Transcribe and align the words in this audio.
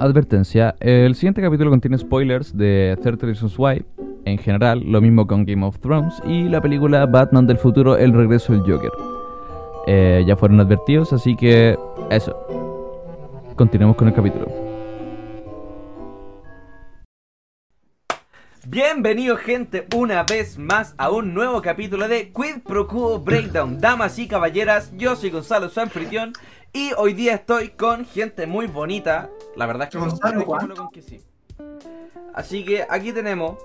Advertencia, 0.00 0.76
el 0.80 1.14
siguiente 1.14 1.42
capítulo 1.42 1.68
contiene 1.68 1.98
spoilers 1.98 2.56
de 2.56 2.96
30 3.02 3.26
Reasons 3.26 3.58
Why, 3.58 3.84
en 4.24 4.38
general, 4.38 4.82
lo 4.82 5.02
mismo 5.02 5.26
con 5.26 5.44
Game 5.44 5.62
of 5.62 5.78
Thrones 5.78 6.14
y 6.24 6.44
la 6.44 6.62
película 6.62 7.04
Batman 7.04 7.46
del 7.46 7.58
futuro, 7.58 7.98
El 7.98 8.14
regreso 8.14 8.54
del 8.54 8.62
Joker. 8.62 8.90
Eh, 9.86 10.24
ya 10.26 10.36
fueron 10.36 10.58
advertidos, 10.58 11.12
así 11.12 11.36
que 11.36 11.76
eso. 12.10 12.34
Continuemos 13.56 13.94
con 13.94 14.08
el 14.08 14.14
capítulo. 14.14 14.70
Bienvenidos 18.66 19.40
gente 19.40 19.86
una 19.96 20.22
vez 20.22 20.56
más 20.56 20.94
a 20.96 21.10
un 21.10 21.34
nuevo 21.34 21.60
capítulo 21.60 22.08
de 22.08 22.32
Quid 22.32 22.62
Pro 22.64 22.86
Quo 22.86 23.18
Breakdown. 23.18 23.80
Damas 23.80 24.18
y 24.18 24.28
caballeras, 24.28 24.92
yo 24.96 25.16
soy 25.16 25.30
Gonzalo 25.30 25.68
Sanfritión 25.68 26.32
y 26.72 26.92
hoy 26.96 27.14
día 27.14 27.34
estoy 27.34 27.70
con 27.70 28.04
gente 28.04 28.46
muy 28.46 28.66
bonita. 28.66 29.30
La 29.56 29.66
verdad 29.66 29.84
es 29.84 29.90
que 29.90 29.98
Gonzalo, 29.98 30.40
dejémoslo 30.40 30.74
con 30.76 30.90
que 30.90 31.02
sí. 31.02 31.20
Así 32.34 32.64
que 32.64 32.86
aquí 32.88 33.12
tenemos 33.12 33.58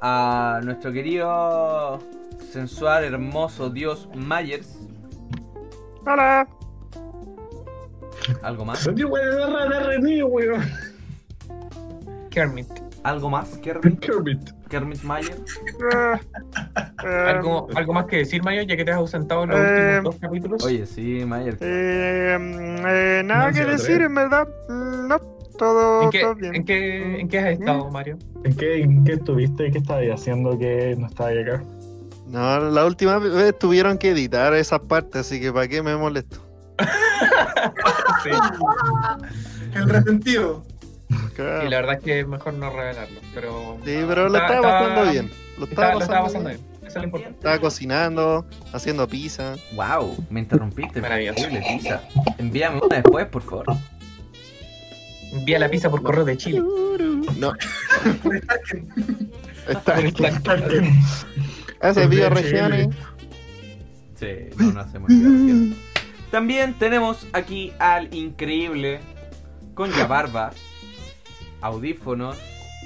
a 0.00 0.60
nuestro 0.62 0.92
querido 0.92 2.00
sensual, 2.50 3.04
hermoso 3.04 3.70
dios 3.70 4.08
Myers. 4.14 4.78
Hola. 6.06 6.48
¿Algo 8.42 8.64
más? 8.64 8.88
Kermit. 12.30 12.68
¿Algo 13.02 13.30
más? 13.30 13.58
Kermit, 13.58 13.98
Kermit. 13.98 14.61
Kermit 14.72 15.02
Myers. 15.04 15.60
¿Algo, 17.26 17.68
¿Algo 17.74 17.92
más 17.92 18.06
que 18.06 18.16
decir, 18.18 18.42
Mayo, 18.42 18.62
ya 18.62 18.74
que 18.76 18.84
te 18.84 18.90
has 18.90 18.96
ausentado 18.96 19.44
en 19.44 19.50
los 19.50 19.58
Eh, 19.58 19.62
últimos 19.98 20.04
dos 20.04 20.16
capítulos? 20.20 20.64
Oye, 20.64 20.86
sí. 20.86 21.20
Eh, 21.20 22.38
mm, 22.40 22.86
eh, 22.86 23.22
nada 23.24 23.48
No, 23.50 23.54
que 23.54 23.64
decir, 23.66 24.00
en 24.00 24.14
verdad. 24.14 24.48
Mm, 24.68 25.08
No, 25.08 25.18
todo, 25.58 26.02
¿En, 26.04 26.10
qué, 26.10 26.20
todo 26.20 26.34
bien. 26.34 26.54
¿en, 26.54 26.64
qué, 26.64 27.20
¿En 27.20 27.28
qué 27.28 27.38
has 27.38 27.46
estado, 27.58 27.90
Mario? 27.90 28.18
¿En 28.44 28.56
qué, 28.56 28.80
en 28.82 29.04
qué 29.04 29.12
estuviste? 29.12 29.70
¿Qué 29.70 29.78
estabas 29.78 30.04
haciendo 30.14 30.58
que 30.58 30.96
no 30.98 31.06
estabas 31.06 31.34
acá? 31.42 31.62
No, 32.26 32.58
la 32.70 32.86
última 32.86 33.18
vez 33.18 33.58
tuvieron 33.58 33.98
que 33.98 34.10
editar 34.10 34.54
esas 34.54 34.80
partes, 34.80 35.20
así 35.20 35.38
que 35.38 35.52
¿para 35.52 35.68
qué 35.68 35.82
me 35.82 35.94
molesto? 35.96 36.38
Sí, 38.24 38.30
El 39.74 39.88
resentido. 39.88 40.64
Claro. 41.34 41.66
y 41.66 41.70
la 41.70 41.76
verdad 41.80 41.94
es 41.96 42.02
que 42.04 42.20
es 42.20 42.26
mejor 42.26 42.54
no 42.54 42.70
revelarlo, 42.70 43.20
pero... 43.34 43.78
Sí, 43.84 43.96
pero 44.06 44.28
lo 44.28 44.38
estaba 44.38 44.60
pasando 44.62 45.10
bien. 45.10 45.30
Lo 45.58 45.64
Estaba, 45.64 45.92
estaba 45.92 45.94
lo 45.94 46.00
estaba 46.00 46.22
pasando 46.24 46.48
bien. 46.50 46.60
bien. 46.60 46.72
Eso 46.82 46.88
es 46.88 46.94
lo 46.96 47.04
importante. 47.04 47.38
Estaba 47.38 47.58
cocinando, 47.58 48.46
haciendo 48.72 49.08
pizza. 49.08 49.54
Wow, 49.74 50.26
me 50.30 50.40
interrumpiste. 50.40 51.00
Maravilloso. 51.00 51.48
Pizza. 51.48 52.02
Envíame 52.38 52.80
una 52.82 52.96
después, 52.96 53.26
por 53.26 53.42
favor. 53.42 53.66
Envía 55.32 55.58
la 55.58 55.68
pizza 55.70 55.88
por 55.88 56.02
correo 56.02 56.24
de 56.24 56.36
Chile. 56.36 56.60
No. 57.38 57.52
Está 59.68 60.00
Ese 61.82 62.06
video 62.06 62.30
regiones. 62.30 62.88
Sí, 64.18 64.26
no, 64.58 64.72
no 64.72 64.80
hacemos. 64.80 65.10
También 66.30 66.74
tenemos 66.74 67.26
aquí 67.32 67.72
al 67.78 68.12
increíble, 68.14 69.00
con 69.74 69.90
barba, 70.08 70.52
audífonos, 71.62 72.36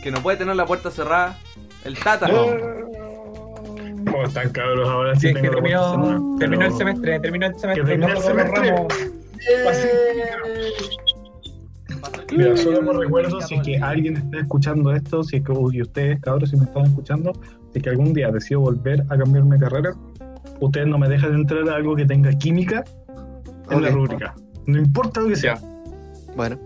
que 0.03 0.11
no 0.11 0.21
puede 0.23 0.37
tener 0.37 0.55
la 0.57 0.67
puerta 0.67 0.91
cerrada, 0.91 1.37
el 1.85 1.99
Tata. 1.99 2.29
¿Cómo 2.29 4.23
están 4.25 4.51
cabros 4.53 4.89
ahora? 4.89 5.17
Sí, 5.17 5.35
que 5.35 5.41
terminó, 5.43 5.91
cerrada. 5.91 6.21
terminó 6.39 6.63
el 6.63 6.69
Pero- 6.69 6.77
semestre, 6.77 7.21
terminó 7.21 7.47
el 7.47 7.55
semestre. 7.59 7.83
Que 7.85 7.89
terminó 7.89 8.13
el 8.13 8.19
semestre. 8.23 8.71
ramos. 8.71 8.95
Mira, 12.37 12.57
solo 12.57 12.83
me 12.83 12.93
recuerdo 12.93 13.41
si 13.41 13.55
es 13.55 13.63
que 13.63 13.77
alguien 13.79 14.17
está 14.17 14.41
escuchando 14.41 14.93
esto, 14.93 15.23
si 15.23 15.37
es 15.37 15.45
que 15.45 15.53
y 15.73 15.83
ustedes, 15.83 16.21
cabros, 16.21 16.51
si 16.51 16.57
me 16.57 16.65
están 16.65 16.85
escuchando, 16.87 17.33
si 17.73 17.79
es 17.79 17.83
que 17.85 17.91
algún 17.91 18.13
día 18.13 18.31
decido 18.31 18.61
volver 18.61 19.03
a 19.09 19.17
cambiarme 19.17 19.57
de 19.57 19.63
carrera, 19.63 19.91
ustedes 20.61 20.87
no 20.89 20.99
me 20.99 21.09
dejan 21.09 21.35
entrar 21.35 21.69
a 21.69 21.77
algo 21.77 21.95
que 21.95 22.05
tenga 22.05 22.31
química 22.33 22.85
en 23.71 23.83
la 23.83 23.91
rúbrica. 23.91 24.35
No 24.67 24.79
importa 24.79 25.21
lo 25.21 25.29
que 25.29 25.37
sea. 25.37 25.59
Bueno, 26.37 26.59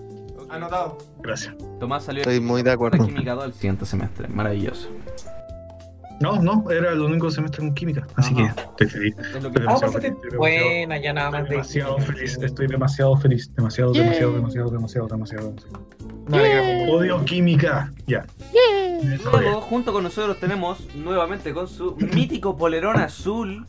Anotado. 0.49 0.99
Gracias. 1.23 1.55
Tomás 1.79 2.05
salió 2.05 2.23
estoy 2.23 2.41
muy 2.41 2.63
de 2.63 2.73
acuerdo. 2.73 3.07
Química 3.07 3.35
2 3.35 3.45
el 3.45 3.53
siguiente 3.55 3.87
semestre, 3.87 4.27
maravilloso. 4.29 4.89
No, 6.21 6.41
no, 6.43 6.71
era 6.71 6.93
el 6.93 7.01
único 7.01 7.31
semestre 7.31 7.61
con 7.61 7.75
química. 7.75 8.07
Así 8.17 8.35
Ajá. 8.35 8.55
que 8.55 8.61
estoy 8.85 8.89
feliz. 8.89 9.17
Es 9.19 9.43
lo 9.43 9.51
que 9.51 9.61
Estoy 9.61 9.67
Ah, 9.69 9.79
demasiado 9.79 9.93
pues, 9.93 10.03
feliz, 10.05 10.17
estoy 10.17 10.31
demasiado- 10.31 10.39
Buena, 10.39 10.99
ya 10.99 11.13
nada 11.15 11.31
más 11.31 11.41
Estoy 11.41 11.51
de... 11.51 11.57
demasiado 11.57 11.99
feliz, 11.99 12.39
estoy 12.43 12.67
demasiado 12.67 13.17
feliz, 13.17 13.55
demasiado, 13.55 13.93
demasiado, 13.93 14.33
demasiado, 14.33 14.71
demasiado, 14.71 15.07
demasiado, 15.09 15.55
Odio 16.93 17.25
química, 17.25 17.91
ya. 18.07 18.25
Luego, 19.33 19.61
junto 19.63 19.93
con 19.95 20.05
nosotros 20.05 20.39
tenemos 20.39 20.95
nuevamente 20.95 21.55
con 21.55 21.67
su 21.69 21.97
mítico 21.97 22.55
polerón 22.57 23.01
azul. 23.01 23.67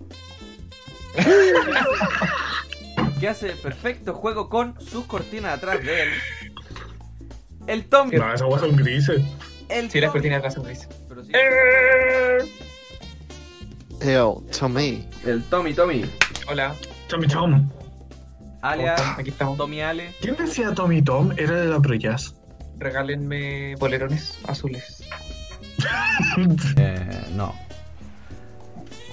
que 3.19 3.29
hace 3.29 3.51
perfecto 3.56 4.13
juego 4.13 4.50
con 4.50 4.79
sus 4.81 5.06
cortinas 5.06 5.57
atrás 5.57 5.81
de 5.85 6.03
él. 6.03 6.09
El 7.67 7.85
Tommy. 7.85 8.17
No, 8.17 8.33
esas 8.33 8.47
guas 8.47 8.61
son 8.61 8.75
grises. 8.75 9.22
El 9.69 9.89
Sí, 9.89 10.01
las 10.01 10.11
cortinas 10.11 10.39
atrás 10.39 10.53
son 10.55 10.63
grises. 10.63 10.89
Pero 11.07 11.23
sí, 11.23 11.31
Yo, 14.05 14.44
Tommy. 14.57 15.07
el 15.25 15.44
Tommy 15.44 15.73
Tommy. 15.73 16.05
Hola, 16.49 16.75
Tommy 17.07 17.27
Tom. 17.27 17.69
¿cómo 17.69 17.72
Alias 18.61 18.99
están? 18.99 19.19
aquí 19.19 19.29
estamos. 19.29 19.57
Tommy 19.57 19.81
Ale. 19.81 20.13
¿Quién 20.22 20.35
decía 20.35 20.73
Tommy 20.73 21.01
Tom? 21.01 21.31
Era 21.38 21.55
de 21.61 21.67
la 21.67 21.79
Pro 21.79 21.94
Jazz. 21.95 22.35
Regálenme 22.77 23.75
polerones 23.79 24.39
azules. 24.47 25.03
Eh, 26.78 27.23
no. 27.35 27.53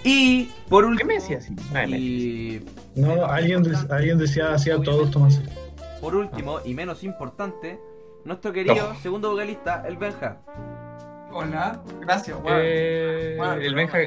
Y 0.05 0.51
por 0.69 0.85
¿Qué 0.85 0.91
último. 0.91 1.09
me 1.09 1.15
decía 1.15 1.39
así? 1.39 1.55
Y 1.97 2.61
No, 2.95 3.25
alguien, 3.25 3.63
de- 3.63 3.77
alguien 3.95 4.19
decía, 4.19 4.53
hacía 4.53 4.77
todos 4.83 5.11
Tomás. 5.11 5.41
por 6.01 6.15
último, 6.15 6.61
y 6.65 6.75
menos 6.75 7.03
importante, 7.05 7.79
nuestro 8.29 8.53
querido 8.53 8.95
segundo 9.03 9.31
vocalista, 9.33 9.83
el 9.89 9.97
Benja. 9.97 10.37
Hola. 11.33 11.81
Gracias, 12.01 12.37
weón. 12.43 12.59
Eh, 12.63 13.39
el 13.61 13.75
Benja 13.75 13.99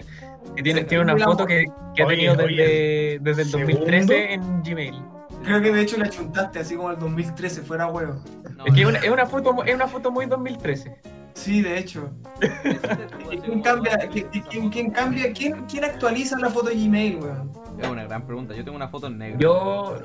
que 0.56 0.64
tiene, 0.64 0.84
tiene 0.86 1.04
una 1.04 1.18
foto 1.24 1.46
que, 1.46 1.66
que 1.96 2.04
ha 2.04 2.06
oye, 2.08 2.16
tenido 2.16 2.36
desde, 2.36 2.46
oye, 2.46 3.20
desde 3.22 3.42
el 3.44 3.48
¿segundo? 3.50 3.72
2013 3.80 4.34
en 4.34 4.64
Gmail. 4.64 5.02
Creo 5.44 5.62
que 5.62 5.72
de 5.72 5.82
hecho 5.82 5.98
la 5.98 6.09
chuntaste 6.09 6.59
así 6.59 6.76
como 6.76 6.92
el 6.92 7.00
2013, 7.00 7.62
fuera 7.64 7.88
huevo. 7.88 8.22
No, 8.56 8.66
Es 8.66 8.74
que 8.74 8.82
es 8.82 8.88
una, 8.88 9.00
es 9.00 9.09
una 9.09 9.26
foto, 9.26 9.64
es 9.66 9.74
una 9.76 9.88
foto 9.88 10.12
muy 10.12 10.26
2013. 10.28 10.96
Sí, 11.34 11.62
de 11.62 11.78
hecho. 11.80 12.12
¿Quién 13.44 13.62
cambia? 13.62 13.98
¿Quién, 14.12 14.28
quién- 14.50 14.70
quién 14.70 14.92
cambia? 14.92 15.32
¿Quién, 15.34 15.66
quién 15.66 15.84
actualiza 15.86 16.38
la 16.38 16.50
foto 16.50 16.70
de 16.70 16.76
Gmail, 16.76 17.16
weón? 17.18 17.52
Es 17.80 17.88
una 17.88 18.03
gran 18.03 18.26
pregunta. 18.28 18.53
Yo 18.56 18.64
tengo 18.64 18.76
una 18.76 18.90
foto 18.90 19.08
en 19.08 19.18
negro. 19.18 19.40
Yo. 19.40 19.96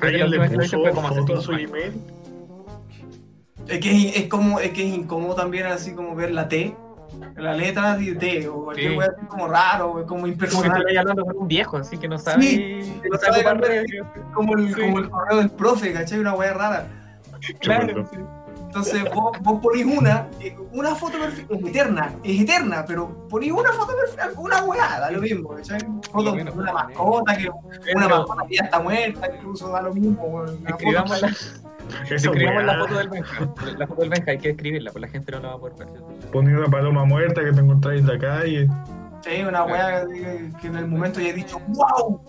¿Alguien 0.00 0.30
le 0.30 0.48
puso 0.50 0.80
fue 0.80 0.90
como 0.90 1.08
hace 1.08 1.20
foto 1.20 1.38
a 1.38 1.42
su 1.42 1.52
años. 1.52 1.70
Es 3.68 3.80
que 3.80 4.08
es, 4.08 4.16
es 4.16 4.28
como, 4.28 4.60
es 4.60 4.70
que 4.70 4.86
es 4.88 4.94
incómodo 4.94 5.34
también 5.34 5.66
así 5.66 5.92
como 5.94 6.14
ver 6.14 6.30
la 6.30 6.48
T, 6.48 6.76
la 7.36 7.54
letra 7.54 7.96
de 7.96 8.14
T, 8.14 8.48
o 8.48 8.64
cualquier 8.64 8.92
Sí. 8.92 8.98
así 9.00 9.26
como 9.26 9.48
raro, 9.48 9.88
o 9.90 9.92
como 9.92 10.06
Como 10.06 10.22
que 10.24 10.28
impersonal. 10.30 10.78
estoy 10.80 10.96
hablando 10.96 11.24
con 11.24 11.36
un 11.38 11.48
viejo, 11.48 11.76
así 11.78 11.96
que 11.98 12.08
no 12.08 12.18
sabe. 12.18 12.40
que 13.02 13.08
no 13.10 13.18
sabe 13.18 13.42
sabe. 13.42 13.86
Como 14.34 14.56
el, 14.56 14.74
Sí. 14.74 14.80
como 14.80 14.98
el 14.98 15.10
correo 15.10 15.38
del 15.38 15.50
profe, 15.50 15.92
¿cachai? 15.92 16.18
Una 16.18 16.34
weá 16.34 16.52
rara. 16.52 16.86
Claro. 17.60 18.08
Entonces 18.66 19.04
vos, 19.14 19.38
vos 19.40 19.60
ponís 19.62 19.86
una, 19.86 20.28
eh, 20.40 20.54
una 20.72 20.94
foto 20.94 21.18
perfil, 21.18 21.46
es 21.48 21.66
eterna, 21.66 22.12
es 22.22 22.40
eterna, 22.42 22.84
pero 22.86 23.26
ponís 23.28 23.52
una 23.52 23.72
foto 23.72 23.92
perfil, 23.96 24.32
una 24.36 24.64
weá, 24.64 25.00
da 25.00 25.10
lo 25.10 25.22
mismo, 25.22 25.50
¿cachai? 25.50 25.78
Foto 26.12 26.32
de 26.32 26.42
una 26.42 26.72
mascota, 26.72 27.36
que 27.38 27.48
una 27.94 28.08
mascota 28.08 28.42
que 28.46 28.56
ya 28.56 28.64
está 28.64 28.80
muerta, 28.80 29.30
incluso 29.34 29.68
da 29.70 29.80
lo 29.82 29.94
mismo, 29.94 30.44
Escribamos 30.66 31.22
la, 31.22 31.28
Esa 32.04 32.14
escribamos 32.14 32.64
la 32.64 32.72
weá. 32.72 32.80
foto 32.82 32.98
del 32.98 33.08
Benja. 33.08 33.40
La 33.78 33.86
foto 33.86 34.00
del 34.00 34.10
Benja 34.10 34.30
hay 34.32 34.38
que 34.38 34.50
escribirla, 34.50 34.90
pues 34.92 35.02
la 35.02 35.08
gente 35.08 35.32
no 35.32 35.40
la 35.40 35.48
va 35.48 35.54
a 35.54 35.58
poder 35.58 35.86
ver. 35.86 36.02
Ponía 36.32 36.56
una 36.58 36.68
paloma 36.68 37.04
muerta 37.04 37.44
que 37.44 37.52
te 37.52 37.60
encontráis 37.60 38.00
en 38.00 38.06
la 38.08 38.18
calle. 38.18 38.68
Sí, 39.22 39.42
una 39.42 39.64
weá 39.64 40.06
que, 40.06 40.50
que 40.60 40.66
en 40.68 40.76
el 40.76 40.86
momento 40.86 41.20
ya 41.20 41.28
he 41.28 41.32
dicho, 41.32 41.58
wow. 41.68 42.20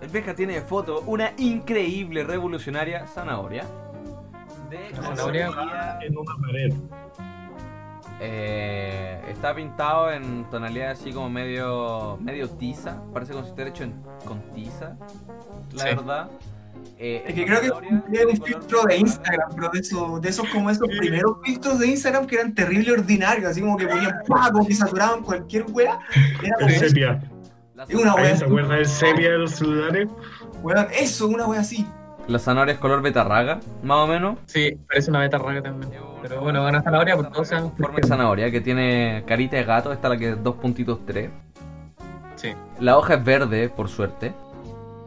El 0.00 0.08
Benja 0.08 0.34
tiene 0.34 0.54
de 0.54 0.60
foto 0.62 1.02
una 1.06 1.32
increíble 1.38 2.24
revolucionaria 2.24 3.06
zanahoria. 3.06 3.64
De 4.68 4.78
Zanahoria. 4.94 5.50
En 6.02 6.16
una 6.18 6.34
pared. 6.46 6.72
Eh, 8.20 9.20
está 9.28 9.54
pintado 9.54 10.10
en 10.12 10.44
tonalidad 10.50 10.90
así 10.92 11.12
como 11.12 11.28
medio 11.28 12.18
medio 12.20 12.48
tiza. 12.48 13.02
Parece 13.12 13.32
como 13.32 13.44
si 13.44 13.50
estuviera 13.50 13.70
hecho 13.70 13.84
en, 13.84 13.94
con 14.24 14.40
tiza. 14.54 14.96
La 15.72 15.78
Sí. 15.82 15.84
verdad. 15.96 16.30
Eh, 16.98 17.24
Es 17.26 17.34
que 17.34 17.44
creo 17.44 17.60
que 17.60 17.68
zanahoria 17.68 18.20
era 18.20 18.30
un 18.30 18.42
filtro 18.42 18.82
de. 18.84 18.96
Instagram, 18.96 19.48
pero 19.54 19.68
de 19.70 19.78
esos, 19.80 20.20
de 20.20 20.28
esos 20.28 20.48
como 20.50 20.70
esos 20.70 20.88
primeros 20.88 21.36
filtros 21.44 21.78
de 21.78 21.88
Instagram 21.88 22.26
que 22.26 22.36
eran 22.36 22.54
terrible 22.54 22.92
ordinarios, 22.92 23.50
así 23.50 23.60
como 23.60 23.76
que 23.76 23.86
ponían 23.86 24.14
pagos 24.28 24.68
y 24.68 24.74
saturaban 24.74 25.22
cualquier 25.22 25.64
weá. 25.70 25.98
Era 26.42 26.54
como 26.56 26.68
El 26.68 26.74
eso, 26.74 26.88
sepia. 26.88 27.22
Es 27.88 27.94
una 27.96 28.12
¿Alguien 28.12 28.26
wea 28.26 28.36
se 28.36 28.44
acuerda 28.44 28.74
del 28.76 28.86
sepia 28.86 29.30
de 29.32 29.38
los 29.38 29.50
celulares? 29.52 30.08
weón, 30.62 30.86
eso, 30.96 31.26
una 31.26 31.46
weá 31.46 31.60
así. 31.60 31.86
La 32.28 32.38
zanahoria 32.38 32.74
es 32.74 32.78
color 32.78 33.02
betarraga, 33.02 33.58
más 33.82 33.96
o 33.98 34.06
menos. 34.06 34.38
Sí, 34.46 34.78
parece 34.86 35.10
una 35.10 35.18
beta 35.18 35.38
rara 35.38 35.60
también. 35.60 35.90
Pero 36.22 36.40
bueno, 36.40 36.64
una 36.64 36.80
zanahoria 36.80 37.16
por 37.16 37.32
todos 37.32 37.48
sabemos 37.48 37.72
Forma 37.76 37.96
de 38.00 38.06
zanahoria, 38.06 38.50
que 38.52 38.60
tiene 38.60 39.24
carita 39.26 39.56
de 39.56 39.64
gato. 39.64 39.92
Esta 39.92 40.06
es 40.06 40.12
la 40.14 40.18
que 40.18 40.30
es 40.30 40.42
dos 40.44 40.54
puntitos 40.54 41.00
tres. 41.04 41.30
Sí. 42.36 42.52
La 42.78 42.96
hoja 42.96 43.14
es 43.14 43.24
verde, 43.24 43.68
por 43.68 43.88
suerte. 43.88 44.32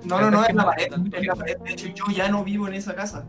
No, 0.07 0.19
no, 0.21 0.31
no, 0.31 0.43
es 0.45 0.53
la 0.53 0.65
pared. 0.65 0.87
Es 1.13 1.25
la 1.27 1.35
pared. 1.35 1.57
De 1.59 1.71
hecho, 1.73 1.87
yo 1.87 2.05
ya 2.13 2.29
no 2.29 2.43
vivo 2.43 2.67
en 2.67 2.73
esa 2.75 2.93
casa. 2.95 3.25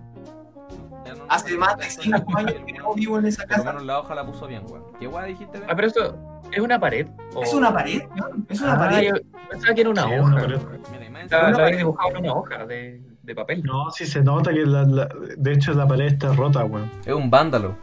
Hace 1.28 1.56
más 1.56 1.76
de 1.78 1.84
5 1.84 2.36
años 2.38 2.54
que 2.66 2.72
no 2.74 2.94
vivo 2.94 3.18
en 3.18 3.26
esa 3.26 3.42
Por 3.42 3.50
lo 3.50 3.56
casa. 3.56 3.72
menos 3.72 3.86
la 3.86 4.00
hoja 4.00 4.14
la 4.14 4.26
puso 4.26 4.46
bien, 4.46 4.62
weón. 4.68 4.84
¿Qué 4.98 5.06
weá 5.08 5.24
dijiste? 5.24 5.60
Ah, 5.68 5.72
pero 5.74 5.88
esto 5.88 6.16
es 6.52 6.60
una 6.60 6.78
pared. 6.80 7.06
¿o? 7.34 7.42
Es 7.42 7.52
una 7.54 7.72
pared, 7.72 8.02
weón. 8.20 8.46
Es 8.48 8.60
una 8.60 8.74
Ah, 8.74 8.78
pared. 8.78 9.08
yo 9.08 9.14
pensaba 9.48 9.74
que 9.74 9.80
era 9.80 9.90
una 9.90 10.02
Sí, 10.02 10.08
hoja. 10.12 10.22
una 10.22 10.40
pared. 10.40 10.60
Mira, 10.90 11.26
La, 11.40 11.48
había 11.64 11.76
dibujado 11.78 12.10
en 12.10 12.16
una 12.18 12.32
hoja 12.34 12.66
de, 12.66 13.00
de 13.22 13.34
papel. 13.34 13.62
No, 13.64 13.90
sí 13.90 14.04
se 14.06 14.22
nota 14.22 14.52
que 14.52 14.66
la, 14.66 14.82
la- 14.84 15.08
de 15.36 15.52
hecho 15.52 15.72
la 15.74 15.86
pared 15.86 16.06
está 16.06 16.32
rota, 16.32 16.64
weón. 16.64 16.90
Es 17.04 17.14
un 17.14 17.30
vándalo. 17.30 17.76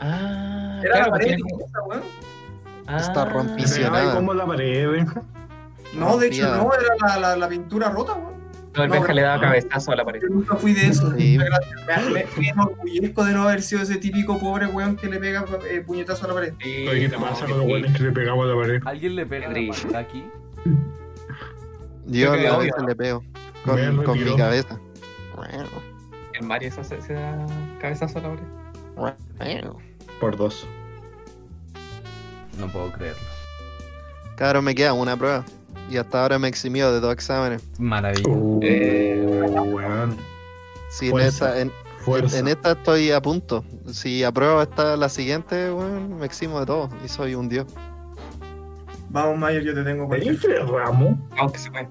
Ah, 0.00 0.80
Era 0.82 1.00
la 1.06 1.10
pared 1.10 1.26
tiene 1.36 1.42
esa, 1.64 1.82
weón. 1.82 2.02
Está 2.96 3.22
Ah, 3.22 3.24
rompicionada. 3.26 3.98
Pero, 3.98 4.10
ay, 4.10 4.16
¿Cómo 4.16 4.34
la 4.34 4.46
pared, 4.46 4.90
Benja? 4.90 5.22
No, 5.96 6.16
de 6.18 6.28
hecho, 6.28 6.54
no, 6.56 6.70
era 6.72 6.82
la, 7.06 7.18
la, 7.18 7.36
la 7.36 7.48
pintura 7.48 7.88
rota, 7.90 8.14
weón. 8.14 8.34
No, 8.74 8.82
el 8.82 8.88
No, 8.88 8.94
Benja 8.94 9.12
le 9.12 9.22
daba 9.22 9.36
no. 9.36 9.42
cabezazo 9.42 9.92
a 9.92 9.96
la 9.96 10.04
pared. 10.04 10.20
Yo 10.22 10.28
nunca 10.28 10.56
fui 10.56 10.72
de 10.72 10.88
eso. 10.88 11.12
Sí. 11.16 11.38
Me, 11.38 11.44
me, 12.12 12.26
me 12.36 12.48
enorgullezco 12.48 13.24
de 13.24 13.32
no 13.32 13.42
haber 13.44 13.62
sido 13.62 13.82
ese 13.82 13.96
típico 13.96 14.38
pobre 14.40 14.66
weón 14.66 14.96
que 14.96 15.06
le 15.06 15.20
pega 15.20 15.44
eh, 15.70 15.80
puñetazo 15.80 16.24
a 16.24 16.28
la 16.28 16.34
pared. 16.34 16.54
Sí, 16.60 16.88
Oye, 16.88 17.00
¿qué 17.02 17.08
te 17.08 17.16
no, 17.16 17.22
pasa 17.22 17.46
que 17.46 17.52
con 17.52 17.60
los 17.60 17.68
weones 17.68 17.92
que 17.96 18.02
le 18.02 18.10
pegamos 18.12 18.44
a 18.44 18.48
la 18.48 18.60
pared? 18.60 18.82
¿Alguien 18.84 19.14
le 19.16 19.26
pega 19.26 19.48
la 19.48 19.54
pared 19.54 19.94
aquí? 19.96 20.26
Yo 22.06 22.32
que 22.32 22.48
a 22.48 22.58
veces 22.58 22.82
le 22.86 22.96
pego 22.96 23.24
con, 23.64 24.04
con 24.04 24.22
mi 24.22 24.36
cabeza. 24.36 24.78
El 26.32 26.46
Mario 26.46 26.72
se, 26.72 27.14
da 27.14 27.46
cabezazo 27.80 28.18
a 28.18 28.22
la 28.22 28.36
pared. 28.96 29.64
Por 30.20 30.36
dos. 30.36 30.66
No 32.58 32.66
puedo 32.68 32.90
creerlo. 32.92 33.22
Claro, 34.36 34.62
me 34.62 34.74
queda 34.74 34.92
una 34.92 35.16
prueba. 35.16 35.44
Y 35.90 35.96
hasta 35.98 36.22
ahora 36.22 36.38
me 36.38 36.48
eximió 36.48 36.90
de 36.92 37.00
dos 37.00 37.12
exámenes. 37.12 37.62
Maravilla. 37.78 38.28
Uh, 38.28 38.60
Eh, 38.62 39.24
weón. 39.66 40.16
Sí, 40.90 41.08
en 41.10 41.20
esta, 41.20 41.60
en, 41.60 41.72
esta 42.48 42.72
estoy 42.72 43.10
a 43.10 43.20
punto. 43.20 43.64
Si 43.90 44.22
apruebo 44.24 44.62
esta 44.62 44.96
la 44.96 45.08
siguiente, 45.08 45.72
weón, 45.72 46.18
me 46.18 46.26
eximo 46.26 46.60
de 46.60 46.66
todo. 46.66 46.88
Y 47.04 47.08
soy 47.08 47.34
un 47.34 47.48
dios. 47.48 47.66
Vamos, 49.10 49.38
Mayer, 49.38 49.62
yo 49.62 49.74
te 49.74 49.84
tengo 49.84 50.06
cualquier 50.08 50.40
¿Tenés 50.40 50.58
tres 50.58 50.68
ramos? 50.68 51.16
Aunque 51.38 51.58
se 51.58 51.70
puede. 51.70 51.88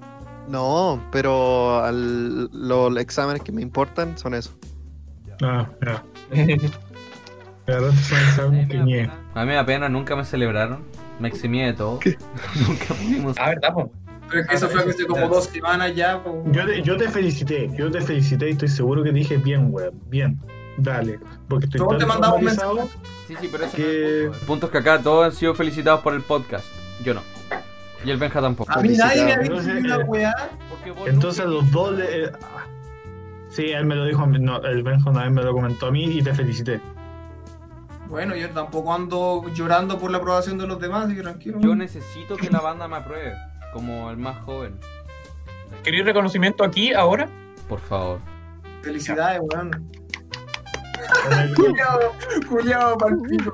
No, 0.49 1.01
pero 1.11 1.81
al- 1.83 2.49
los 2.51 2.97
exámenes 2.97 3.41
que 3.43 3.51
me 3.53 3.61
importan 3.61 4.17
son 4.17 4.33
esos. 4.33 4.53
Ah, 5.41 5.67
ya. 5.85 6.03
Son 7.65 7.93
exámenes 8.19 8.67
que. 8.69 8.77
A 8.77 9.41
mí 9.41 9.47
me 9.47 9.53
da 9.55 9.65
pena, 9.65 9.87
nunca 9.87 10.15
me 10.17 10.25
celebraron. 10.25 10.83
Me 11.23 11.29
eximí 11.29 11.61
de 11.61 11.71
todo. 11.71 11.99
nunca 12.67 12.93
pudimos. 12.93 13.37
Ah, 13.39 13.49
¿verdad, 13.49 13.73
po? 13.73 13.89
Pero 14.29 14.41
es 14.41 14.47
que 14.49 14.55
eso 14.55 14.67
fue 14.67 14.81
hace 14.81 15.05
como 15.05 15.27
dos 15.29 15.45
semanas 15.45 15.95
ya. 15.95 16.21
po. 16.21 16.43
Yo 16.51 16.65
te, 16.65 16.81
yo 16.81 16.97
te 16.97 17.07
felicité, 17.09 17.69
yo 17.77 17.89
te 17.89 18.01
felicité 18.01 18.49
y 18.49 18.51
estoy 18.51 18.67
seguro 18.67 19.03
que 19.03 19.13
dije 19.13 19.37
bien, 19.37 19.67
weón, 19.71 19.93
bien. 20.09 20.37
Dale. 20.77 21.19
Porque 21.47 21.65
estoy 21.65 21.79
Todos 21.79 21.97
te 21.97 22.05
mandamos 22.05 22.41
un 22.41 22.55
traumatizado. 22.57 22.89
Sí, 23.25 23.35
sí, 23.39 23.47
pero 23.49 23.63
eso 23.63 23.77
Que- 23.77 23.83
no 23.83 23.87
es 23.87 23.95
el 23.95 24.01
punto. 24.01 24.33
El 24.41 24.45
punto 24.47 24.65
es 24.65 24.71
que 24.73 24.77
acá 24.79 25.01
todos 25.01 25.25
han 25.25 25.31
sido 25.31 25.55
felicitados 25.55 26.01
por 26.01 26.13
el 26.13 26.21
podcast. 26.23 26.65
Yo 27.05 27.13
no. 27.13 27.21
Y 28.03 28.11
el 28.11 28.17
Benja 28.17 28.41
tampoco. 28.41 28.69
A 28.73 28.81
mí 28.81 28.89
nadie 28.97 29.23
me 29.23 29.31
ha 29.33 29.37
dicho 29.37 29.55
una 29.55 29.97
weá. 29.99 30.33
Porque 30.69 30.91
vos 30.91 31.07
Entonces 31.07 31.45
los 31.45 31.71
dos 31.71 31.93
le... 31.97 32.25
eh, 32.25 32.31
ah. 32.41 32.65
Sí, 33.47 33.67
él 33.71 33.85
me 33.85 33.95
lo 33.95 34.03
dijo, 34.03 34.23
a 34.23 34.25
mí, 34.27 34.39
no, 34.39 34.61
el 34.63 34.83
Benjo 34.83 35.09
una 35.11 35.23
vez 35.23 35.31
me 35.31 35.41
lo 35.41 35.53
comentó 35.53 35.85
a 35.85 35.91
mí 35.91 36.03
y 36.05 36.21
te 36.21 36.33
felicité. 36.33 36.81
Bueno, 38.13 38.35
yo 38.35 38.47
tampoco 38.51 38.93
ando 38.93 39.43
llorando 39.55 39.97
por 39.97 40.11
la 40.11 40.19
aprobación 40.19 40.59
de 40.59 40.67
los 40.67 40.79
demás, 40.79 41.07
así 41.07 41.15
que 41.15 41.23
tranquilo. 41.23 41.59
Yo 41.59 41.73
necesito 41.73 42.37
que 42.37 42.47
la 42.47 42.61
banda 42.61 42.87
me 42.87 42.97
apruebe. 42.97 43.33
Como 43.73 44.11
el 44.11 44.17
más 44.17 44.37
joven. 44.43 44.77
¿Queréis 45.83 46.05
reconocimiento 46.05 46.63
aquí, 46.63 46.93
ahora? 46.93 47.27
Por 47.67 47.79
favor. 47.79 48.19
Felicidades, 48.83 49.41
weón. 49.41 49.71
Culiado, 51.55 52.13
culiado 52.47 52.97
palpito. 52.99 53.51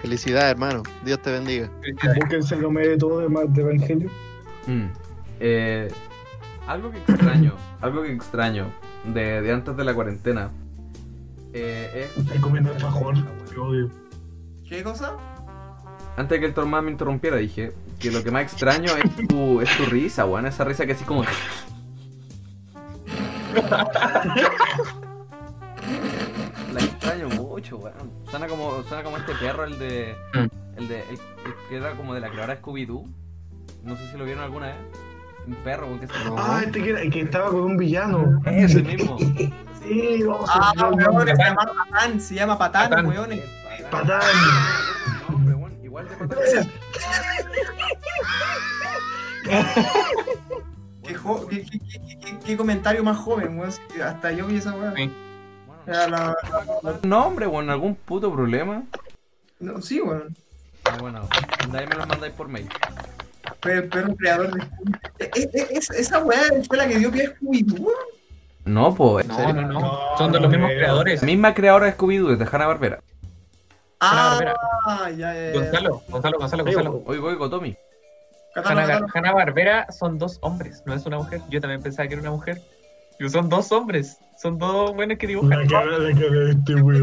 Felicidades, 0.00 0.52
hermano. 0.52 0.82
Dios 1.04 1.20
te 1.20 1.32
bendiga. 1.32 1.70
Búsquense 2.16 2.56
lo 2.56 2.70
de 2.70 2.96
todo 2.96 3.18
de, 3.18 3.28
más 3.28 3.52
de 3.52 3.60
Evangelio. 3.60 4.10
Mm. 4.66 4.86
Eh, 5.40 5.92
algo 6.66 6.90
que 6.90 6.98
extraño, 7.00 7.54
algo 7.82 8.02
que 8.02 8.12
extraño 8.12 8.72
de, 9.04 9.42
de 9.42 9.52
antes 9.52 9.76
de 9.76 9.84
la 9.84 9.92
cuarentena. 9.92 10.50
Eh, 11.58 12.10
es- 12.10 12.16
Estoy 12.18 12.38
comiendo 12.38 12.70
alfajor, 12.70 13.14
te 13.48 13.58
odio. 13.58 13.90
¿Qué 14.68 14.82
cosa? 14.82 15.16
Antes 16.18 16.36
de 16.36 16.40
que 16.40 16.46
el 16.46 16.54
Tormán 16.54 16.84
me 16.84 16.90
interrumpiera, 16.90 17.36
dije 17.38 17.72
que 17.98 18.10
lo 18.10 18.22
que 18.22 18.30
más 18.30 18.42
extraño 18.42 18.92
es 18.96 19.28
tu, 19.28 19.60
es 19.62 19.74
tu 19.78 19.84
risa, 19.86 20.26
weón. 20.26 20.46
Esa 20.46 20.64
risa 20.64 20.84
que 20.84 20.92
así 20.92 21.04
como. 21.04 21.24
La 26.72 26.80
extraño 26.80 27.28
mucho, 27.30 27.78
weón. 27.78 28.10
Suena 28.30 28.46
como, 28.48 28.82
suena 28.84 29.02
como 29.02 29.16
este 29.16 29.34
perro, 29.34 29.64
el 29.64 29.78
de. 29.78 30.16
El 30.76 30.88
de. 30.88 31.00
El, 31.00 31.10
el 31.46 31.54
que 31.68 31.76
era 31.76 31.92
como 31.92 32.14
de 32.14 32.20
la 32.20 32.28
creadora 32.30 32.60
Scooby-Doo. 32.60 33.06
No 33.84 33.96
sé 33.96 34.10
si 34.10 34.16
lo 34.18 34.24
vieron 34.24 34.42
alguna 34.44 34.66
vez. 34.68 34.76
Un 35.46 35.54
perro, 35.62 35.86
weón, 35.86 36.00
que 36.00 36.06
se 36.08 36.12
Ah, 36.36 36.60
este 36.64 36.82
que, 36.82 36.90
era- 36.90 37.00
que 37.10 37.20
estaba 37.20 37.50
con 37.50 37.60
un 37.60 37.76
villano. 37.76 38.40
Ese 38.46 38.82
mismo. 38.82 39.16
Sí, 39.18 40.22
vamos 40.24 40.50
Ah, 40.52 40.72
a 40.76 40.88
weón, 40.88 41.26
se 41.26 41.34
llama 41.36 41.66
Patán, 41.90 42.20
se 42.20 42.34
llama 42.34 42.58
Patán, 42.58 42.90
Patán. 42.90 43.06
weón. 43.06 43.30
Patán. 43.90 44.20
No, 45.28 45.34
hombre, 45.36 45.54
weón, 45.54 45.78
igual 45.84 46.08
de 46.08 46.16
patán. 46.16 46.38
Qué, 51.04 51.14
jo- 51.14 51.46
qué, 51.46 51.62
qué- 51.64 51.78
qué- 51.78 52.18
qué- 52.18 52.38
qué 52.44 52.56
comentario 52.56 53.04
más 53.04 53.16
joven, 53.18 53.58
weón. 53.58 53.70
Hasta 54.04 54.32
yo 54.32 54.46
vi 54.46 54.56
esa 54.56 54.72
weá. 54.74 54.92
Sí. 54.96 55.12
La- 55.86 56.34
No, 57.04 57.26
hombre, 57.26 57.46
weón, 57.46 57.70
algún 57.70 57.94
puto 57.94 58.32
problema. 58.32 58.82
no, 59.60 59.80
sí, 59.80 60.00
weón. 60.00 60.34
Ah, 60.84 60.96
bueno, 61.00 61.28
ahí 61.72 61.86
me 61.86 61.94
lo 61.96 62.06
mandáis 62.06 62.32
por 62.32 62.48
mail. 62.48 62.68
Fue 63.62 63.82
perro 63.82 64.14
creador 64.16 64.52
de. 64.54 64.62
Eh, 65.18 65.30
eh, 65.36 65.50
eh, 65.54 65.66
es- 65.70 65.90
esa 65.90 66.18
weá 66.24 66.40
fue 66.68 66.76
la 66.76 66.86
que 66.88 66.98
dio 66.98 67.10
pie 67.10 67.26
a 67.26 67.30
Scooby-Doo. 67.34 67.88
No, 68.64 68.94
pues. 68.94 69.26
No, 69.26 69.52
no, 69.52 69.62
no. 69.62 69.98
Son 70.18 70.32
de 70.32 70.40
los 70.40 70.50
mismos 70.50 70.70
No, 70.70 70.76
creadores. 70.76 71.22
La 71.22 71.26
misma 71.26 71.54
creadora 71.54 71.86
de 71.86 71.92
Scooby-Doo, 71.96 72.36
desde 72.36 72.54
Hanna 72.56 72.66
Barbera. 72.66 73.00
Ah, 74.00 74.38
Barbera. 74.38 74.54
ya, 75.10 75.34
ya, 75.34 75.34
ya. 75.34 75.52
Gonzalo, 75.52 76.02
Gonzalo, 76.08 76.38
Gonzalo, 76.38 76.64
Gonzalo. 76.64 77.02
Oigo, 77.06 77.28
oigo, 77.28 77.48
Tommy. 77.50 77.76
Catano, 78.54 78.80
Hanna. 78.80 79.06
Hanna 79.14 79.32
Barbera 79.32 79.86
son 79.92 80.18
dos 80.18 80.38
hombres, 80.42 80.82
no 80.86 80.94
es 80.94 81.06
una 81.06 81.18
mujer. 81.18 81.40
Yo 81.48 81.60
también 81.60 81.82
pensaba 81.82 82.06
que 82.08 82.14
era 82.14 82.22
una 82.22 82.30
mujer. 82.32 82.60
Y 83.18 83.28
son 83.30 83.48
dos 83.48 83.72
hombres, 83.72 84.18
son 84.38 84.58
dos 84.58 84.94
buenos 84.94 85.16
que 85.18 85.26
dibujan. 85.26 85.60
La 85.62 85.66
cara, 85.66 85.98
de 85.98 86.50
este 86.50 86.74
weón. 86.74 87.02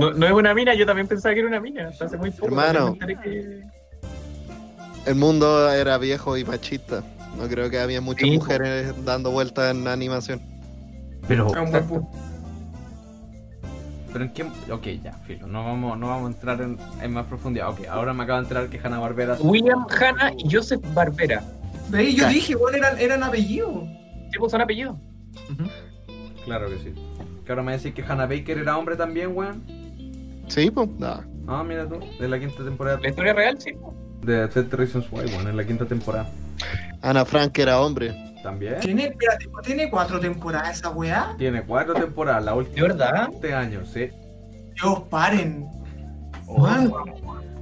No, 0.00 0.10
no 0.12 0.26
es 0.26 0.32
una 0.32 0.54
mina, 0.54 0.74
yo 0.74 0.84
también 0.86 1.06
pensaba 1.06 1.32
que 1.34 1.40
era 1.40 1.48
una 1.48 1.60
mina. 1.60 1.88
Hasta 1.88 2.06
hace 2.06 2.16
muy 2.16 2.30
poco. 2.30 2.46
Hermano. 2.46 2.96
que- 3.22 3.62
El 5.06 5.14
mundo 5.14 5.70
era 5.72 5.98
viejo 5.98 6.36
y 6.36 6.44
machista. 6.44 7.02
No 7.38 7.46
creo 7.48 7.70
que 7.70 7.78
había 7.78 8.00
muchas 8.00 8.28
Sí, 8.28 8.36
mujeres 8.36 8.92
dando 9.04 9.30
vueltas 9.30 9.70
en 9.74 9.86
animación. 9.86 10.40
Pero, 11.28 11.50
era 11.50 11.62
un 11.62 11.70
buen 11.70 11.86
punto. 11.86 12.08
pero 14.12 14.24
en 14.24 14.32
qué. 14.32 14.42
Ok, 14.72 14.86
ya, 15.04 15.12
filo. 15.26 15.46
No 15.46 15.64
vamos, 15.64 15.98
no 15.98 16.08
vamos 16.08 16.30
a 16.30 16.34
entrar 16.34 16.60
en, 16.62 16.78
en 17.02 17.12
más 17.12 17.26
profundidad. 17.26 17.68
Ok, 17.70 17.80
ahora 17.90 18.14
me 18.14 18.22
acabo 18.24 18.38
de 18.38 18.44
enterar 18.44 18.68
que 18.70 18.78
Hanna 18.78 18.98
Barbera. 18.98 19.36
William 19.40 19.86
Hanna 19.90 20.32
y 20.38 20.50
Joseph 20.50 20.80
Barbera. 20.94 21.42
Ve, 21.90 22.14
yo 22.14 22.26
dije, 22.28 22.56
weón, 22.56 22.74
eran, 22.74 22.98
eran 22.98 23.22
apellidos. 23.22 23.84
¿Sí 24.32 24.38
pues 24.38 24.50
son 24.50 24.60
apellidos? 24.62 24.96
Claro 26.44 26.68
que 26.70 26.78
sí. 26.78 26.94
Que 27.46 27.52
ahora 27.52 27.62
me 27.62 27.76
decís 27.78 27.94
que 27.94 28.02
Hannah 28.02 28.26
Baker 28.26 28.58
era 28.58 28.76
hombre 28.76 28.96
también, 28.96 29.30
weón. 29.36 29.62
Sí, 30.48 30.68
pues. 30.68 30.88
No. 30.98 31.22
Ah, 31.46 31.62
mira 31.62 31.88
tú, 31.88 32.00
de 32.18 32.28
la 32.28 32.40
quinta 32.40 32.64
temporada. 32.64 32.98
La 33.00 33.08
historia 33.08 33.32
real, 33.32 33.60
sí. 33.60 33.70
De 34.22 34.48
Ted 34.48 34.74
Reasons 34.74 35.06
Why, 35.12 35.26
weón, 35.26 35.46
en 35.46 35.56
la 35.56 35.64
quinta 35.64 35.86
temporada. 35.86 36.28
Ana 37.02 37.24
Frank 37.24 37.56
era 37.58 37.80
hombre. 37.80 38.12
También. 38.42 38.80
Tiene, 38.80 39.06
espérate, 39.06 39.46
¿tiene 39.62 39.88
cuatro 39.88 40.18
temporadas 40.18 40.78
esa 40.78 40.90
weá? 40.90 41.34
Tiene 41.38 41.62
cuatro 41.62 41.94
temporadas, 41.94 42.44
la 42.44 42.54
última. 42.54 42.88
¿De 42.88 42.94
verdad? 42.94 43.28
Este 43.32 43.54
año, 43.54 43.84
sí. 43.86 44.10
Dios, 44.74 45.02
paren. 45.08 45.66
Juan, 46.46 46.92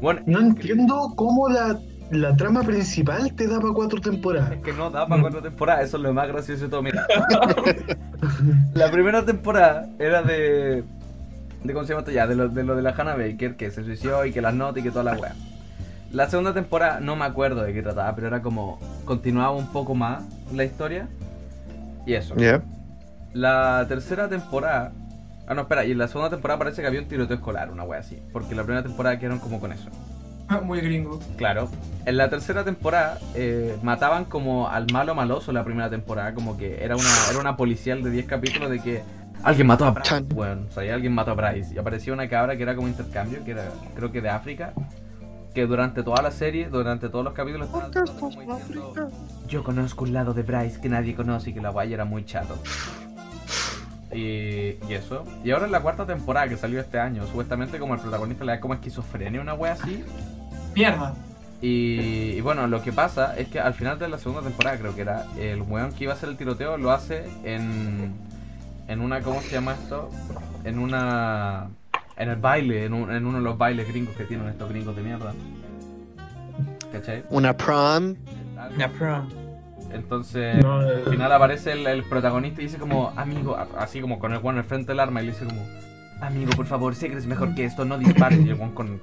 Bueno, 0.00 0.22
no 0.26 0.40
entiendo 0.40 1.12
cómo 1.16 1.48
la, 1.48 1.78
la 2.10 2.36
trama 2.36 2.62
principal 2.62 3.32
te 3.34 3.46
da 3.46 3.60
para 3.60 3.72
cuatro 3.72 4.00
temporadas. 4.00 4.52
Es 4.52 4.62
que 4.62 4.72
no 4.72 4.90
da 4.90 5.06
para 5.06 5.20
cuatro 5.20 5.42
temporadas, 5.42 5.84
eso 5.84 5.96
es 5.96 6.02
lo 6.02 6.12
más 6.12 6.28
gracioso 6.28 6.64
de 6.64 6.68
todo. 6.68 6.82
Mira. 6.82 7.06
la 8.74 8.90
primera 8.90 9.24
temporada 9.24 9.88
era 9.98 10.22
de. 10.22 10.84
de 11.62 11.72
¿Cómo 11.72 11.84
se 11.84 11.90
llama 11.90 12.00
esto 12.00 12.12
ya? 12.12 12.26
De 12.26 12.34
lo 12.34 12.48
de, 12.48 12.64
lo 12.64 12.76
de 12.76 12.82
la 12.82 12.90
Hannah 12.90 13.16
Baker, 13.16 13.56
que 13.56 13.70
se 13.70 13.84
suicidó 13.84 14.24
y 14.26 14.32
que 14.32 14.40
las 14.40 14.54
notas 14.54 14.80
y 14.80 14.82
que 14.82 14.90
toda 14.90 15.04
la 15.04 15.18
weá. 15.18 15.34
La 16.12 16.28
segunda 16.28 16.54
temporada 16.54 17.00
no 17.00 17.16
me 17.16 17.24
acuerdo 17.24 17.62
de 17.62 17.72
qué 17.72 17.82
trataba, 17.82 18.14
pero 18.14 18.28
era 18.28 18.42
como 18.42 18.78
continuaba 19.04 19.52
un 19.52 19.66
poco 19.68 19.94
más 19.94 20.22
la 20.52 20.64
historia. 20.64 21.08
Y 22.06 22.14
eso. 22.14 22.36
Ya. 22.36 22.62
La 23.32 23.84
tercera 23.88 24.28
temporada. 24.28 24.92
Ah, 25.46 25.54
no, 25.54 25.62
espera, 25.62 25.84
y 25.84 25.92
en 25.92 25.98
la 25.98 26.08
segunda 26.08 26.30
temporada 26.30 26.58
parece 26.58 26.80
que 26.80 26.88
había 26.88 27.00
un 27.00 27.08
tiroteo 27.08 27.36
escolar, 27.36 27.70
una 27.70 27.82
wea 27.82 28.00
así. 28.00 28.18
Porque 28.32 28.54
la 28.54 28.62
primera 28.62 28.82
temporada 28.82 29.18
quedaron 29.18 29.40
como 29.40 29.58
con 29.58 29.72
eso. 29.72 29.90
Muy 30.62 30.80
gringo. 30.80 31.20
Claro. 31.36 31.68
En 32.06 32.16
la 32.16 32.28
tercera 32.28 32.64
temporada 32.64 33.18
eh, 33.34 33.76
mataban 33.82 34.26
como 34.26 34.68
al 34.68 34.86
malo 34.92 35.14
maloso 35.14 35.52
la 35.52 35.64
primera 35.64 35.88
temporada, 35.88 36.34
como 36.34 36.56
que 36.56 36.84
era 36.84 36.96
una, 36.96 37.08
era 37.30 37.38
una 37.38 37.56
policial 37.56 38.02
de 38.02 38.10
10 38.10 38.26
capítulos 38.26 38.70
de 38.70 38.80
que 38.80 39.02
alguien 39.42 39.66
mató 39.66 39.86
a 39.86 39.90
Bryce. 39.90 40.08
Chan. 40.08 40.28
Bueno, 40.28 40.62
o 40.68 40.72
sea, 40.72 40.94
alguien 40.94 41.12
mató 41.12 41.30
a 41.30 41.34
Bryce. 41.34 41.74
Y 41.74 41.78
apareció 41.78 42.12
una 42.12 42.28
cabra 42.28 42.56
que 42.56 42.62
era 42.62 42.74
como 42.74 42.88
intercambio, 42.88 43.42
que 43.44 43.52
era 43.52 43.70
creo 43.94 44.12
que 44.12 44.20
de 44.20 44.28
África, 44.28 44.74
que 45.54 45.66
durante 45.66 46.02
toda 46.02 46.20
la 46.22 46.30
serie, 46.30 46.68
durante 46.68 47.08
todos 47.08 47.24
los 47.24 47.32
capítulos 47.32 47.70
tratando 47.70 48.12
como 48.14 48.58
diciendo, 48.58 49.10
yo 49.48 49.64
conozco 49.64 50.04
un 50.04 50.12
lado 50.12 50.34
de 50.34 50.42
Bryce 50.42 50.80
que 50.80 50.88
nadie 50.88 51.14
conoce 51.14 51.50
y 51.50 51.54
que 51.54 51.60
la 51.60 51.70
guaya 51.70 51.94
era 51.94 52.04
muy 52.04 52.24
chato. 52.24 52.58
Y, 54.12 54.76
y 54.88 54.94
eso. 54.94 55.24
Y 55.42 55.50
ahora 55.50 55.66
en 55.66 55.72
la 55.72 55.80
cuarta 55.80 56.06
temporada 56.06 56.48
que 56.48 56.56
salió 56.56 56.80
este 56.80 57.00
año, 57.00 57.26
supuestamente 57.26 57.78
como 57.78 57.94
el 57.94 58.00
protagonista 58.00 58.44
le 58.44 58.52
da 58.52 58.60
como 58.60 58.74
esquizofrenia, 58.74 59.40
una 59.40 59.54
wea 59.54 59.72
así. 59.72 60.04
Mierda. 60.74 61.14
Y, 61.62 62.32
y 62.36 62.40
bueno, 62.42 62.66
lo 62.66 62.82
que 62.82 62.92
pasa 62.92 63.36
es 63.38 63.48
que 63.48 63.58
al 63.60 63.74
final 63.74 63.98
de 63.98 64.08
la 64.08 64.18
segunda 64.18 64.42
temporada, 64.42 64.76
creo 64.78 64.94
que 64.94 65.00
era, 65.02 65.24
el 65.38 65.62
weón 65.62 65.92
que 65.92 66.04
iba 66.04 66.12
a 66.12 66.16
hacer 66.16 66.28
el 66.28 66.36
tiroteo 66.36 66.76
lo 66.76 66.90
hace 66.90 67.24
en, 67.44 68.12
en 68.88 69.00
una, 69.00 69.20
¿cómo 69.22 69.40
se 69.40 69.50
llama 69.52 69.72
esto? 69.72 70.10
En 70.64 70.78
una... 70.78 71.68
En 72.16 72.28
el 72.28 72.36
baile, 72.36 72.84
en, 72.84 72.94
un- 72.94 73.10
en 73.10 73.26
uno 73.26 73.38
de 73.38 73.44
los 73.44 73.58
bailes 73.58 73.88
gringos 73.88 74.14
que 74.14 74.24
tienen 74.24 74.46
estos 74.48 74.68
gringos 74.68 74.94
de 74.94 75.02
mierda. 75.02 75.32
¿Cachai? 76.92 77.24
Una 77.30 77.56
prom. 77.56 78.14
Una 78.76 78.88
prom. 78.88 79.28
Entonces, 79.92 80.62
No, 80.62 80.78
al 80.78 81.04
final 81.10 81.32
aparece 81.32 81.72
el, 81.72 81.86
el 81.86 82.04
protagonista 82.04 82.60
y 82.60 82.64
dice 82.66 82.78
como, 82.78 83.12
amigo, 83.16 83.56
así 83.78 84.00
como 84.00 84.18
con 84.18 84.32
el 84.32 84.38
weón 84.38 84.58
al 84.58 84.64
frente 84.64 84.88
del 84.92 85.00
arma 85.00 85.22
y 85.22 85.26
le 85.26 85.32
dice 85.32 85.44
como, 85.44 85.60
amigo, 86.20 86.52
por 86.56 86.66
favor, 86.66 86.94
sé 86.94 87.06
que 87.06 87.12
eres 87.14 87.26
mejor 87.26 87.54
que 87.54 87.64
esto, 87.64 87.84
no 87.84 87.98
dispares. 87.98 88.40
Y 88.40 88.48
el 88.50 88.54
weón 88.54 88.72
con, 88.72 89.00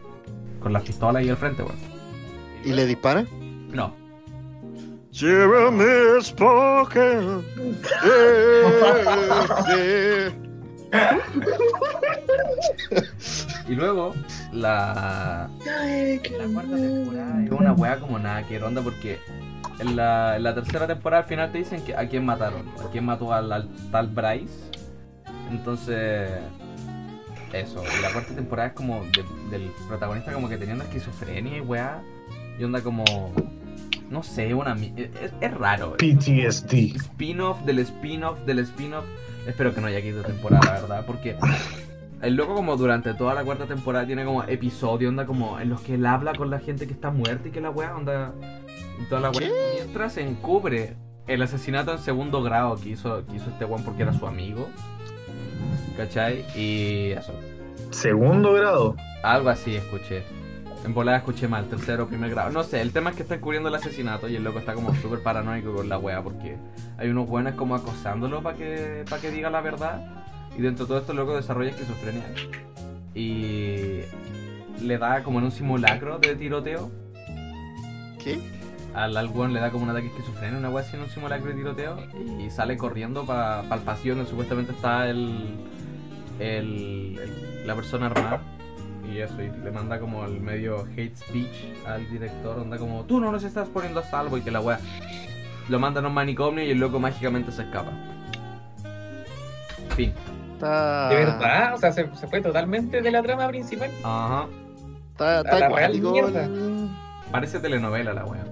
con 0.61 0.71
las 0.73 0.83
pistolas 0.83 1.21
ahí 1.21 1.29
al 1.29 1.37
frente, 1.37 1.63
weón. 1.63 1.75
¿Y 2.63 2.71
le 2.73 2.85
dispara? 2.85 3.25
No, 3.69 3.93
Jeremy 5.11 6.21
spoken. 6.21 7.43
Y 13.67 13.75
luego, 13.75 14.13
la, 14.51 15.49
la 15.65 16.47
cuarta 16.53 16.75
temporada 16.75 17.43
es 17.43 17.51
una 17.51 17.73
weá 17.73 17.99
como 17.99 18.19
nada 18.19 18.45
que 18.47 18.59
ronda 18.59 18.81
porque 18.81 19.19
en 19.79 19.95
la, 19.95 20.35
en 20.35 20.43
la 20.43 20.53
tercera 20.53 20.87
temporada 20.87 21.23
al 21.23 21.29
final 21.29 21.51
te 21.51 21.59
dicen 21.59 21.83
que 21.83 21.95
a 21.95 22.07
quién 22.07 22.25
mataron, 22.25 22.67
a 22.83 22.89
quién 22.91 23.05
mató 23.05 23.33
al, 23.33 23.51
al 23.51 23.69
tal 23.91 24.07
Bryce. 24.07 24.71
Entonces, 25.49 26.29
eso. 27.53 27.83
Y 27.97 28.01
la 28.01 28.11
cuarta 28.11 28.33
temporada 28.35 28.69
es 28.69 28.73
como 28.73 29.03
de- 29.05 29.25
del 29.57 29.71
protagonista 29.87 30.33
como 30.33 30.49
que 30.49 30.57
teniendo 30.57 30.83
esquizofrenia 30.83 31.57
y 31.57 31.61
weá. 31.61 32.01
Y 32.59 32.63
onda 32.63 32.81
como, 32.81 33.03
no 34.09 34.23
sé, 34.23 34.53
una... 34.53 34.75
Es, 34.95 35.31
es 35.39 35.53
raro. 35.53 35.95
PTSD. 35.97 36.95
spin-off 36.95 37.61
del 37.61 37.79
spin-off 37.79 38.39
del 38.45 38.59
spin-off. 38.59 39.05
Espero 39.47 39.73
que 39.73 39.81
no 39.81 39.87
haya 39.87 40.01
quinta 40.01 40.21
temporada, 40.23 40.61
la 40.65 40.81
verdad, 40.81 41.05
porque 41.07 41.35
el 42.21 42.35
loco 42.35 42.53
como 42.53 42.77
durante 42.77 43.13
toda 43.15 43.33
la 43.33 43.43
cuarta 43.43 43.65
temporada 43.65 44.05
tiene 44.05 44.23
como 44.23 44.43
episodios, 44.43 45.09
onda 45.09 45.25
como 45.25 45.59
en 45.59 45.69
los 45.69 45.81
que 45.81 45.95
él 45.95 46.05
habla 46.05 46.33
con 46.33 46.51
la 46.51 46.59
gente 46.59 46.85
que 46.85 46.93
está 46.93 47.09
muerta 47.09 47.47
y 47.47 47.51
que 47.51 47.61
la 47.61 47.71
weá, 47.71 47.95
onda... 47.95 48.33
Y 49.01 49.05
toda 49.05 49.21
la 49.21 49.31
weá. 49.31 49.49
Mientras 49.75 50.17
encubre 50.17 50.93
el 51.25 51.41
asesinato 51.41 51.91
en 51.93 51.97
segundo 51.99 52.43
grado 52.43 52.75
que 52.75 52.89
hizo, 52.89 53.25
que 53.25 53.37
hizo 53.37 53.49
este 53.49 53.65
weón 53.65 53.83
porque 53.83 54.03
era 54.03 54.13
su 54.13 54.27
amigo. 54.27 54.69
¿Cachai? 55.97 56.45
Y 56.55 57.11
eso. 57.11 57.33
Segundo 57.91 58.53
grado. 58.53 58.95
Algo 59.23 59.49
así 59.49 59.75
escuché. 59.75 60.23
En 60.83 60.93
volada 60.95 61.19
escuché 61.19 61.47
mal, 61.47 61.67
tercero, 61.67 62.07
primer 62.07 62.31
grado. 62.31 62.49
No 62.49 62.63
sé, 62.63 62.81
el 62.81 62.91
tema 62.91 63.11
es 63.11 63.15
que 63.15 63.21
está 63.21 63.35
encubriendo 63.35 63.69
el 63.69 63.75
asesinato 63.75 64.27
y 64.27 64.35
el 64.35 64.43
loco 64.43 64.59
está 64.59 64.73
como 64.73 64.95
súper 65.01 65.21
paranoico 65.21 65.75
con 65.75 65.89
la 65.89 65.99
wea 65.99 66.23
porque 66.23 66.57
hay 66.97 67.09
unos 67.09 67.27
buenos 67.27 67.53
como 67.55 67.75
acosándolo 67.75 68.41
para 68.41 68.57
que, 68.57 69.05
para 69.09 69.21
que 69.21 69.29
diga 69.29 69.49
la 69.49 69.61
verdad. 69.61 70.23
Y 70.57 70.61
dentro 70.61 70.85
de 70.85 70.89
todo 70.89 70.97
esto 70.99 71.11
el 71.11 71.19
loco 71.19 71.35
desarrolla 71.35 71.69
esquizofrenia. 71.69 72.23
Y 73.13 74.01
le 74.81 74.97
da 74.97 75.23
como 75.23 75.39
en 75.39 75.45
un 75.45 75.51
simulacro 75.51 76.17
de 76.17 76.35
tiroteo. 76.35 76.89
¿Qué? 78.23 78.39
Al, 78.93 79.15
al 79.15 79.27
weón 79.29 79.53
le 79.53 79.59
da 79.59 79.71
como 79.71 79.85
un 79.85 79.89
ataque 79.91 80.07
de 80.09 80.15
esquizofrenia, 80.17 80.57
una 80.57 80.69
wea 80.69 80.83
así 80.83 80.95
en 80.97 81.03
un 81.03 81.09
simulacro 81.09 81.47
de 81.49 81.53
tiroteo. 81.55 81.97
Y 82.39 82.49
sale 82.49 82.77
corriendo 82.77 83.25
para 83.25 83.61
el 83.61 83.79
pasillo 83.81 84.15
donde 84.15 84.29
supuestamente 84.29 84.73
está 84.73 85.07
el, 85.07 85.55
el, 86.39 87.17
el- 87.21 87.67
la 87.67 87.75
persona 87.75 88.07
armada. 88.07 88.41
Y 89.11 89.19
eso, 89.19 89.41
y 89.41 89.49
le 89.49 89.71
manda 89.71 89.99
como 89.99 90.23
el 90.25 90.39
medio 90.39 90.85
hate 90.95 91.15
speech 91.17 91.85
al 91.85 92.09
director, 92.09 92.59
onda 92.59 92.77
como, 92.77 93.03
tú 93.03 93.19
no 93.19 93.31
nos 93.31 93.43
estás 93.43 93.67
poniendo 93.67 93.99
a 93.99 94.03
salvo 94.03 94.37
y 94.37 94.41
que 94.41 94.51
la 94.51 94.61
wea 94.61 94.79
lo 95.69 95.79
mandan 95.79 96.05
a 96.05 96.07
un 96.09 96.13
manicomio 96.13 96.63
y 96.63 96.71
el 96.71 96.79
loco 96.79 96.99
mágicamente 96.99 97.51
se 97.51 97.63
escapa. 97.63 97.91
Fin. 99.95 100.13
Está, 100.53 101.09
¿De 101.09 101.15
verdad? 101.15 101.73
O 101.73 101.77
sea, 101.77 101.91
se, 101.91 102.07
se 102.15 102.27
fue 102.27 102.41
totalmente 102.41 103.01
de 103.01 103.11
la 103.11 103.21
trama 103.21 103.47
principal. 103.47 103.89
Ajá. 104.03 104.45
Está, 105.11 105.41
está 105.41 105.59
La 105.59 105.69
real 105.69 105.95
el- 105.95 106.89
Parece 107.31 107.59
telenovela 107.59 108.13
la 108.13 108.25
wea. 108.25 108.43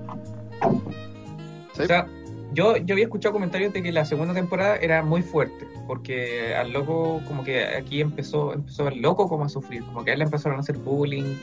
Sí. 1.74 1.84
O 1.84 1.86
sea, 1.86 2.08
yo, 2.54 2.78
yo 2.78 2.96
había 2.96 3.06
escuchado 3.06 3.34
comentarios 3.34 3.74
de 3.74 3.84
que 3.84 3.92
la 3.92 4.06
segunda 4.06 4.34
temporada 4.34 4.78
era 4.78 5.04
muy 5.04 5.22
fuerte, 5.22 5.68
porque 5.88 6.56
al 6.56 6.72
loco, 6.72 7.22
como 7.28 7.44
que 7.44 7.63
aquí 7.66 8.01
empezó, 8.01 8.54
empezó 8.54 8.88
el 8.88 9.01
loco 9.01 9.30
como 9.30 9.46
a 9.46 9.50
sufrir, 9.50 9.84
como 9.84 10.04
que 10.04 10.12
a 10.12 10.13
él 10.13 10.20
le 10.20 10.25
empezaron 10.25 10.58
a 10.58 10.62
hacer 10.62 10.78
bullying, 10.78 11.36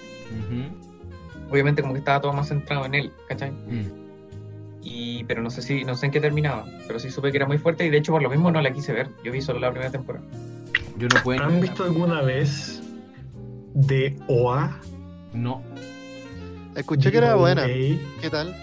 obviamente 1.51 1.83
como 1.83 1.95
que 1.95 2.01
estaba 2.01 2.21
todo 2.21 2.33
más 2.33 2.49
centrado 2.49 2.85
en 2.87 2.95
él, 2.95 3.13
¿cachai? 3.29 3.53
Mm. 3.53 4.07
Y, 4.83 5.25
pero 5.25 5.43
no 5.43 5.51
sé 5.51 5.63
si, 5.63 5.85
no 5.85 5.95
sé 5.95 6.07
en 6.07 6.13
qué 6.13 6.21
terminaba, 6.21 6.65
pero 6.87 6.99
sí 6.99 7.11
supe 7.11 7.31
que 7.31 7.39
era 7.39 7.47
muy 7.47 7.59
fuerte 7.59 7.87
y 7.87 7.91
de 7.91 7.99
hecho 7.99 8.13
por 8.13 8.23
lo 8.23 8.31
mismo 8.31 8.51
no 8.51 8.61
la 8.61 8.73
quise 8.73 8.93
ver, 8.93 9.09
yo 9.25 9.33
vi 9.33 9.41
solo 9.41 9.61
la 9.61 9.71
primera 9.71 9.91
temporada. 9.91 10.25
Yo 10.99 11.09
no 11.09 11.23
puedo. 11.23 11.43
¿Han 11.43 11.61
visto 11.61 11.85
alguna 11.85 12.23
vez 12.23 12.83
de 13.75 14.17
OA? 14.29 14.81
No. 15.35 15.63
Escuché 16.75 17.11
que 17.11 17.19
era 17.19 17.35
buena. 17.35 17.67
¿Qué 17.67 18.31
tal? 18.31 18.55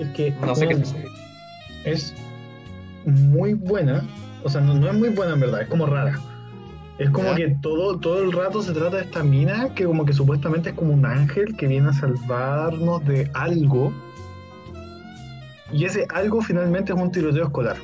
Es 0.00 0.08
que 0.08 0.34
No 0.40 0.54
sé 0.54 0.66
qué 0.68 0.74
bueno, 0.74 0.90
es. 1.84 2.14
es 2.14 2.14
muy 3.04 3.54
buena. 3.54 4.02
O 4.42 4.48
sea, 4.48 4.60
no, 4.60 4.74
no 4.74 4.88
es 4.88 4.94
muy 4.94 5.10
buena 5.10 5.34
en 5.34 5.40
verdad, 5.40 5.62
es 5.62 5.68
como 5.68 5.86
rara. 5.86 6.18
Es 6.98 7.08
como 7.10 7.28
Ya. 7.30 7.36
que 7.36 7.48
todo, 7.62 7.98
todo 7.98 8.22
el 8.22 8.32
rato 8.32 8.62
se 8.62 8.72
trata 8.72 8.96
de 8.96 9.02
esta 9.04 9.22
mina 9.22 9.74
que 9.74 9.84
como 9.84 10.04
que 10.04 10.12
supuestamente 10.12 10.70
es 10.70 10.74
como 10.74 10.92
un 10.92 11.06
ángel 11.06 11.56
que 11.56 11.66
viene 11.66 11.88
a 11.88 11.92
salvarnos 11.92 13.04
de 13.06 13.30
algo. 13.34 13.92
Y 15.72 15.84
ese 15.84 16.06
algo 16.12 16.42
finalmente 16.42 16.92
es 16.92 16.98
un 16.98 17.10
tiroteo 17.12 17.44
escolar. 17.44 17.76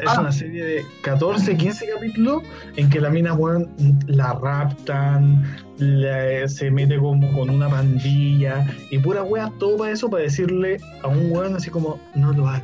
Es 0.00 0.08
Ah. 0.08 0.20
una 0.20 0.32
serie 0.32 0.64
de 0.64 0.84
14, 1.02 1.56
15 1.56 1.86
capítulos 1.94 2.42
en 2.76 2.88
que 2.90 3.00
la 3.00 3.10
mina, 3.10 3.34
weón, 3.34 3.68
la 4.06 4.32
raptan, 4.34 5.42
la- 5.78 6.48
se 6.48 6.70
mete 6.70 6.98
como 6.98 7.30
con 7.32 7.50
una 7.50 7.68
pandilla 7.68 8.66
y 8.90 8.98
pura 8.98 9.22
wea, 9.22 9.50
todo 9.58 9.76
para 9.78 9.90
eso, 9.92 10.08
para 10.08 10.22
decirle 10.24 10.78
a 11.02 11.08
un 11.08 11.30
weón 11.32 11.56
así 11.56 11.70
como, 11.70 11.98
no 12.14 12.32
lo 12.32 12.48
hagas. 12.48 12.62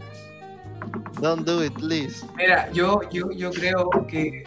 Don't 1.21 1.45
do 1.47 1.65
it, 1.65 1.73
please. 1.75 2.25
Mira, 2.37 2.71
yo, 2.73 3.01
yo, 3.11 3.31
yo 3.33 3.51
creo 3.51 3.91
que 4.09 4.45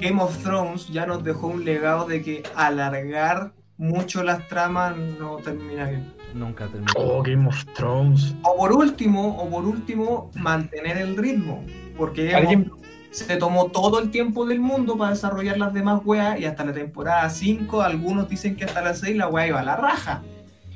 Game 0.00 0.22
of 0.22 0.36
Thrones 0.42 0.88
ya 0.88 1.06
nos 1.06 1.24
dejó 1.24 1.48
un 1.48 1.64
legado 1.64 2.06
de 2.06 2.22
que 2.22 2.42
alargar 2.54 3.52
mucho 3.78 4.22
las 4.22 4.46
tramas 4.48 4.96
no 4.96 5.36
termina 5.36 5.88
bien. 5.88 6.04
Nunca 6.38 6.66
terminé. 6.66 6.92
Oh, 6.96 7.22
Game 7.22 7.46
of 7.48 7.64
Thrones. 7.74 8.34
O 8.42 8.56
por 8.56 8.72
último, 8.72 9.36
o 9.38 9.50
por 9.50 9.64
último, 9.64 10.30
mantener 10.34 10.98
el 10.98 11.16
ritmo. 11.16 11.64
Porque 11.96 12.26
Game 12.26 12.36
of 12.36 12.42
¿Alguien, 12.42 12.72
se 13.10 13.36
tomó 13.36 13.66
todo 13.66 13.98
el 13.98 14.10
tiempo 14.10 14.46
del 14.46 14.60
mundo 14.60 14.96
para 14.96 15.10
desarrollar 15.10 15.58
las 15.58 15.72
demás 15.72 16.00
weas 16.04 16.38
y 16.38 16.44
hasta 16.44 16.64
la 16.64 16.72
temporada 16.72 17.28
5, 17.28 17.82
algunos 17.82 18.28
dicen 18.28 18.54
que 18.54 18.64
hasta 18.64 18.82
la 18.82 18.94
6 18.94 19.16
la 19.16 19.28
wea 19.28 19.48
iba 19.48 19.60
a 19.60 19.64
la 19.64 19.76
raja. 19.76 20.22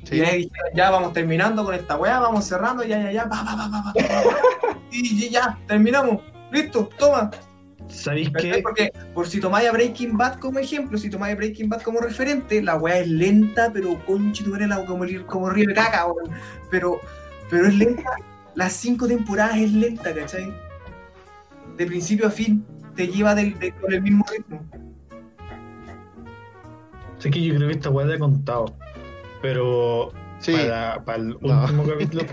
Sí. 0.05 0.17
Y 0.17 0.21
ahí 0.23 0.37
dijeron, 0.45 0.73
ya 0.75 0.91
vamos 0.91 1.13
terminando 1.13 1.65
con 1.65 1.75
esta 1.75 1.97
wea, 1.97 2.19
vamos 2.19 2.45
cerrando, 2.45 2.83
ya, 2.83 3.01
ya, 3.01 3.13
ya, 3.13 3.29
pa, 3.29 3.45
pa, 3.45 3.57
pa, 3.57 3.71
pa, 3.71 3.83
pa, 3.83 3.93
pa, 3.93 4.23
pa. 4.23 4.79
y, 4.91 5.27
y 5.27 5.31
ya, 5.31 5.59
terminamos, 5.67 6.21
listo, 6.51 6.89
toma. 6.99 7.31
¿Sabéis 7.93 8.31
qué? 8.39 8.61
Porque 8.63 8.91
por 9.15 9.29
si 9.29 9.39
tomáis 9.39 9.69
a 9.69 9.73
Breaking 9.73 10.17
Bad 10.17 10.39
como 10.39 10.59
ejemplo, 10.59 10.97
si 10.99 11.11
tomáis 11.11 11.35
a 11.35 11.37
Breaking 11.37 11.69
Bad 11.69 11.83
como 11.83 12.01
referente, 12.01 12.63
la 12.63 12.77
weá 12.77 12.99
es 13.01 13.09
lenta, 13.09 13.71
pero 13.73 14.03
conchi, 14.07 14.43
tú 14.43 14.55
eres 14.55 14.69
la, 14.69 14.85
como, 14.87 15.05
como 15.27 15.51
río 15.51 15.69
de 15.69 15.75
caca, 15.75 16.07
weón. 16.07 16.31
Pero, 16.71 17.01
pero 17.51 17.67
es 17.67 17.75
lenta, 17.75 18.11
las 18.55 18.73
cinco 18.73 19.07
temporadas 19.07 19.57
es 19.59 19.73
lenta, 19.73 20.15
¿cachai? 20.15 20.53
De 21.77 21.87
principio 21.87 22.27
a 22.27 22.31
fin, 22.31 22.65
te 22.97 23.07
lleva 23.09 23.35
del, 23.35 23.59
de- 23.59 23.73
con 23.73 23.93
el 23.93 24.01
mismo 24.03 24.25
ritmo. 24.31 24.65
Sé 27.19 27.31
que 27.31 27.43
yo 27.43 27.55
creo 27.55 27.69
que 27.69 27.75
esta 27.75 27.91
weá 27.91 28.07
te 28.07 28.15
he 28.15 28.19
contado. 28.19 28.75
pero 29.41 30.13
Sí, 30.41 30.53
para, 30.53 31.05
para 31.05 31.19
el 31.19 31.37
No. 31.41 31.63
último 31.63 31.85
capítulo, 31.87 32.27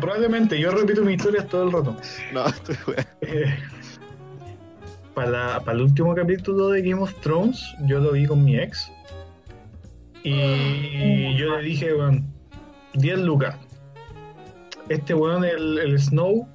probablemente, 0.00 0.60
yo 0.60 0.70
repito 0.70 1.02
mis 1.02 1.16
historias 1.16 1.48
todo 1.48 1.64
el 1.64 1.72
rato. 1.72 1.96
no, 2.34 2.46
estoy. 2.46 2.76
Eh, 3.22 3.56
para, 5.18 5.58
para 5.60 5.72
el 5.76 5.82
último 5.82 6.14
capítulo 6.14 6.68
de 6.68 6.80
Game 6.82 7.02
of 7.02 7.12
Thrones, 7.22 7.74
yo 7.86 7.98
lo 7.98 8.12
vi 8.12 8.24
con 8.26 8.44
mi 8.44 8.56
ex. 8.56 8.92
Y 10.22 11.36
yo 11.36 11.56
le 11.56 11.62
dije, 11.62 11.92
weón, 11.92 12.24
10 12.94 13.18
lucas. 13.20 13.56
Este 14.88 15.14
weón, 15.14 15.44
el, 15.44 15.78
el 15.78 15.98
Snow, 15.98 16.46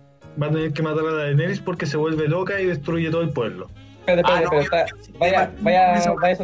va 0.42 0.48
a 0.48 0.52
tener 0.52 0.72
que 0.72 0.82
matar 0.82 1.06
a 1.06 1.12
la 1.12 1.24
Daenerys 1.26 1.60
porque 1.60 1.86
se 1.86 1.98
vuelve 1.98 2.28
loca 2.30 2.60
y 2.62 2.66
destruye 2.68 3.10
todo 3.12 3.22
el 3.22 3.30
pueblo. 3.32 3.68
Espérate, 4.00 4.32
Ah, 4.32 4.42
espérate, 4.44 4.56
no, 4.56 4.62
yo- 4.62 5.20
vaya, 5.20 5.52
vaya, 5.62 6.12
vaya, 6.22 6.38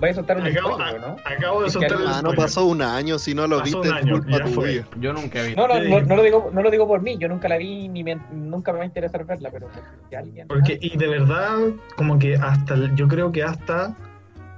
vaya 0.00 0.12
a 0.12 0.14
soltar 0.14 0.36
un 0.38 0.46
Acabo, 0.46 0.74
spoiler, 0.74 1.00
¿no? 1.00 1.16
acabo 1.24 1.60
de 1.60 1.66
Es 1.66 1.72
soltar 1.72 1.92
el 1.92 2.06
Ah, 2.06 2.10
no 2.10 2.18
spoiler. 2.18 2.36
pasó 2.36 2.64
un 2.66 2.82
año, 2.82 3.18
si 3.18 3.34
no 3.34 3.46
lo 3.46 3.58
Pasó 3.58 3.64
viste 3.64 3.78
un 3.90 3.96
es 3.96 4.02
año, 4.02 4.12
culpa 4.22 4.44
tuya. 4.44 4.86
Yo 4.98 5.12
nunca 5.12 5.40
he 5.40 5.46
visto. 5.48 5.68
No, 5.68 5.74
no, 5.74 5.80
no, 5.88 6.00
no 6.00 6.16
lo 6.16 6.22
digo, 6.22 6.50
no 6.52 6.62
lo 6.62 6.70
digo 6.70 6.88
por 6.88 7.02
mí, 7.02 7.16
yo 7.18 7.28
nunca 7.28 7.48
la 7.48 7.56
vi 7.58 7.88
ni 7.88 8.02
me- 8.02 8.18
nunca 8.32 8.72
me 8.72 8.78
va 8.78 8.84
a 8.84 8.86
interesar 8.86 9.24
verla, 9.24 9.50
pero 9.52 9.68
si 10.08 10.16
alguien. 10.16 10.48
Porque, 10.48 10.78
y 10.80 10.96
de 10.96 11.06
verdad, 11.08 11.58
como 11.96 12.18
que 12.18 12.34
hasta, 12.36 12.76
yo 12.94 13.06
creo 13.08 13.30
que 13.32 13.42
hasta 13.42 13.94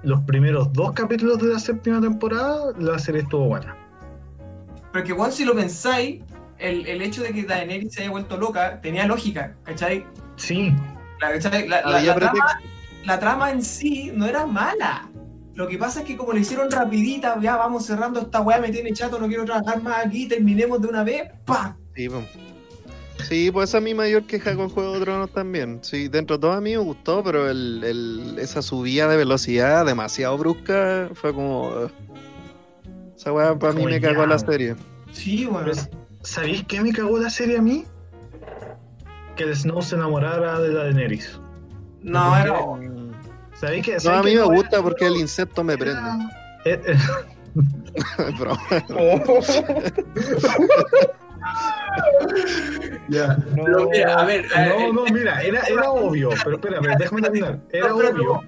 los 0.03 0.21
primeros 0.23 0.73
dos 0.73 0.93
capítulos 0.93 1.39
de 1.39 1.49
la 1.53 1.59
séptima 1.59 2.01
temporada, 2.01 2.73
la 2.79 2.99
serie 2.99 3.23
estuvo 3.23 3.47
buena. 3.49 3.77
Pero 4.93 5.05
que, 5.05 5.13
weón, 5.13 5.33
si 5.33 5.45
lo 5.45 5.55
pensáis, 5.55 6.23
el, 6.59 6.87
el 6.87 7.03
hecho 7.03 7.23
de 7.23 7.33
que 7.33 7.45
Daenerys 7.45 7.95
se 7.95 8.03
haya 8.03 8.11
vuelto 8.11 8.37
loca 8.37 8.81
tenía 8.81 9.07
lógica, 9.07 9.55
¿cachai? 9.65 10.05
Sí, 10.37 10.75
La, 11.21 11.33
¿cachai? 11.33 11.67
La- 11.69 11.83
la- 11.83 11.99
Había 11.99 12.15
la 12.15 12.15
trama, 12.21 12.61
la 13.05 13.19
trama 13.19 13.51
en 13.51 13.63
sí 13.63 14.13
no 14.15 14.27
era 14.27 14.45
mala. 14.47 15.09
Lo 15.55 15.69
que 15.69 15.77
pasa 15.79 16.01
es 16.01 16.07
que 16.07 16.17
como 16.17 16.33
le 16.33 16.41
hicieron 16.41 16.71
rapidita, 16.71 17.39
ya 17.41 17.57
vamos 17.57 17.85
cerrando 17.85 18.21
esta 18.21 18.41
weá, 18.41 18.59
me 18.59 18.71
tiene 18.71 18.93
chato, 18.93 19.19
no 19.19 19.27
quiero 19.29 19.45
trabajar 19.45 19.83
más 19.83 20.07
aquí, 20.07 20.27
terminemos 20.27 20.81
de 20.81 20.89
una 20.89 21.05
vez, 21.05 21.31
pa. 21.45 21.77
Sí, 21.95 22.09
po. 22.09 22.23
Sí, 23.29 23.51
pues 23.53 23.69
esa 23.69 23.79
es 23.79 23.85
mi 23.85 23.95
mayor 23.95 24.25
queja 24.25 24.57
con 24.57 24.69
Juego 24.71 24.95
de 24.95 25.01
Tronos 25.01 25.31
también. 25.31 25.79
Sí, 25.83 26.09
dentro 26.09 26.37
de 26.39 26.41
todo 26.41 26.53
a 26.53 26.61
mí 26.61 26.71
me 26.73 26.79
gustó, 26.79 27.23
pero 27.23 27.49
el, 27.51 27.85
el- 27.85 28.39
esa 28.39 28.63
subida 28.63 29.07
de 29.09 29.17
velocidad 29.17 29.85
demasiado 29.87 30.37
brusca 30.39 31.11
fue 31.15 31.33
como... 31.35 31.69
ugh. 31.69 31.91
Esa 33.17 33.33
weá 33.33 33.57
para 33.57 33.75
mí 33.75 33.85
me 33.85 34.01
cagó 34.01 34.27
la 34.27 34.39
serie. 34.39 34.75
Sí, 35.13 35.45
bueno. 35.45 35.67
Pues, 35.67 35.89
¿sabéis 36.23 36.65
qué 36.65 36.81
me 36.81 36.93
cagó 36.93 37.19
la 37.19 37.31
serie 37.31 37.59
a 37.59 37.63
mí? 37.63 37.85
Que 39.37 39.45
el 39.45 39.55
Snow 39.55 39.83
se 39.83 39.95
enamorara 39.95 40.59
de 40.61 40.73
la 40.73 40.85
Daenerys. 40.85 41.39
No, 42.01 42.37
era. 42.37 42.59
No, 43.62 43.69
¿sabéis 44.00 44.07
a 44.09 44.23
mí 44.23 44.35
me 44.35 44.42
gusta 44.57 44.83
porque 44.83 45.07
el 45.07 45.16
insecto 45.16 45.62
me 45.64 45.78
prende. 45.78 46.00
Eh, 46.64 46.81
eh, 46.87 46.97
Bro. 48.38 48.57
Ya. 53.09 53.37
No. 53.57 53.64
Pero 53.64 53.88
mira, 53.90 54.14
a 54.21 54.25
ver. 54.25 54.45
a 54.54 54.61
ver, 54.62 54.78
no, 54.78 54.92
no, 54.92 55.04
mira, 55.12 55.42
era, 55.42 55.61
era 55.62 55.90
obvio, 55.90 56.31
pero 56.45 56.57
espérame, 56.57 56.97
déjame 56.99 57.23
terminar. 57.23 57.59
Era 57.71 57.88
No, 57.88 57.97
obvio. 57.97 58.42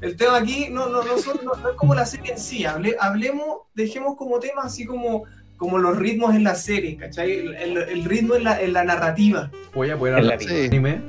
El 0.00 0.16
tema 0.16 0.36
aquí 0.38 0.68
no, 0.70 0.88
no, 0.88 1.02
no, 1.02 1.18
son- 1.18 1.40
no- 1.44 1.54
no 1.54 1.70
es 1.70 1.76
como 1.76 1.94
la 1.94 2.06
serie 2.06 2.32
en 2.32 2.38
sí. 2.38 2.64
hable- 2.64 2.96
hablemos, 3.00 3.60
dejemos 3.74 4.16
como 4.16 4.38
tema 4.38 4.62
así 4.64 4.84
como, 4.86 5.24
como 5.56 5.78
los 5.78 5.96
ritmos 5.96 6.34
en 6.34 6.44
la 6.44 6.54
serie, 6.54 6.96
¿cachai? 6.96 7.32
El, 7.32 7.54
el- 7.56 7.76
el 7.78 8.04
ritmo 8.04 8.34
en 8.34 8.44
la, 8.44 8.60
en 8.60 8.72
la 8.74 8.84
narrativa. 8.84 9.50
Voy 9.74 9.90
a 9.90 9.98
poder 9.98 10.14
hablar 10.14 10.38
de 10.38 10.66
anime. 10.66 11.00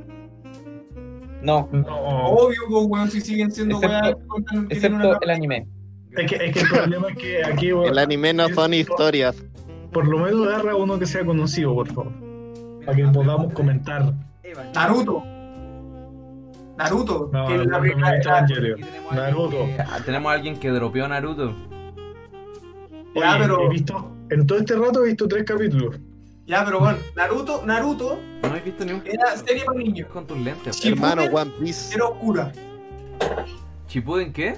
No, 1.41 1.69
No, 1.71 2.28
Obvio, 2.30 2.62
pues, 2.69 2.86
weón, 2.88 3.12
si 3.12 3.21
siguen 3.21 3.52
siendo 3.52 3.76
Excepto- 3.80 4.17
weas 4.28 4.65
excepto 4.69 5.21
el 5.21 5.30
anime. 5.30 5.67
es 6.12 6.30
que, 6.32 6.36
es 6.47 6.54
que 6.54 6.60
el 6.62 6.67
problema 6.69 7.10
es 7.10 7.17
que 7.17 7.43
aquí, 7.45 7.73
weón, 7.73 7.88
El 7.89 7.97
anime 8.00 8.34
no 8.34 8.50
son 8.50 8.73
historias. 8.73 9.36
por 9.93 10.08
lo 10.08 10.17
menos 10.19 10.47
agarra 10.47 10.76
uno 10.76 10.97
que 11.00 11.06
sea 11.06 11.23
conocido, 11.26 11.73
por 11.76 11.88
favor. 11.88 12.12
Para 12.86 12.95
que 12.97 13.04
podamos 13.08 13.54
comentar. 13.54 14.13
Naruto. 14.73 15.23
Naruto. 16.78 17.30
No, 17.34 17.47
que 17.47 17.58
no, 17.58 17.63
la 17.65 17.80
primera- 17.80 18.19
no, 18.19 19.15
Naruto. 19.15 19.50
que- 19.65 19.78
ah, 19.80 20.00
tenemos 20.06 20.32
a 20.32 20.36
alguien 20.36 20.58
que 20.60 20.69
dropeó 20.69 21.08
Naruto. 21.08 21.54
Ya, 23.15 23.38
pero- 23.39 23.65
he 23.65 23.69
visto, 23.69 24.12
en 24.30 24.45
todo 24.45 24.60
este 24.60 24.76
rato 24.76 25.04
he 25.04 25.08
visto 25.08 25.28
tres 25.28 25.43
capítulos. 25.43 26.00
Ya, 26.47 26.63
pero 26.63 26.79
bueno, 26.79 26.97
Naruto, 27.13 27.65
Naruto 27.65 28.19
No 28.41 28.55
he 28.55 28.62
visto 28.62 28.86
ni 28.86 28.93
un 28.93 29.03
era 29.05 29.36
serie 29.36 29.65
para 29.65 29.77
niños. 29.77 30.07
con 30.07 30.25
tus 30.25 30.38
lentes. 30.38 30.83
Hermano, 30.86 31.23
One 31.23 31.51
Piece. 31.60 31.93
Era 31.93 32.05
oscura. 32.05 32.53
¿Chipuden 33.88 34.31
qué? 34.31 34.57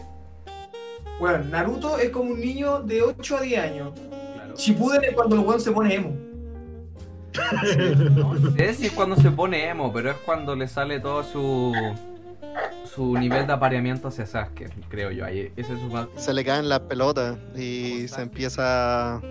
Bueno, 1.19 1.43
Naruto 1.45 1.97
es 1.97 2.11
como 2.11 2.31
un 2.31 2.39
niño 2.39 2.81
de 2.81 3.01
8 3.01 3.37
a 3.37 3.41
10 3.41 3.59
años. 3.59 3.99
Claro. 4.35 4.55
Shippuden 4.55 5.03
es 5.03 5.13
cuando 5.13 5.35
el 5.35 5.41
weón 5.41 5.59
se 5.59 5.71
pone 5.71 5.95
emo. 5.95 6.15
No 8.15 8.51
sé 8.51 8.73
si 8.75 8.85
es 8.85 8.91
cuando 8.91 9.15
se 9.15 9.31
pone 9.31 9.67
emo, 9.67 9.91
pero 9.91 10.11
es 10.11 10.17
cuando 10.17 10.55
le 10.55 10.67
sale 10.67 10.99
todo 10.99 11.23
su 11.23 11.73
su 12.93 13.17
nivel 13.17 13.47
de 13.47 13.53
apareamiento 13.53 14.09
hacia 14.09 14.25
Sasuke, 14.25 14.69
creo 14.89 15.11
yo. 15.11 15.25
Ahí, 15.25 15.51
ese 15.55 15.73
es 15.73 15.79
su 15.79 15.87
mal. 15.87 16.09
Se 16.17 16.33
le 16.33 16.43
caen 16.43 16.69
las 16.69 16.81
pelotas 16.81 17.37
y 17.55 18.07
se 18.07 18.21
empieza... 18.21 19.21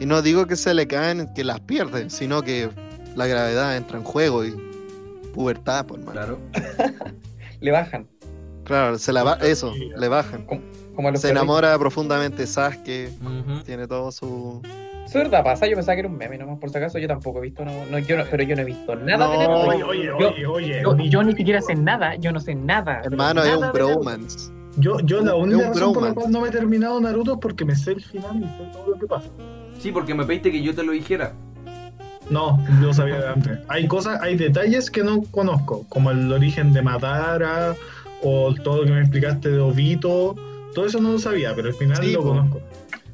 Y 0.00 0.06
no 0.06 0.22
digo 0.22 0.46
que 0.46 0.56
se 0.56 0.74
le 0.74 0.86
caen, 0.86 1.32
que 1.34 1.44
las 1.44 1.60
pierde, 1.60 2.10
sino 2.10 2.42
que 2.42 2.68
la 3.16 3.26
gravedad 3.26 3.76
entra 3.76 3.98
en 3.98 4.04
juego 4.04 4.44
y 4.44 4.54
pubertad, 5.32 5.86
por 5.86 5.98
mano. 6.00 6.12
Claro. 6.12 6.38
Le 7.60 7.70
bajan. 7.70 8.06
Claro, 8.64 8.98
se 8.98 9.12
la 9.12 9.22
ba- 9.22 9.38
eso, 9.42 9.72
le 9.96 10.08
bajan. 10.08 10.44
Como 10.44 11.08
a 11.08 11.10
los 11.10 11.20
Se 11.20 11.28
perritos. 11.28 11.42
enamora 11.44 11.78
profundamente 11.78 12.38
de 12.42 12.46
Sasuke, 12.46 13.10
Ujú. 13.22 13.62
tiene 13.64 13.86
todo 13.86 14.10
su... 14.12 14.60
Eso 14.64 15.18
es 15.18 15.24
verdad, 15.24 15.44
pasa. 15.44 15.66
Yo 15.66 15.74
pensaba 15.76 15.94
que 15.96 16.00
era 16.00 16.08
un 16.08 16.16
meme 16.16 16.38
nomás, 16.38 16.58
por 16.58 16.70
si 16.70 16.78
acaso. 16.78 16.98
Yo 16.98 17.06
tampoco 17.08 17.38
he 17.38 17.42
visto, 17.42 17.64
no, 17.64 17.72
no, 17.90 17.98
yo 17.98 18.16
no, 18.16 18.24
pero 18.30 18.42
yo 18.42 18.56
no 18.56 18.62
he 18.62 18.64
visto 18.64 18.96
nada 18.96 19.28
de 19.28 19.36
No, 19.36 19.66
Naruto. 19.66 19.68
Oye, 19.68 19.84
oye, 19.84 20.04
Yo- 20.18 20.30
oye, 20.30 20.46
oye. 20.46 20.82
Yo, 20.82 20.96
yo 20.96 21.22
ni 21.22 21.34
siquiera 21.34 21.60
sé 21.60 21.74
nada, 21.74 22.14
yo 22.16 22.32
no 22.32 22.40
sé 22.40 22.54
nada. 22.54 23.02
Hermano, 23.04 23.42
es 23.44 23.54
un 23.54 23.60
de 23.62 23.70
bromance. 23.72 24.50
Yo, 24.76 24.98
yo 25.00 25.20
la 25.20 25.34
única 25.34 25.68
razón 25.68 25.92
por 25.94 26.02
la 26.02 26.14
cual 26.14 26.30
no 26.32 26.40
me 26.40 26.48
he 26.48 26.50
terminado 26.50 26.98
Naruto 27.00 27.34
es 27.34 27.38
porque 27.40 27.64
me 27.64 27.76
sé 27.76 27.92
el 27.92 28.02
final 28.02 28.38
y 28.38 28.44
sé 28.44 28.70
todo 28.72 28.90
lo 28.90 28.98
que 28.98 29.06
pasa. 29.06 29.28
Sí, 29.78 29.92
porque 29.92 30.14
me 30.14 30.24
pediste 30.24 30.50
que 30.50 30.62
yo 30.62 30.74
te 30.74 30.82
lo 30.82 30.92
dijera. 30.92 31.32
No, 32.30 32.58
yo 32.80 32.94
sabía 32.94 33.18
de 33.20 33.28
antes. 33.28 33.58
Hay 33.68 33.86
cosas, 33.86 34.20
hay 34.22 34.36
detalles 34.36 34.90
que 34.90 35.02
no 35.04 35.22
conozco, 35.30 35.84
como 35.90 36.10
el 36.10 36.32
origen 36.32 36.72
de 36.72 36.80
Madara 36.80 37.76
o 38.22 38.54
todo 38.54 38.78
lo 38.78 38.84
que 38.84 38.92
me 38.92 39.00
explicaste 39.00 39.50
de 39.50 39.60
Obito. 39.60 40.34
Todo 40.74 40.86
eso 40.86 41.00
no 41.00 41.12
lo 41.12 41.18
sabía, 41.18 41.54
pero 41.54 41.68
al 41.68 41.74
final 41.74 41.98
Sí, 42.02 42.12
lo 42.12 42.22
po. 42.22 42.28
conozco. 42.28 42.60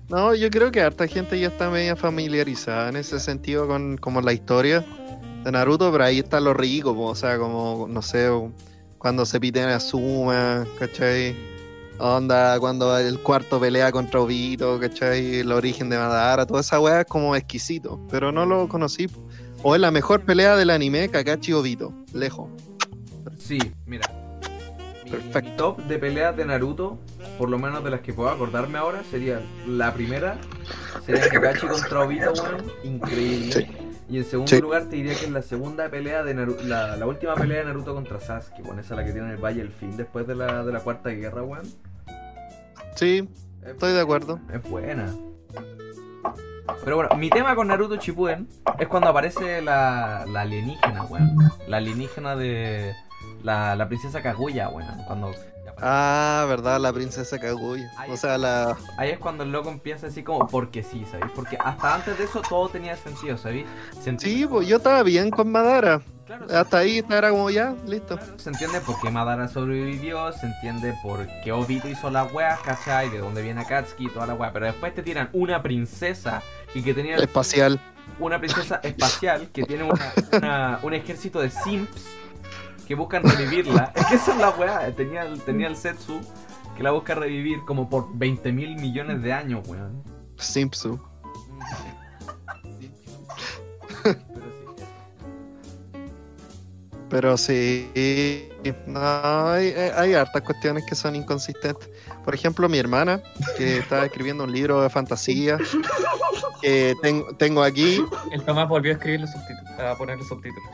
No, 0.09 0.35
yo 0.35 0.49
creo 0.51 0.71
que 0.73 0.81
harta 0.81 1.07
gente 1.09 1.39
ya 1.39 1.49
está 1.49 1.71
media 1.71 1.97
familiarizada 1.97 2.89
en 2.89 2.97
ese 2.97 3.19
sentido 3.21 3.67
con 3.67 3.97
como 3.97 4.21
la 4.21 4.33
historia 4.33 4.85
de 5.45 5.53
Naruto, 5.53 5.91
pero 5.93 6.05
ahí 6.05 6.19
está 6.21 6.41
lo 6.41 6.53
rico, 6.55 6.95
po, 6.95 7.07
o 7.07 7.15
sea, 7.15 7.39
como, 7.39 7.87
no 7.89 8.03
sé, 8.03 8.29
cuando 8.99 9.25
se 9.25 9.41
piten 9.41 9.69
a 9.69 9.79
Suma, 9.81 10.67
¿cachai? 10.79 11.35
Onda, 12.01 12.59
cuando 12.59 12.97
el 12.99 13.21
cuarto 13.21 13.61
pelea 13.61 13.93
contra 13.93 14.21
Obito, 14.21 14.81
¿cachai? 14.81 15.37
El 15.41 15.53
origen 15.53 15.91
de 15.91 15.99
Madara, 15.99 16.47
toda 16.47 16.61
esa 16.61 16.81
weá 16.81 17.03
es 17.03 17.07
como 17.07 17.37
exquisito, 17.37 18.01
pero 18.11 18.33
no 18.33 18.47
lo 18.47 18.69
conocí. 18.69 19.07
O 19.63 19.75
es 19.75 19.81
la 19.83 19.91
mejor 19.91 20.23
pelea 20.23 20.57
del 20.57 20.71
anime, 20.71 21.11
Kakashi 21.11 21.53
Obito, 21.53 21.93
lejos. 22.15 22.49
Sí, 23.39 23.59
mira. 23.85 24.09
Mi, 25.05 25.11
Perfecto. 25.11 25.41
mi 25.51 25.57
top 25.57 25.79
de 25.89 25.99
peleas 25.99 26.37
de 26.37 26.45
Naruto, 26.47 26.99
por 27.37 27.51
lo 27.51 27.59
menos 27.59 27.85
de 27.85 27.91
las 27.91 28.01
que 28.01 28.15
puedo 28.15 28.31
acordarme 28.31 28.79
ahora, 28.79 29.03
sería 29.11 29.43
la 29.67 29.93
primera, 29.93 30.39
sería 31.05 31.29
Kakashi 31.29 31.67
contra 31.67 32.01
Obito, 32.01 32.33
weón, 32.33 32.65
increíble. 32.85 33.53
Sí. 33.53 33.67
Y 34.09 34.19
en 34.19 34.25
segundo 34.25 34.49
Sí. 34.49 34.61
lugar 34.61 34.85
te 34.87 34.97
diría 34.97 35.15
que 35.15 35.27
es 35.27 35.31
la 35.31 35.43
segunda 35.43 35.89
pelea 35.91 36.23
de 36.25 36.33
Naruto, 36.35 36.63
la, 36.65 36.97
la 36.97 37.07
última 37.07 37.35
pelea 37.35 37.59
de 37.59 37.65
Naruto 37.67 37.95
contra 37.95 38.19
Sasuke, 38.21 38.63
bueno, 38.63 38.81
esa 38.81 38.95
es 38.95 38.99
la 38.99 39.05
que 39.05 39.13
tiene 39.13 39.29
en 39.29 39.35
el 39.35 39.41
Valle 39.45 39.59
del 39.63 39.71
Fin 39.73 39.97
después 39.97 40.27
de 40.27 40.35
la, 40.35 40.65
de 40.65 40.73
la 40.73 40.81
cuarta 40.81 41.11
guerra, 41.11 41.43
weón. 41.43 41.67
Sí, 43.01 43.27
Es- 43.63 43.69
estoy 43.71 43.95
de 43.95 44.01
acuerdo. 44.03 44.39
Es 44.53 44.63
buena. 44.69 45.07
Pero 46.85 46.97
bueno, 46.97 47.17
mi 47.17 47.31
tema 47.31 47.55
con 47.55 47.69
Naruto 47.69 47.97
Shippuden 47.97 48.47
es 48.79 48.89
cuando 48.89 49.09
aparece 49.09 49.63
la, 49.63 50.27
la 50.31 50.43
alienígena, 50.43 51.05
weón. 51.07 51.35
La 51.67 51.79
alienígena 51.79 52.37
de 52.37 52.95
la, 53.43 53.75
la 53.75 53.89
princesa 53.89 54.21
Kaguya, 54.23 54.69
weón. 54.69 55.03
Cuando 55.07 55.33
Ah, 55.83 56.45
verdad, 56.47 56.79
la 56.79 56.93
princesa 56.93 57.39
Kaguya. 57.39 57.91
O 58.11 58.17
sea, 58.19 58.37
la... 58.37 58.77
ahí 58.99 59.09
es 59.13 59.19
cuando 59.19 59.45
el 59.45 59.51
loco 59.53 59.71
empieza 59.71 60.09
así 60.09 60.23
como 60.23 60.47
porque 60.47 60.83
sí, 60.83 61.07
¿sabéis? 61.11 61.33
Porque 61.35 61.57
hasta 61.59 61.95
antes 61.95 62.19
de 62.19 62.25
eso 62.25 62.43
todo 62.47 62.69
tenía 62.69 62.97
sentido, 62.99 63.39
¿sabéis? 63.39 63.65
Sí, 64.19 64.47
pues 64.47 64.69
yo 64.69 64.77
estaba 64.77 65.03
bien 65.03 65.31
con 65.31 65.51
Madara. 65.51 66.03
Claro, 66.31 66.47
Hasta 66.57 66.79
ahí 66.79 67.05
era 67.11 67.31
como 67.31 67.51
ya, 67.51 67.75
listo. 67.89 68.17
Claro, 68.17 68.39
Se 68.39 68.51
entiende 68.51 68.81
por 68.83 69.01
qué 69.01 69.11
Madara 69.11 69.49
sobrevivió, 69.49 70.31
se 70.33 70.47
entiende 70.47 70.95
por 71.03 71.27
qué 71.43 71.51
Obito 71.51 71.89
hizo 71.89 72.09
las 72.09 72.33
weas, 72.33 72.61
¿cachai? 72.61 73.11
De 73.11 73.19
dónde 73.19 73.43
viene 73.43 73.63
Akatsuki 73.63 74.05
y 74.05 74.09
toda 74.11 74.29
la 74.29 74.35
wea. 74.35 74.53
Pero 74.53 74.67
después 74.67 74.95
te 74.95 75.03
tiran 75.03 75.29
una 75.33 75.61
princesa 75.61 76.41
y 76.73 76.83
que 76.83 76.95
tenía 76.95 77.17
Espacial. 77.17 77.81
una 78.21 78.39
princesa 78.39 78.77
espacial 78.85 79.49
que 79.53 79.65
tiene 79.65 79.83
una, 79.83 80.13
una- 80.33 80.79
un 80.85 80.95
ejército 80.95 81.41
de 81.41 81.51
simps 81.51 82.07
que 82.87 82.95
buscan 82.95 83.25
revivirla. 83.25 83.93
Es 83.97 84.07
que 84.07 84.15
esa 84.15 84.31
es 84.31 84.39
la 84.39 84.51
weá. 84.51 84.95
Tenía, 84.95 85.23
el- 85.25 85.41
tenía 85.43 85.67
el 85.67 85.75
Setsu 85.77 86.21
que 86.77 86.85
la 86.85 86.93
busca 86.93 87.17
revivir 87.17 87.65
como 87.67 87.91
por 87.91 88.07
20 88.17 88.53
mil 88.53 88.77
millones 88.77 89.21
de 89.21 89.33
años, 89.33 89.67
weón. 89.67 90.05
Simpson. 90.37 91.03
Pero 97.11 97.37
sí. 97.37 97.91
No, 98.87 99.01
hay, 99.51 99.69
hay- 99.69 99.91
hay 99.97 100.15
hartas 100.15 100.43
cuestiones 100.43 100.85
que 100.87 100.95
son 100.95 101.17
inconsistentes. 101.17 101.91
Por 102.25 102.35
ejemplo, 102.35 102.69
mi 102.69 102.79
hermana, 102.79 103.21
que 103.57 103.79
está 103.79 104.05
escribiendo 104.05 104.45
un 104.45 104.53
libro 104.53 104.81
de 104.83 104.89
fantasía, 104.91 105.59
que 106.63 106.95
ten- 107.03 107.25
tengo 107.39 107.63
aquí, 107.63 108.03
El 108.33 108.43
Tomás 108.45 108.69
volvió 108.69 108.93
a 108.93 108.95
escribir 108.95 109.21
los 109.23 109.31
subtítulos, 109.31 109.81
a 109.81 109.97
poner 109.97 110.19
los 110.19 110.29
subtítulos. 110.29 110.69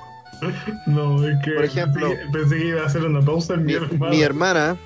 No, 0.86 1.26
es 1.26 1.36
que 1.44 1.52
Por 1.52 1.64
ejemplo, 1.64 2.08
pensé, 2.08 2.22
que- 2.26 2.32
pensé 2.38 2.56
que 2.58 2.66
iba 2.66 2.82
a 2.82 2.86
hacer 2.86 3.04
una 3.04 3.20
pausa 3.24 3.54
en 3.54 3.64
mi, 3.64 3.72
mi, 3.72 3.84
hermano. 3.84 4.10
mi 4.12 4.20
hermana 4.22 4.76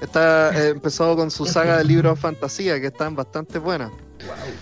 está, 0.00 0.50
eh, 0.58 0.70
empezó 0.70 1.14
con 1.16 1.30
su 1.30 1.44
saga 1.46 1.76
de 1.78 1.84
libros 1.84 2.14
de 2.14 2.20
fantasía, 2.20 2.80
que 2.80 2.86
están 2.86 3.14
bastante 3.14 3.58
buenas. 3.58 3.90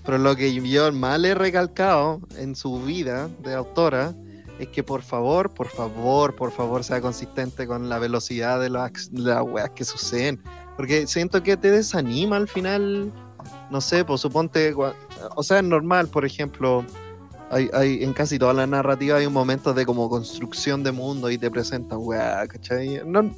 Pero 0.05 0.19
lo 0.19 0.35
que 0.35 0.53
yo 0.53 0.91
más 0.93 1.19
le 1.21 1.29
he 1.31 1.35
recalcado 1.35 2.21
en 2.37 2.57
su 2.57 2.83
vida 2.83 3.29
de 3.45 3.55
autora 3.55 4.13
es 4.65 4.69
que 4.71 4.83
por 4.83 5.03
favor, 5.03 5.53
por 5.55 5.69
favor, 5.69 6.35
por 6.37 6.51
favor 6.53 6.85
sea 6.85 7.01
consistente 7.01 7.67
con 7.67 7.89
la 7.89 7.99
velocidad 7.99 8.61
de 8.61 8.69
las, 8.71 9.11
las 9.13 9.43
weas 9.43 9.71
que 9.71 9.85
suceden. 9.85 10.43
Porque 10.77 11.07
siento 11.07 11.43
que 11.43 11.57
te 11.57 11.71
desanima 11.71 12.37
al 12.37 12.49
final. 12.49 13.13
No 13.71 13.81
sé, 13.81 14.05
pues 14.05 14.21
suponte. 14.21 14.75
O 15.37 15.43
sea, 15.43 15.59
es 15.59 15.65
normal, 15.65 16.09
por 16.09 16.25
ejemplo. 16.25 16.85
Hay, 17.51 17.71
hay, 17.73 18.03
en 18.03 18.13
casi 18.15 18.39
toda 18.39 18.53
la 18.55 18.67
narrativa 18.67 19.19
hay 19.19 19.27
un 19.27 19.33
momento 19.33 19.73
de 19.75 19.87
como 19.87 20.09
construcción 20.09 20.83
de 20.83 20.91
mundo 20.93 21.31
y 21.31 21.39
te 21.39 21.51
presentan, 21.51 21.99
weá, 22.01 22.47
¿cachai? 22.49 23.03
No 23.07 23.31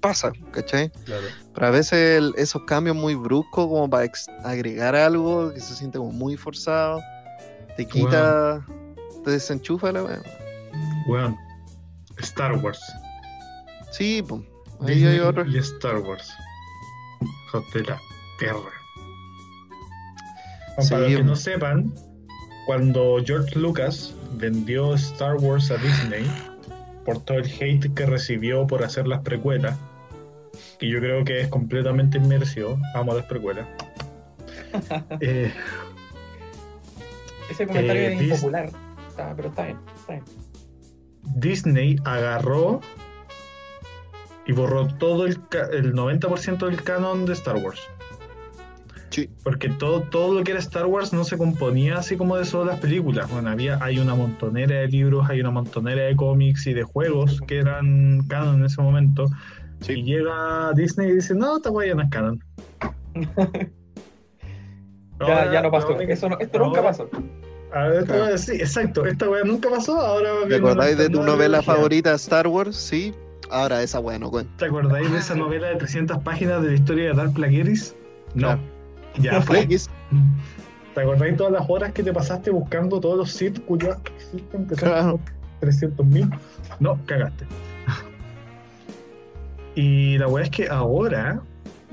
pasa, 0.00 0.32
¿cachai? 0.50 0.90
Claro. 1.06 1.26
Pero 1.54 1.66
a 1.66 1.70
veces 1.70 2.18
el- 2.18 2.34
esos 2.36 2.62
cambios 2.64 2.94
muy 2.96 3.14
bruscos, 3.14 3.66
como 3.66 3.88
para 3.88 4.04
ex- 4.04 4.28
agregar 4.44 4.94
algo 4.94 5.52
que 5.54 5.60
se 5.60 5.74
siente 5.74 5.98
como 5.98 6.12
muy 6.12 6.36
forzado, 6.36 7.00
te 7.76 7.86
quita, 7.86 8.64
te 9.24 9.30
desenchufa 9.30 9.92
la 9.92 10.02
weá. 10.04 10.20
Weón, 11.06 11.36
Star 12.18 12.56
Wars. 12.56 12.80
Sí, 13.90 14.22
pues. 14.26 14.42
Ahí 14.80 14.94
Disney 14.96 15.14
hay 15.14 15.20
otro. 15.20 15.44
Y 15.46 15.58
Star 15.58 15.98
Wars. 15.98 16.32
De 17.74 17.82
la 17.82 17.98
perra. 18.38 18.58
Sí, 20.80 20.90
Para 20.90 21.02
los 21.08 21.16
que 21.16 21.24
no 21.24 21.34
sepan, 21.34 21.92
cuando 22.66 23.16
George 23.24 23.58
Lucas 23.58 24.14
vendió 24.34 24.94
Star 24.94 25.36
Wars 25.36 25.70
a 25.70 25.76
Disney 25.78 26.24
por 27.04 27.20
todo 27.24 27.38
el 27.38 27.46
hate 27.50 27.92
que 27.94 28.06
recibió 28.06 28.66
por 28.66 28.84
hacer 28.84 29.08
las 29.08 29.20
precuelas, 29.22 29.76
que 30.78 30.88
yo 30.88 31.00
creo 31.00 31.24
que 31.24 31.40
es 31.40 31.48
completamente 31.48 32.18
inmersivo, 32.18 32.78
amo 32.94 33.14
las 33.14 33.24
precuelas. 33.24 33.66
Eh, 35.20 35.50
Ese 37.50 37.66
comentario 37.66 38.02
Eh, 38.02 38.12
es 38.14 38.20
dis- 38.20 38.24
impopular, 38.34 38.70
está- 39.08 39.34
pero 39.34 39.48
está 39.48 39.64
bien. 39.64 39.78
Está 39.96 40.12
bien. 40.12 40.24
Disney 41.36 41.96
agarró 42.04 42.80
y 44.46 44.52
borró 44.52 44.86
todo 44.88 45.26
el, 45.26 45.38
el 45.72 45.92
90% 45.94 46.66
del 46.66 46.82
canon 46.82 47.26
de 47.26 47.32
Star 47.34 47.56
Wars. 47.56 47.80
Sí. 49.10 49.28
Porque 49.42 49.68
todo, 49.70 50.02
todo 50.02 50.34
lo 50.34 50.44
que 50.44 50.50
era 50.52 50.60
Star 50.60 50.86
Wars 50.86 51.12
no 51.12 51.24
se 51.24 51.38
componía 51.38 51.96
así 51.98 52.16
como 52.16 52.36
de 52.36 52.44
solo 52.44 52.66
las 52.66 52.78
películas. 52.80 53.30
Bueno, 53.30 53.48
había, 53.50 53.82
hay 53.82 53.98
una 53.98 54.14
montonera 54.14 54.76
de 54.80 54.88
libros, 54.88 55.28
hay 55.30 55.40
una 55.40 55.50
montonera 55.50 56.02
de 56.02 56.14
cómics 56.16 56.66
y 56.66 56.74
de 56.74 56.82
juegos 56.82 57.40
que 57.46 57.58
eran 57.58 58.22
canon 58.28 58.56
en 58.60 58.64
ese 58.66 58.80
momento. 58.82 59.26
Sí. 59.80 59.92
Y 59.94 60.02
llega 60.04 60.72
Disney 60.74 61.08
y 61.10 61.14
dice, 61.16 61.34
no, 61.34 61.56
esta 61.56 61.70
guay 61.70 61.94
no 61.94 62.02
es 62.02 62.10
canon. 62.10 62.42
Ya, 65.20 65.24
Ahora, 65.26 65.52
ya 65.52 65.62
no 65.62 65.70
pasó. 65.72 65.94
única- 65.96 66.12
Eso 66.12 66.28
no- 66.28 66.38
esto 66.38 66.58
nunca 66.60 66.80
pasó. 66.80 67.10
A 67.78 67.88
ver, 67.88 68.00
esta 68.00 68.14
Claro. 68.14 68.24
weá- 68.32 68.38
sí, 68.38 68.52
exacto, 68.52 69.06
esta 69.06 69.28
weá 69.30 69.44
nunca 69.44 69.68
pasó, 69.70 70.00
ahora 70.00 70.30
¿Te 70.48 70.56
acordáis 70.56 70.98
de 70.98 71.08
tu 71.08 71.22
novela 71.22 71.62
favorita 71.62 72.12
Star 72.14 72.46
Wars? 72.48 72.76
Sí. 72.76 73.14
Ahora 73.50 73.82
esa 73.82 74.00
weá 74.00 74.18
no 74.18 74.30
cuenta. 74.30 74.50
¿Te 74.58 74.64
acordáis 74.66 75.10
de 75.12 75.18
esa 75.18 75.34
novela 75.36 75.68
de 75.68 75.76
300 75.76 76.18
páginas 76.22 76.60
de 76.62 76.68
la 76.70 76.74
historia 76.74 77.08
de 77.10 77.14
Dark 77.14 77.32
Plagueis? 77.34 77.94
No. 78.34 78.48
Claro. 78.48 78.60
Ya 79.20 79.40
fue. 79.42 79.66
¿Te 80.94 81.00
acordáis 81.00 81.36
todas 81.36 81.52
las 81.52 81.64
horas 81.68 81.92
que 81.92 82.02
te 82.02 82.12
pasaste 82.12 82.50
buscando 82.50 82.98
todos 83.00 83.16
los 83.16 83.30
Sith 83.32 83.64
culiados 83.64 84.02
que 84.02 84.12
existen? 84.14 84.66
Que 84.66 84.74
Claro. 84.74 85.12
como 85.12 85.20
300.000. 85.60 86.30
No, 86.80 86.98
cagaste. 87.06 87.46
Y 89.74 90.18
la 90.18 90.26
weá 90.26 90.44
es 90.44 90.50
que 90.50 90.68
ahora 90.68 91.40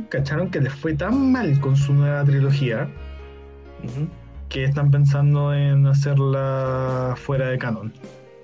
cacharon 0.09 0.49
que 0.49 0.59
les 0.61 0.73
fue 0.73 0.93
tan 0.95 1.31
mal 1.31 1.59
con 1.59 1.75
su 1.77 1.93
nueva 1.93 2.23
trilogía 2.25 2.89
Ujú. 3.83 4.07
Que 4.55 4.63
están 4.63 4.89
pensando 4.89 5.53
en 5.53 5.85
hacerla 5.85 7.13
fuera 7.17 7.49
de 7.49 7.57
canon. 7.57 7.91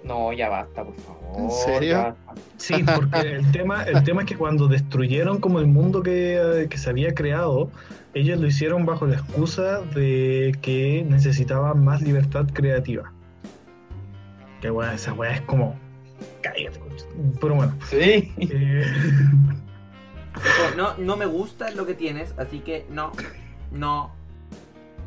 No, 0.04 0.34
ya 0.34 0.50
basta, 0.50 0.84
por 0.84 0.93
favor. 0.97 1.39
¿En 1.39 1.50
serio? 1.50 2.15
Sí, 2.58 2.84
porque 2.84 3.36
el 3.36 3.50
tema, 3.54 3.84
el 3.84 4.04
tema 4.04 4.24
es 4.24 4.28
que 4.28 4.36
cuando 4.36 4.67
destruyeron 4.67 5.39
como 5.39 5.60
el 5.62 5.67
mundo 5.67 6.04
que, 6.04 6.67
que 6.69 6.78
se 6.78 6.89
había 6.89 7.13
creado, 7.15 7.71
ellos 8.13 8.41
lo 8.41 8.47
hicieron 8.47 8.86
bajo 8.86 9.08
la 9.08 9.13
excusa 9.13 9.80
de 9.95 10.54
que 10.62 11.06
necesitaban 11.08 11.82
más 11.82 12.02
libertad 12.02 12.45
creativa. 12.52 13.13
Que 14.60 14.69
weá, 14.69 14.93
esa 14.93 15.13
weá 15.13 15.32
es 15.32 15.41
como. 15.43 15.80
Cállate. 16.41 16.78
Pero 17.39 17.56
bueno. 17.56 17.74
Sí. 17.89 18.34
eh, 18.38 18.84
No, 20.76 20.97
no 20.97 21.15
me 21.15 21.26
gusta 21.26 21.71
lo 21.71 21.86
que 21.86 21.93
tienes, 21.93 22.34
así 22.38 22.60
que 22.60 22.86
no, 22.89 23.13
no. 23.71 24.12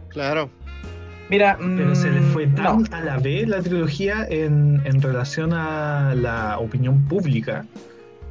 Claro. 0.08 0.48
Mira, 1.30 1.56
pero 1.58 1.94
se 1.94 2.10
les 2.10 2.22
fue 2.26 2.46
mm, 2.46 2.54
tan 2.54 2.82
no. 2.82 2.84
a 2.96 3.00
la 3.00 3.18
vez 3.18 3.48
la 3.48 3.62
trilogía 3.62 4.26
en, 4.28 4.82
en 4.84 5.00
relación 5.00 5.52
a 5.52 6.14
la 6.14 6.58
opinión 6.58 7.02
pública. 7.06 7.64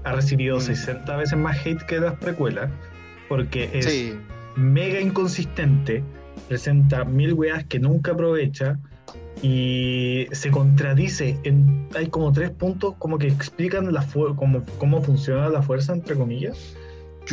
Ha 0.04 0.12
recibido 0.14 0.58
Mm. 0.58 0.62
60 0.62 1.16
veces 1.18 1.38
más 1.38 1.58
hate 1.66 1.82
que 1.84 2.00
las 2.00 2.14
precuelas. 2.16 2.70
Porque 3.30 3.70
es 3.74 3.86
Sí. 3.86 4.14
mega 4.56 5.00
inconsistente, 5.02 6.04
presenta 6.48 7.04
mil 7.04 7.34
weas 7.34 7.64
que 7.66 7.80
nunca 7.80 8.12
aprovecha 8.12 8.78
y 9.42 10.28
se 10.32 10.52
contradice. 10.52 11.38
En, 11.44 11.88
hay 11.96 12.08
como 12.08 12.32
tres 12.32 12.52
puntos 12.52 12.94
como 13.00 13.18
que 13.18 13.28
explican 13.28 13.92
la 13.92 14.06
cómo, 14.36 14.64
cómo 14.78 15.02
funciona 15.02 15.50
la 15.50 15.62
fuerza, 15.64 15.94
entre 15.94 16.16
comillas, 16.16 16.76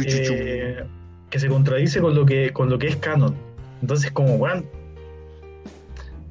eh, 0.06 0.84
que 1.28 1.38
se 1.38 1.48
contradice 1.48 2.00
con 2.00 2.14
lo 2.14 2.24
que, 2.24 2.50
con 2.52 2.70
lo 2.70 2.78
que 2.78 2.86
es 2.88 2.96
canon. 2.96 3.34
Entonces, 3.82 4.10
como 4.10 4.36
weón. 4.36 4.64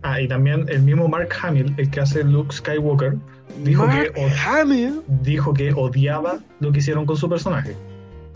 Ah, 0.01 0.21
y 0.21 0.27
también 0.27 0.65
el 0.69 0.81
mismo 0.81 1.07
Mark 1.07 1.29
Hamill, 1.41 1.73
el 1.77 1.89
que 1.89 1.99
hace 1.99 2.23
Luke 2.23 2.53
Skywalker, 2.55 3.15
dijo 3.63 3.85
Mark 3.85 4.13
que, 4.13 4.29
Hamill. 4.47 5.01
dijo 5.21 5.53
que 5.53 5.73
odiaba 5.73 6.39
lo 6.61 6.71
que 6.71 6.79
hicieron 6.79 7.05
con 7.05 7.17
su 7.17 7.27
personaje 7.29 7.75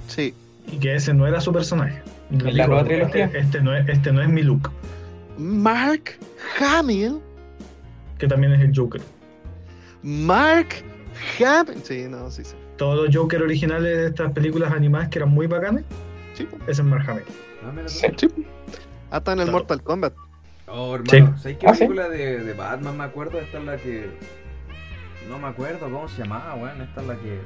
Sí. 0.08 0.34
y 0.72 0.78
que 0.78 0.96
ese 0.96 1.14
no 1.14 1.26
era 1.28 1.40
su 1.40 1.54
personaje. 1.54 2.02
¿En 2.32 2.44
la 2.44 2.52
Dijo, 2.52 2.68
nueva 2.68 2.84
trilogía? 2.84 3.26
Este, 3.26 3.40
este 3.40 3.62
no 3.62 3.76
es, 3.76 3.88
este 3.88 4.12
no 4.12 4.22
es 4.22 4.28
mi 4.30 4.42
look, 4.44 4.70
Mark 5.38 6.18
Hamill. 6.60 7.20
que 8.18 8.28
también 8.28 8.54
es 8.54 8.62
el 8.62 8.76
Joker. 8.76 9.02
Mark 10.02 10.68
Hamill. 11.40 11.82
Sí, 11.84 12.06
no, 12.10 12.30
sí, 12.30 12.44
sí. 12.44 12.56
Todos 12.78 13.06
los 13.06 13.16
Joker 13.16 13.42
originales 13.42 13.98
de 13.98 14.08
estas 14.08 14.32
películas 14.34 14.74
animadas 14.74 15.10
que 15.10 15.20
eran 15.20 15.30
muy 15.30 15.48
bacanes, 15.48 15.84
Sí, 16.34 16.48
ese 16.64 16.82
es 16.82 16.84
Mark 16.84 17.08
Hamill. 17.10 17.24
Sí. 17.88 18.08
sí. 18.18 18.28
Hasta 19.12 19.34
en 19.34 19.40
el 19.40 19.46
Claro. 19.46 19.60
Mortal 19.60 19.84
Kombat. 19.84 20.14
Oh, 20.68 20.98
Sí. 21.06 21.16
hermano, 21.18 21.38
¿sabes 21.38 21.58
qué 21.58 21.68
Ah, 21.68 21.74
¿sí? 21.74 21.80
película 21.80 22.10
de, 22.10 22.40
de 22.44 22.54
Batman 22.54 22.98
me 22.98 23.04
acuerdo? 23.04 23.40
Esta 23.40 23.58
es 23.60 23.64
la 23.66 23.78
que. 23.78 24.10
No 25.30 25.38
me 25.40 25.48
acuerdo 25.48 25.80
cómo 25.90 26.08
se 26.08 26.24
llamaba, 26.24 26.56
weón. 26.56 26.82
Esta 26.82 27.02
es 27.02 27.08
la 27.08 27.16
que. 27.16 27.40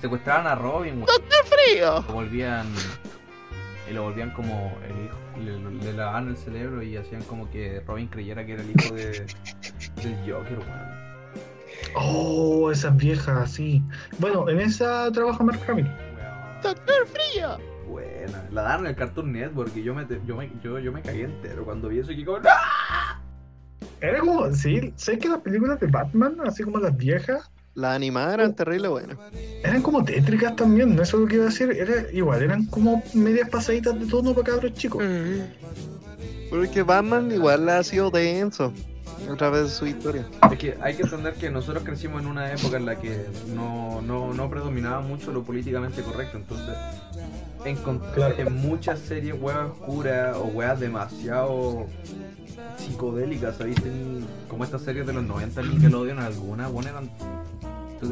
Secuestraban 0.00 0.46
a 0.46 0.54
Robin, 0.54 0.94
weón. 0.96 1.06
Frío. 1.46 2.04
Lo 2.06 2.14
volvían. 2.14 2.66
Y 3.90 3.92
lo 3.92 4.02
volvían 4.04 4.30
como 4.30 4.76
el 4.88 5.04
hijo. 5.04 5.18
Le, 5.44 5.84
le 5.84 5.92
lavaban 5.92 6.28
el 6.28 6.36
cerebro 6.36 6.82
y 6.82 6.96
hacían 6.96 7.22
como 7.24 7.50
que 7.50 7.82
Robin 7.86 8.06
creyera 8.08 8.46
que 8.46 8.52
era 8.52 8.62
el 8.62 8.70
hijo 8.70 8.94
de, 8.94 9.26
del 10.02 10.16
Joker, 10.32 10.58
weón. 10.58 11.04
Oh, 11.96 12.70
esas 12.70 12.96
viejas, 12.96 13.50
sí. 13.52 13.82
Bueno, 14.18 14.48
en 14.48 14.60
esa 14.60 15.10
trabaja 15.12 15.42
Mark 15.44 15.60
Hamill. 15.68 15.88
Doctor 16.62 17.06
Frío. 17.08 17.58
Buena. 17.94 18.44
La 18.50 18.62
daban 18.62 18.80
en 18.80 18.86
el 18.86 18.96
Cartoon 18.96 19.32
Network 19.32 19.70
y 19.76 19.84
yo 19.84 19.94
me, 19.94 20.04
yo 20.26 20.36
me, 20.36 20.50
yo, 20.64 20.80
yo 20.80 20.90
me 20.90 21.00
cagué 21.00 21.22
entero 21.22 21.64
cuando 21.64 21.88
vi 21.88 22.00
eso 22.00 22.10
y 22.10 22.16
que 22.16 22.24
como. 22.24 22.38
¡No! 22.40 22.50
Era 24.00 24.18
como, 24.18 24.52
sí, 24.52 24.92
sé 24.96 25.16
que 25.16 25.28
las 25.28 25.38
películas 25.42 25.78
de 25.78 25.86
Batman, 25.86 26.36
así 26.44 26.64
como 26.64 26.78
las 26.78 26.96
viejas, 26.96 27.48
Las 27.74 27.94
animadas 27.94 28.34
eran 28.34 28.52
terrible 28.56 28.88
buenas. 28.88 29.16
eran 29.62 29.80
como 29.80 30.04
tétricas 30.04 30.56
también, 30.56 30.94
eso 30.94 31.18
es 31.18 31.22
lo 31.22 31.26
que 31.28 31.36
iba 31.36 31.44
a 31.44 31.48
decir. 31.48 31.70
Era 31.70 32.10
igual, 32.12 32.42
eran 32.42 32.66
como 32.66 33.00
medias 33.14 33.48
pasaditas 33.48 33.98
de 34.00 34.06
tono 34.06 34.34
para 34.34 34.54
cabros 34.54 34.74
chicos. 34.74 35.04
Porque 36.50 36.82
Batman 36.82 37.30
igual 37.30 37.68
ha 37.68 37.82
sido 37.84 38.10
denso 38.10 38.72
a 39.30 39.36
través 39.36 39.62
de 39.64 39.68
su 39.70 39.86
historia. 39.86 40.26
Es 40.50 40.58
que 40.58 40.76
hay 40.80 40.94
que 40.94 41.02
entender 41.02 41.34
que 41.34 41.50
nosotros 41.50 41.82
crecimos 41.84 42.22
en 42.22 42.28
una 42.28 42.52
época 42.52 42.76
en 42.76 42.86
la 42.86 42.96
que 42.96 43.26
no, 43.54 44.00
no, 44.02 44.32
no 44.34 44.50
predominaba 44.50 45.00
mucho 45.00 45.32
lo 45.32 45.42
políticamente 45.42 46.02
correcto, 46.02 46.36
entonces 46.38 46.74
encontré 47.64 48.10
Claro. 48.14 48.34
en 48.38 48.54
muchas 48.56 48.98
series 49.00 49.34
weas 49.40 49.70
oscuras 49.70 50.36
o 50.36 50.44
weas 50.44 50.78
demasiado 50.78 51.86
psicodélicas. 52.76 53.58
Tení- 53.58 54.24
Como 54.48 54.64
estas 54.64 54.82
series 54.82 55.06
de 55.06 55.12
los 55.12 55.24
90 55.24 55.60
en 55.60 55.70
Nickelodeon, 55.70 56.18
algunas, 56.18 56.70
bueno, 56.70 56.90
eran... 56.90 57.10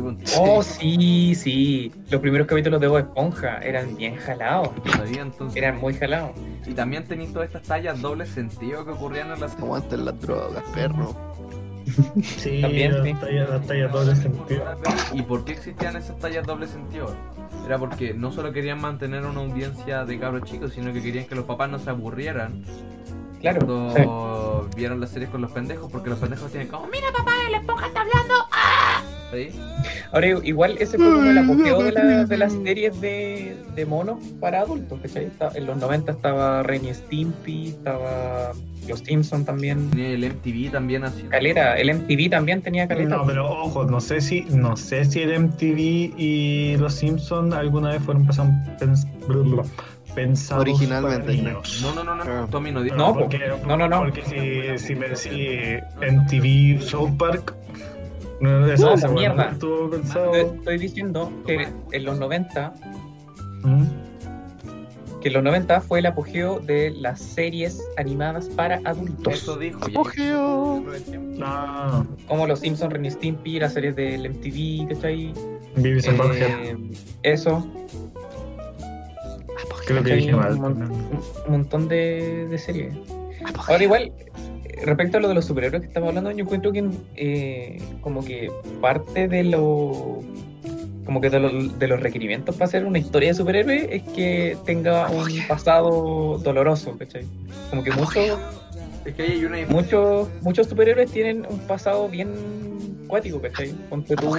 Oh, 0.39 0.63
sí, 0.63 1.35
sí. 1.35 1.93
Los 2.11 2.21
primeros 2.21 2.47
capítulos 2.47 2.81
de 2.81 2.87
Bob 2.89 2.99
Esponja 2.99 3.59
eran 3.59 3.97
bien 3.97 4.17
jalados. 4.17 4.71
¿sabía? 4.97 5.23
Entonces, 5.23 5.57
Eran 5.57 5.79
muy 5.81 5.95
jalados. 5.95 6.33
Y 6.67 6.73
también 6.75 7.05
tenéis 7.05 7.33
todas 7.33 7.47
estas 7.49 7.63
tallas 7.63 8.01
doble 8.01 8.27
sentido 8.27 8.85
que 8.85 8.93
ocurrían 8.93 9.31
en 9.33 9.41
las 9.41 9.57
Aguanten 9.59 10.05
las 10.05 10.21
drogas, 10.21 10.63
perro. 10.75 11.15
Sí, 12.23 12.61
También, 12.63 12.93
sí. 13.03 13.13
las 13.13 13.21
tallas, 13.21 13.51
las 13.51 13.67
tallas 13.67 13.93
doble 13.93 14.15
sentido. 14.17 14.65
¿Y 15.13 15.23
por 15.23 15.45
qué 15.45 15.53
existían 15.53 15.97
esas 15.97 16.17
tallas 16.19 16.47
doble 16.47 16.67
sentido? 16.69 17.15
Era 17.67 17.77
porque 17.79 18.15
no 18.15 18.31
solo 18.33 18.53
querían 18.53 18.81
mantener 18.81 19.25
una 19.27 19.41
audiencia 19.41 20.05
de 20.05 20.19
cabros 20.19 20.45
chicos, 20.49 20.73
sino 20.73 20.93
que 20.93 21.03
querían 21.03 21.27
que 21.27 21.35
los 21.35 21.45
papás 21.45 21.69
no 21.71 21.79
se 21.81 21.91
aburrieran 21.91 22.63
Claro. 23.41 23.61
sí. 23.61 23.67
cuando 23.67 24.69
vieron 24.77 25.01
las 25.01 25.11
series 25.11 25.29
con 25.31 25.41
los 25.43 25.51
pendejos, 25.51 25.91
porque 25.91 26.09
los 26.11 26.19
pendejos 26.21 26.51
tienen 26.53 26.69
como, 26.69 26.87
mira 26.87 27.09
papá, 27.17 27.33
el 27.49 27.55
esponja 27.57 27.87
está 27.89 28.01
hablando. 28.03 28.35
¡Ah! 28.53 29.02
¿Sí? 29.33 29.49
Ahora, 30.13 30.27
igual 30.45 30.77
ese 30.79 30.99
fue 30.99 31.07
como 31.11 31.25
el 31.31 31.39
apogeo 31.39 31.83
de, 31.83 31.93
la- 31.93 32.25
de 32.25 32.37
las 32.37 32.53
series 32.53 33.01
de, 33.01 33.57
de 33.75 33.87
monos 33.87 34.19
para 34.41 34.61
adultos, 34.61 35.01
¿cachai? 35.01 35.25
Está- 35.25 35.51
En 35.55 35.67
los 35.67 35.77
90 35.79 36.13
estaba 36.13 36.63
Ren 36.63 36.85
y 36.85 36.93
Stimpy, 36.93 37.69
estaba 37.69 38.53
Los 38.87 38.99
Simpsons 39.01 39.47
también. 39.47 39.89
Tenía 39.91 40.09
el 40.11 40.25
MTV 40.25 40.71
también 40.73 41.05
así. 41.05 41.23
Caleta, 41.23 41.77
el 41.79 41.89
MTV 41.95 42.29
también 42.31 42.61
tenía 42.63 42.87
caleta. 42.87 43.17
No, 43.17 43.25
pero 43.27 43.49
ojo, 43.51 43.85
no 43.85 44.01
sé 44.01 44.21
si, 44.21 44.43
no 44.51 44.77
sé 44.77 45.05
si 45.07 45.21
el 45.23 45.33
MTV 45.45 45.79
y 46.19 46.77
los 46.79 46.93
Simpsons 46.95 47.55
alguna 47.55 47.91
vez 47.91 48.03
fueron 48.03 48.27
pensados, 48.27 48.51
pensados 50.15 50.63
Originalmente. 50.63 51.21
para 51.23 51.33
niños. 51.33 51.81
No, 51.83 51.95
no, 51.95 52.05
no, 52.05 52.15
no, 52.17 52.23
Ah. 52.31 52.47
Tommy 52.51 52.71
no 52.71 52.83
dijo. 52.83 52.97
No, 52.97 53.15
porque, 53.15 53.39
no, 53.67 53.77
no, 53.77 53.89
no. 53.89 54.01
Porque 54.01 54.23
si, 54.79 54.87
si 54.87 54.95
me 54.95 55.09
decís 55.09 55.83
MTV 56.01 56.83
South 56.83 57.17
Park, 57.19 57.55
no, 58.43 58.67
esa, 58.73 58.85
No, 58.87 58.95
esa 58.95 59.09
mierda. 59.09 59.45
no 59.47 59.51
estuvo 59.53 59.91
pensado. 59.91 60.35
Estoy 60.35 60.79
diciendo 60.79 61.33
que 61.47 61.69
en 61.93 62.05
los 62.05 62.19
90, 62.19 62.75
¿Mm? 63.63 63.85
que 65.21 65.29
en 65.29 65.35
los 65.35 65.43
90 65.45 65.81
fue 65.83 66.01
el 66.01 66.07
apogeo 66.07 66.59
de 66.59 66.91
las 66.91 67.21
series 67.21 67.81
animadas 67.97 68.49
para 68.49 68.81
adultos. 68.85 69.35
Eso 69.35 69.57
dijo. 69.57 69.79
ya. 69.87 70.01
Apogeo. 70.01 70.85
Ah, 71.41 72.05
Como 72.27 72.47
Los 72.49 72.59
Simpsons, 72.61 72.93
Ren 72.93 73.05
y 73.05 73.11
Stimpy, 73.13 73.61
las 73.61 73.73
series 73.75 73.95
del 73.95 74.29
MTV, 74.29 74.89
¿cachai? 74.95 75.33
Butthead. 75.77 76.65
Eh, 76.65 76.77
eso, 77.23 77.65
Creo 79.87 80.03
que 80.03 80.15
dije 80.15 80.33
mal. 80.35 80.53
un, 80.55 80.61
mon- 80.61 80.83
un 80.83 81.53
montón 81.53 81.89
de, 81.89 82.47
de 82.49 82.59
series. 82.59 82.95
Ahora 83.69 83.83
igual, 83.83 84.13
respecto 84.85 85.19
a 85.19 85.21
lo 85.21 85.29
de 85.29 85.35
los 85.35 85.45
superhéroes 85.45 85.83
que 85.83 85.89
estamos 85.89 86.09
hablando, 86.09 86.31
yo 86.31 86.45
encuentro 86.45 86.73
que 86.73 86.85
eh, 87.17 87.81
como 88.01 88.25
que 88.25 88.51
parte 88.81 89.29
de 89.29 89.45
lo 89.45 90.21
como 91.05 91.21
que 91.21 91.31
de, 91.31 91.41
lo- 91.41 91.51
de 91.69 91.89
los 91.89 92.01
requerimientos 92.01 92.55
para 92.55 92.67
hacer 92.67 92.85
una 92.85 92.99
historia 92.99 93.31
de 93.31 93.35
superhéroe 93.35 93.89
es 93.97 94.03
que 94.15 94.57
tenga 94.65 95.09
un 95.11 95.29
pasado 95.49 96.39
doloroso, 96.39 96.97
¿cachai? 96.97 97.25
Como 97.71 97.83
que 97.83 97.91
muchos 97.91 98.39
Es 99.05 99.15
que 99.15 99.23
ahí 99.23 99.31
hay 99.33 99.45
una 99.45 99.59
muchos 99.69 100.29
muchos 100.43 100.69
superhéroes 100.69 101.11
tienen 101.11 101.45
un 101.51 101.59
pasado 101.67 102.09
bien 102.09 102.31
cuático, 103.09 103.41
¿cachai? 103.41 103.73
Ponte 103.91 104.15
tú 104.15 104.33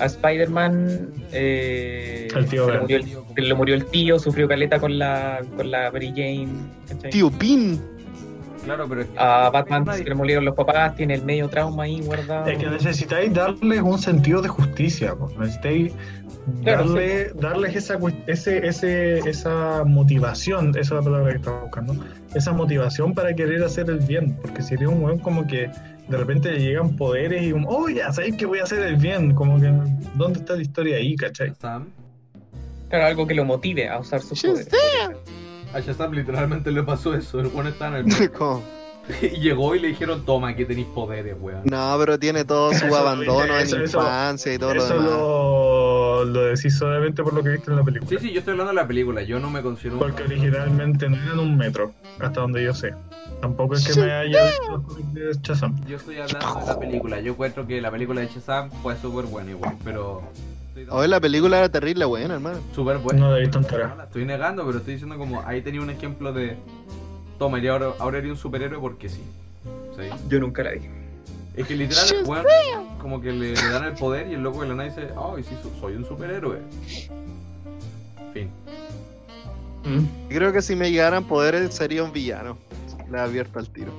a 0.00 0.06
Spider-Man 0.06 1.10
eh, 1.32 2.28
El 2.34 2.46
tío 2.46 2.66
se 2.66 2.72
le 2.72 2.78
murió 2.80 2.96
el, 2.96 3.04
se 3.34 3.42
le 3.42 3.54
murió 3.54 3.74
el 3.74 3.84
tío, 3.86 4.18
sufrió 4.18 4.48
caleta 4.48 4.78
con 4.78 4.98
la 4.98 5.42
con 5.56 5.70
la 5.70 5.90
Mary 5.90 6.08
Jane, 6.16 6.48
¿cachai? 6.88 7.10
Tío 7.10 7.30
Pin. 7.30 7.78
Claro, 8.68 8.86
pero 8.86 9.00
es 9.00 9.06
que 9.08 9.18
A 9.18 9.48
Batman 9.48 9.86
se 9.96 10.04
le 10.04 10.14
murieron 10.14 10.44
los 10.44 10.54
papás, 10.54 10.94
tiene 10.94 11.14
el 11.14 11.24
medio 11.24 11.48
trauma 11.48 11.84
ahí 11.84 12.02
guardado. 12.02 12.46
Es 12.46 12.58
que 12.58 12.66
necesitáis 12.66 13.32
darles 13.32 13.80
un 13.80 13.98
sentido 13.98 14.42
de 14.42 14.48
justicia, 14.48 15.14
po. 15.14 15.32
necesitáis 15.38 15.94
Claro, 16.62 16.84
darle, 16.84 17.32
darles 17.34 17.76
esa, 17.76 17.98
ese, 18.26 18.66
ese, 18.66 19.18
esa 19.20 19.84
motivación, 19.84 20.70
esa 20.70 20.80
es 20.80 20.90
la 20.90 21.02
palabra 21.02 21.30
que 21.30 21.38
estaba 21.38 21.62
buscando, 21.62 21.96
esa 22.34 22.52
motivación 22.52 23.14
para 23.14 23.34
querer 23.34 23.62
hacer 23.62 23.88
el 23.88 24.00
bien, 24.00 24.36
porque 24.36 24.62
sería 24.62 24.88
un 24.90 25.02
weón 25.02 25.18
como 25.18 25.46
que 25.46 25.70
de 26.08 26.16
repente 26.16 26.52
le 26.52 26.60
llegan 26.60 26.96
poderes 26.96 27.42
y 27.46 27.52
como, 27.52 27.68
oh, 27.70 27.88
ya 27.88 28.12
sabéis 28.12 28.36
que 28.36 28.44
voy 28.44 28.58
a 28.58 28.64
hacer 28.64 28.80
el 28.80 28.96
bien, 28.96 29.34
como 29.34 29.58
que, 29.58 29.72
¿dónde 30.14 30.40
está 30.40 30.56
la 30.56 30.62
historia 30.62 30.96
ahí, 30.96 31.16
cachai? 31.16 31.52
Claro, 32.88 33.06
algo 33.06 33.26
que 33.26 33.34
lo 33.34 33.44
motive 33.44 33.88
a 33.88 33.98
usar 33.98 34.20
sus 34.20 34.42
poderes. 34.42 34.68
A 35.74 35.80
Shazam 35.80 36.12
literalmente 36.12 36.70
le 36.70 36.82
pasó 36.82 37.14
eso. 37.14 37.40
El 37.40 37.48
bueno 37.48 37.68
está 37.70 37.88
en 37.88 38.08
el. 38.10 38.30
¿Cómo? 38.32 38.62
y 39.22 39.40
llegó 39.40 39.74
y 39.74 39.78
le 39.80 39.88
dijeron, 39.88 40.22
toma, 40.26 40.54
que 40.54 40.66
tenéis 40.66 40.86
poderes, 40.94 41.34
weón. 41.40 41.62
No, 41.64 41.96
pero 41.98 42.18
tiene 42.18 42.44
todo 42.44 42.74
su 42.74 42.84
Eso, 42.86 42.96
abandono 42.96 43.56
eso, 43.56 43.76
en 43.76 43.82
eso- 43.84 43.98
infancia 44.00 44.52
y 44.52 44.58
todo 44.58 44.74
lo 44.74 44.84
Eso 44.84 44.92
demás. 44.94 45.10
lo, 45.10 46.24
lo 46.26 46.40
decís 46.44 46.76
solamente 46.76 47.22
por 47.22 47.32
lo 47.32 47.42
que 47.42 47.48
viste 47.50 47.70
en 47.70 47.76
la 47.78 47.82
película. 47.82 48.10
Sí, 48.10 48.18
sí, 48.26 48.32
yo 48.34 48.40
estoy 48.40 48.52
hablando 48.52 48.72
de 48.72 48.76
la 48.82 48.86
película. 48.86 49.22
Yo 49.22 49.40
no 49.40 49.48
me 49.50 49.62
considero 49.62 49.94
un. 49.94 50.00
Porque 50.00 50.24
originalmente 50.24 51.08
no 51.08 51.16
eran 51.16 51.38
un 51.38 51.56
metro, 51.56 51.92
hasta 52.20 52.40
donde 52.40 52.62
yo 52.62 52.74
sé. 52.74 52.92
Tampoco 53.40 53.74
es 53.76 53.86
que 53.86 53.98
me 54.00 54.10
haya 54.12 54.44
visto 54.46 54.84
de 55.12 55.32
Shazam. 55.42 55.74
Yo 55.86 55.96
estoy 55.96 56.18
hablando 56.18 56.60
de 56.60 56.66
la 56.66 56.78
película. 56.78 57.20
Yo 57.20 57.32
encuentro 57.32 57.66
que 57.66 57.80
la 57.80 57.90
película 57.90 58.20
de 58.20 58.26
Shazam 58.26 58.70
fue 58.82 58.94
súper 58.98 59.24
buena 59.26 59.52
igual, 59.52 59.74
pero. 59.84 60.22
Hoy 60.90 61.08
la 61.08 61.20
película 61.20 61.58
era 61.58 61.68
terrible 61.68 62.04
buena, 62.04 62.34
hermano. 62.34 62.58
Súper 62.74 62.98
buena. 62.98 63.20
No 63.20 63.36
entera. 63.36 63.94
la 63.96 64.04
estoy 64.04 64.24
negando, 64.24 64.64
pero 64.66 64.78
estoy 64.78 64.94
diciendo 64.94 65.16
como 65.18 65.40
ahí 65.46 65.62
tenía 65.62 65.80
un 65.80 65.90
ejemplo 65.90 66.32
de. 66.32 66.56
Toma, 67.38 67.58
y 67.60 67.66
ahora, 67.68 67.92
ahora 67.98 68.18
eres 68.18 68.30
un 68.32 68.36
superhéroe 68.36 68.78
porque 68.80 69.08
sí. 69.08 69.22
¿Sí? 69.96 70.08
Yo 70.28 70.40
nunca 70.40 70.62
la 70.62 70.72
vi. 70.72 70.80
Es 71.56 71.66
que 71.66 71.74
literal, 71.76 72.04
weón, 72.24 72.44
como 73.00 73.20
que 73.20 73.32
le, 73.32 73.54
le 73.54 73.68
dan 73.70 73.84
el 73.84 73.94
poder 73.94 74.28
y 74.28 74.34
el 74.34 74.42
loco 74.42 74.62
de 74.62 74.68
la 74.68 74.74
nada 74.76 74.88
dice, 74.88 75.08
ay, 75.16 75.42
sí, 75.42 75.56
so- 75.62 75.72
soy 75.80 75.94
un 75.96 76.04
superhéroe. 76.04 76.58
Fin. 78.32 78.50
Creo 80.28 80.52
que 80.52 80.60
si 80.62 80.76
me 80.76 80.90
llegaran 80.90 81.24
poderes 81.24 81.74
sería 81.74 82.04
un 82.04 82.12
villano. 82.12 82.58
Le 83.10 83.18
abierto 83.18 83.58
al 83.58 83.68
tiro. 83.70 83.90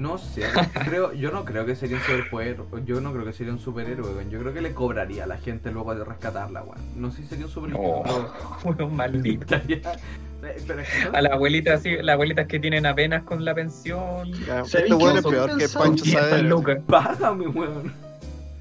No 0.00 0.16
sé, 0.16 0.44
creo, 0.86 1.12
yo 1.12 1.30
no 1.30 1.44
creo 1.44 1.66
que 1.66 1.76
sería 1.76 1.98
un 1.98 2.02
superhéroe, 2.02 2.66
yo 2.86 3.02
no 3.02 3.12
creo 3.12 3.26
que 3.26 3.34
sería 3.34 3.52
un 3.52 3.58
superhéroe, 3.58 4.14
weón. 4.14 4.30
Yo 4.30 4.38
creo 4.38 4.54
que 4.54 4.62
le 4.62 4.72
cobraría 4.72 5.24
a 5.24 5.26
la 5.26 5.36
gente 5.36 5.70
luego 5.70 5.94
de 5.94 6.04
rescatarla, 6.04 6.62
weón. 6.62 6.78
No 6.96 7.10
sé 7.10 7.18
si 7.22 7.28
sería 7.28 7.44
un 7.44 7.50
superhéroe. 7.52 7.82
No, 7.82 8.02
pero 8.62 8.86
Uno 8.86 8.88
maldito. 8.88 9.56
Pero 9.66 10.84
son- 11.02 11.14
A 11.14 11.20
las 11.20 11.32
abuelitas, 11.32 11.82
sí, 11.82 11.96
las 12.00 12.14
abuelitas 12.14 12.46
que 12.46 12.58
tienen 12.58 12.86
apenas 12.86 13.24
con 13.24 13.44
la 13.44 13.54
pensión. 13.54 14.32
Ya, 14.46 14.64
¿Sabéis 14.64 14.74
Este 14.74 14.94
weón 14.94 15.16
es 15.18 15.22
peor 15.26 15.58
que 15.58 15.68
Pancho 15.68 16.04
Saavedra. 16.06 16.80
Págame, 16.86 17.48
weón. 17.48 17.92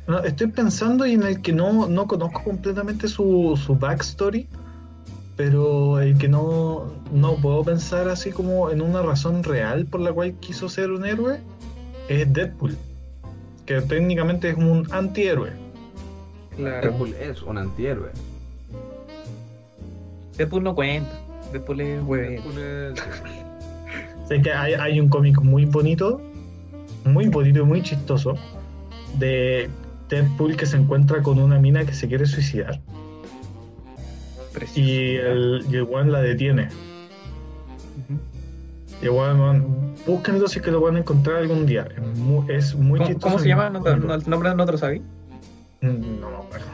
No, 0.07 0.19
estoy 0.23 0.47
pensando 0.47 1.05
y 1.05 1.13
en 1.13 1.23
el 1.23 1.41
que 1.41 1.53
no, 1.53 1.87
no 1.87 2.05
conozco 2.05 2.43
completamente 2.43 3.07
su, 3.07 3.57
su 3.63 3.75
backstory, 3.75 4.49
pero 5.39 6.01
el 6.01 6.17
que 6.17 6.27
no, 6.27 6.91
no 7.13 7.35
puedo 7.37 7.63
pensar 7.63 8.09
así 8.09 8.29
como 8.29 8.71
en 8.71 8.81
una 8.81 9.01
razón 9.01 9.41
real 9.41 9.85
por 9.85 10.01
la 10.01 10.11
cual 10.11 10.33
quiso 10.41 10.67
ser 10.67 10.91
un 10.91 11.05
héroe 11.05 11.39
es 12.09 12.33
Deadpool, 12.33 12.75
que 13.65 13.79
técnicamente 13.79 14.49
es 14.49 14.57
un 14.57 14.85
antihéroe. 14.91 15.51
Claro. 16.57 16.89
Deadpool 16.89 17.13
es 17.13 17.41
un 17.41 17.57
antihéroe. 17.57 18.09
Deadpool 20.37 20.61
no 20.61 20.75
cuenta. 20.75 21.09
Deadpool 21.53 21.79
es 21.79 22.01
es- 22.17 23.03
Sé 24.27 24.41
que 24.41 24.51
hay, 24.51 24.73
hay 24.73 24.99
un 24.99 25.07
cómic 25.07 25.39
muy 25.39 25.63
bonito, 25.63 26.19
muy 27.05 27.29
bonito 27.29 27.59
y 27.59 27.63
muy 27.63 27.81
chistoso, 27.81 28.35
de 29.17 29.69
Deadpool 30.09 30.57
que 30.57 30.65
se 30.65 30.75
encuentra 30.75 31.23
con 31.23 31.39
una 31.39 31.59
mina 31.59 31.85
que 31.85 31.93
se 31.93 32.09
quiere 32.09 32.25
suicidar 32.25 32.81
Precioso. 34.53 34.79
y 34.79 35.15
el, 35.15 35.65
y 35.69 35.75
el 35.75 35.83
weón 35.83 36.11
la 36.11 36.21
detiene. 36.21 36.69
Ujú. 37.99 38.19
Y 39.01 39.05
el 39.05 39.11
weón, 39.11 39.39
weón, 39.39 39.95
búsquenlo 40.05 40.47
si 40.47 40.59
es 40.59 40.65
que 40.65 40.71
lo 40.71 40.81
van 40.81 40.95
a 40.95 40.99
encontrar 40.99 41.37
algún 41.37 41.65
día. 41.65 41.87
Es 41.95 42.17
muy, 42.17 42.45
es 42.51 42.75
muy 42.75 42.97
¿Cómo, 42.99 43.07
chistoso. 43.09 43.27
cómo 43.27 43.39
se 43.39 43.45
y 43.45 43.49
llama? 43.49 43.69
muy 43.69 43.79
¿No, 43.79 43.83
te- 43.83 43.89
bonito. 43.91 44.07
no- 44.07 44.13
el 44.15 44.29
nombre 44.29 44.55
no 44.55 44.65
te 44.65 44.71
lo 44.73 44.77
sabí? 44.77 44.99
Mm, 45.81 46.19
No 46.19 46.29
me 46.29 46.35
acuerdo. 46.37 46.65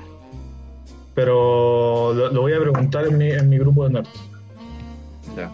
Pero 1.13 2.13
lo, 2.13 2.31
lo 2.31 2.41
voy 2.41 2.53
a 2.53 2.59
preguntar 2.59 3.05
en 3.07 3.17
mi, 3.17 3.29
en 3.31 3.49
mi 3.49 3.57
grupo 3.57 3.85
de 3.87 3.93
nerds. 3.93 4.09
Ya. 5.37 5.51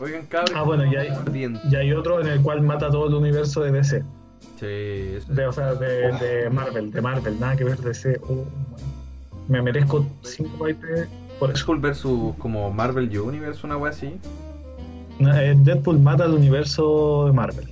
Oigan, 0.00 0.24
cabrón. 0.26 0.56
Ah, 0.56 0.62
bueno, 0.62 0.90
ya 0.90 1.00
hay-. 1.00 1.58
Y 1.70 1.76
hay 1.76 1.92
otro 1.92 2.20
en 2.20 2.28
el 2.28 2.40
cual 2.40 2.62
mata 2.62 2.88
todo 2.90 3.08
el 3.08 3.14
universo 3.14 3.60
de 3.62 3.72
DC. 3.72 4.02
Sí, 4.58 4.66
eso- 5.16 5.32
De, 5.32 5.46
o 5.46 5.52
sea, 5.52 5.74
de, 5.74 6.12
de 6.12 6.50
Marvel, 6.50 6.90
de 6.90 7.00
Marvel, 7.02 7.38
nada 7.38 7.56
que 7.56 7.64
ver 7.64 7.78
DC. 7.78 8.18
Oh, 8.28 8.44
me 9.48 9.60
merezco 9.62 10.06
5 10.22 10.68
IP 10.68 10.84
por 11.38 11.50
eso. 11.50 11.58
Deadpool 11.58 11.80
versus 11.80 12.34
como 12.38 12.70
Marvel 12.72 13.18
Universe, 13.18 13.64
una 13.66 13.76
wea 13.76 13.90
así. 13.92 14.14
Eh, 15.20 15.54
Deadpool 15.56 15.98
mata 15.98 16.24
al 16.24 16.34
universo 16.34 17.26
de 17.26 17.32
Marvel. 17.32 17.68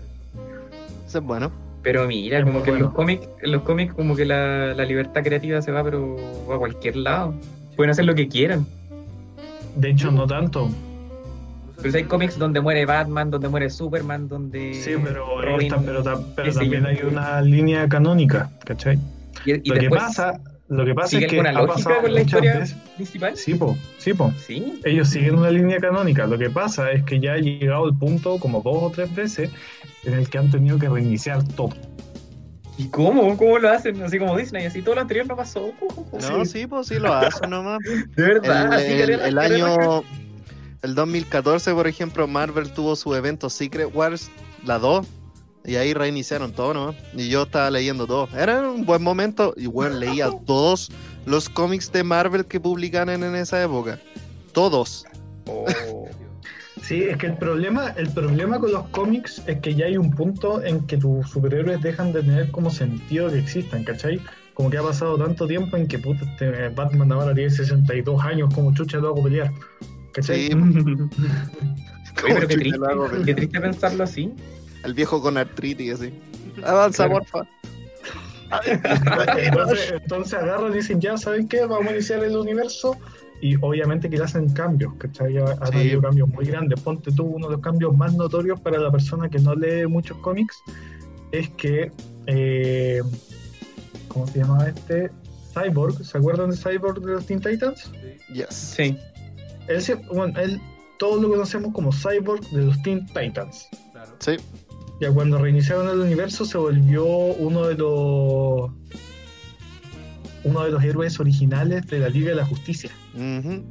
Ese 1.07 1.19
es 1.19 1.25
bueno. 1.25 1.51
Pero 1.83 2.07
mira, 2.09 2.39
Es 2.41 2.45
como 2.45 2.63
que 2.65 2.71
en 2.71 2.81
los 2.81 2.93
cómics, 2.93 3.29
en 3.43 3.53
los 3.53 3.63
cómics 3.63 3.95
como 3.95 4.17
que 4.17 4.25
la, 4.25 4.75
la 4.75 4.85
libertad 4.85 5.23
creativa 5.23 5.63
se 5.63 5.71
va 5.71 5.85
pero 5.85 6.17
a 6.53 6.59
cualquier 6.59 6.97
lado. 6.97 7.33
Pueden 7.77 7.91
hacer 7.91 8.05
lo 8.07 8.15
que 8.15 8.27
quieran. 8.27 8.67
De 9.77 9.91
hecho, 9.91 10.11
no 10.11 10.27
tanto. 10.27 10.69
Pero 11.77 11.91
si 11.93 11.99
hay 11.99 12.05
cómics 12.05 12.39
donde 12.39 12.61
muere 12.61 12.87
Batman, 12.87 13.31
donde 13.31 13.49
muere 13.49 13.71
Superman, 13.71 14.27
donde. 14.29 14.75
Sí, 14.75 14.95
pero, 15.05 15.41
Robin, 15.43 15.73
esta- 15.73 16.19
pero, 16.35 16.53
también 16.53 16.87
hay 16.87 16.99
una 17.03 17.41
línea 17.43 17.89
canónica, 17.89 18.51
¿cachai? 18.65 18.99
Y, 19.45 19.53
y 19.53 19.69
Lo 19.69 19.79
que 19.79 19.91
pasa, 19.91 20.41
lo 20.69 20.85
que 20.85 20.95
pasa 20.95 21.09
¿sigue 21.09 21.27
es 21.27 21.31
que 21.31 21.37
alguna 21.41 21.51
ha 21.59 21.63
lógica 21.63 21.75
pasado 21.89 22.03
con 22.03 22.15
la 22.15 22.21
historia 22.23 22.59
veces- 22.59 22.77
principal? 22.97 23.37
Sí, 23.37 23.55
po, 23.55 23.77
sí, 23.99 24.15
po. 24.15 24.33
Sí. 24.45 24.81
Ellos 24.85 25.09
siguen 25.09 25.37
una 25.39 25.51
línea 25.51 25.79
canónica. 25.79 26.27
Lo 26.27 26.37
que 26.39 26.51
pasa 26.51 26.91
es 26.91 27.05
que 27.05 27.21
ya 27.21 27.35
ha 27.35 27.39
llegado 27.39 27.87
el 27.89 27.95
punto, 27.97 28.39
como 28.39 28.63
dos 28.63 28.83
o 28.83 28.91
tres 28.91 29.15
veces, 29.15 29.51
en 30.05 30.15
el 30.15 30.29
que 30.29 30.39
han 30.39 30.51
tenido 30.51 30.79
que 30.79 30.89
reiniciar 30.89 31.43
todo. 31.47 31.71
¿Y 32.79 32.89
cómo? 32.89 33.37
¿Cómo 33.39 33.59
lo 33.59 33.71
hacen? 33.71 34.03
Así 34.03 34.19
como 34.19 34.37
Disney, 34.37 34.67
así 34.67 34.83
todo 34.83 34.97
lo 34.97 35.01
anterior 35.01 35.27
no 35.27 35.35
pasó. 35.37 35.73
No, 36.29 36.45
sí, 36.45 36.67
pues 36.67 36.89
sí 36.89 36.99
lo 36.99 37.13
hacen 37.15 37.49
nomás. 37.49 37.79
De 38.17 38.23
verdad, 38.23 38.67
El, 38.67 38.73
así 38.73 38.93
el- 38.93 39.11
el 39.11 39.35
querer- 39.35 39.39
año. 39.39 40.03
El 40.83 40.95
2014, 40.95 41.73
por 41.73 41.87
ejemplo, 41.87 42.27
Marvel 42.29 42.71
tuvo 42.73 42.95
su 42.97 43.15
evento 43.15 43.49
Secret 43.51 43.89
Wars, 43.95 44.31
la 44.65 44.79
2. 44.79 45.07
Y 45.67 45.77
ahí 45.77 45.93
reiniciaron 45.95 46.53
todo, 46.53 46.73
¿no? 46.73 46.95
Y 47.15 47.29
yo 47.29 47.43
estaba 47.43 47.71
leyendo 47.71 48.07
todo. 48.07 48.29
Era 48.37 48.69
un 48.69 48.87
buen 48.87 49.03
momento. 49.03 49.53
Y 49.57 49.67
bueno, 49.67 49.97
leía 49.97 50.31
todos 50.47 50.91
los 51.27 51.49
cómics 51.49 51.91
de 51.91 52.05
Marvel 52.05 52.47
que 52.47 52.61
publican 52.61 53.09
en 53.09 53.35
esa 53.35 53.63
época. 53.63 53.99
Todos. 54.53 55.05
Oh. 55.47 55.67
Sí, 56.83 57.03
es 57.03 57.17
que 57.17 57.27
el 57.27 57.37
problema, 57.37 57.89
el 57.97 58.09
problema 58.11 58.61
con 58.61 58.71
los 58.71 58.87
cómics 58.91 59.43
es 59.47 59.59
que 59.59 59.75
ya 59.75 59.87
hay 59.87 59.97
un 59.97 60.13
punto 60.13 60.63
en 60.63 60.87
que 60.87 60.97
tus 60.97 61.29
superhéroes 61.29 61.83
dejan 61.83 62.13
de 62.13 62.21
tener 62.21 62.51
como 62.53 62.71
sentido 62.71 63.29
que 63.29 63.41
existan, 63.41 63.83
¿cachai? 63.83 64.21
Como 64.55 64.71
que 64.71 64.79
ha 64.79 64.83
pasado 64.83 65.19
tanto 65.19 65.49
tiempo 65.49 65.77
en 65.77 65.89
que 65.89 65.99
puta, 65.99 66.25
este 66.25 66.69
Batman 66.69 67.11
ahora 67.11 67.35
tiene 67.35 67.51
62 67.51 68.23
años, 68.23 68.55
como 68.55 68.73
chucha 68.73 68.99
lo 68.99 69.09
hago 69.09 69.25
pelear. 69.25 69.53
¿Cachai? 70.13 70.47
Sí. 70.47 70.55
Oye, 72.25 72.35
pero 72.35 72.47
qué 72.47 72.55
chucha 72.55 72.57
triste, 72.57 72.79
lo 72.79 72.87
hago, 72.87 73.11
qué 73.25 73.35
triste 73.35 73.61
pensarlo 73.61 74.05
así. 74.05 74.33
El 74.87 74.95
viejo 74.95 75.21
con 75.21 75.37
artritis, 75.37 75.95
así. 75.95 76.15
Avanza, 76.65 77.07
Claro. 77.09 77.25
porfa. 77.25 77.49
Entonces, 79.37 79.93
entonces 79.93 80.35
agarran 80.35 80.73
y 80.73 80.77
dicen, 80.77 81.01
ya, 81.01 81.17
¿saben 81.17 81.49
qué? 81.49 81.61
Vamos 81.67 81.89
a 81.89 81.93
iniciar 81.93 82.23
el 82.25 82.37
universo. 82.37 82.97
Y 83.43 83.57
obviamente 83.61 84.09
que 84.09 84.17
le 84.17 84.25
hacen 84.25 84.49
cambios, 84.55 84.95
¿cachai? 84.97 85.37
Ha, 85.37 85.45
ha 85.61 85.67
Sí. 85.67 85.77
habido 85.79 86.01
cambios 86.01 86.29
muy 86.29 86.47
grandes. 86.47 86.81
Ponte 86.81 87.13
tú, 87.13 87.25
uno 87.25 87.49
de 87.49 87.53
los 87.55 87.61
cambios 87.61 87.95
más 87.95 88.15
notorios 88.15 88.59
para 88.61 88.79
la 88.79 88.91
persona 88.91 89.29
que 89.29 89.39
no 89.41 89.55
lee 89.55 89.87
muchos 89.87 90.17
cómics 90.19 90.57
es 91.33 91.51
que, 91.51 91.93
eh, 92.29 93.03
¿cómo 94.09 94.27
se 94.27 94.39
llamaba 94.39 94.69
este? 94.69 95.11
Cyborg, 95.53 96.03
¿se 96.03 96.17
acuerdan 96.17 96.51
de 96.51 96.57
Cyborg 96.57 97.01
de 97.01 97.13
los 97.13 97.27
Teen 97.27 97.41
Titans? 97.41 97.91
Yes. 98.33 98.55
Sí. 98.55 98.97
Él, 99.69 99.83
bueno, 100.15 100.39
él, 100.41 100.59
todos 100.99 101.21
lo 101.21 101.29
conocemos 101.29 101.75
como 101.75 101.93
Cyborg 101.93 102.41
de 102.51 102.63
los 102.63 102.81
Teen 102.83 103.05
Titans. 103.09 103.69
Claro. 103.93 104.13
Sí. 104.21 104.37
Ya 105.01 105.11
cuando 105.13 105.39
reiniciaron 105.39 105.89
el 105.89 106.01
universo 106.01 106.45
se 106.45 106.57
volvió 106.59 107.05
uno 107.07 107.67
de 107.67 107.75
los 107.75 108.71
uno 110.45 110.65
de 110.65 110.71
los 110.71 110.83
héroes 110.85 111.19
originales 111.21 111.87
de 111.89 111.99
la 111.99 112.09
Liga 112.09 112.31
de 112.31 112.37
la 112.37 112.47
Justicia. 112.47 112.91
Ujú. 113.15 113.65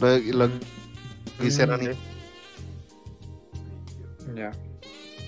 Lo, 0.00 0.18
lo 0.18 0.48
que 1.38 1.46
hicieron. 1.46 1.80
Mm, 1.80 1.94
Ya. 4.36 4.52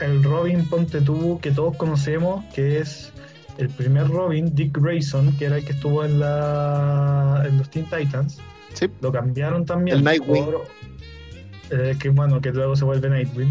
El 0.01 0.23
Robin 0.23 0.65
Ponte 0.67 1.01
tú 1.01 1.39
que 1.41 1.51
todos 1.51 1.77
conocemos, 1.77 2.45
que 2.55 2.79
es 2.81 3.13
el 3.59 3.69
primer 3.69 4.09
Robin, 4.09 4.55
Dick 4.55 4.77
Grayson, 4.79 5.37
que 5.37 5.47
era 5.47 5.57
el 5.57 5.65
que 5.65 5.73
estuvo 5.73 6.05
en 6.05 6.21
la 6.21 7.45
en 7.49 7.59
los 7.59 7.71
Teen 7.71 7.87
Titans. 7.87 8.39
Sí. 8.75 8.87
Lo 9.01 9.11
cambiaron 9.11 9.65
también 9.65 9.99
El 9.99 10.05
Nightwing. 10.05 10.45
por 10.45 10.65
eh, 11.71 11.97
que 11.99 12.09
bueno, 12.11 12.41
que 12.41 12.51
luego 12.53 12.77
se 12.77 12.85
vuelve 12.85 13.09
Nightwing. 13.09 13.51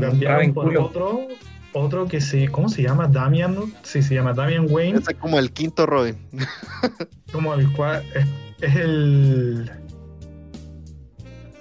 Cambiaron 0.00 0.54
por 0.54 0.66
culo. 0.66 0.84
otro 0.86 1.28
otro 1.72 2.06
que 2.06 2.20
se 2.20 2.48
¿cómo 2.48 2.68
se 2.68 2.82
llama? 2.82 3.08
Damian. 3.08 3.56
Sí, 3.82 4.02
se 4.02 4.14
llama 4.14 4.32
Damian 4.32 4.66
Wayne. 4.70 4.98
Ese 5.00 5.12
es 5.12 5.18
como 5.18 5.38
el 5.38 5.50
quinto 5.52 5.86
Robin. 5.86 6.16
como 7.32 7.52
el 7.54 7.70
cual 7.72 8.02
es, 8.14 8.26
es 8.60 8.76
el 8.76 9.70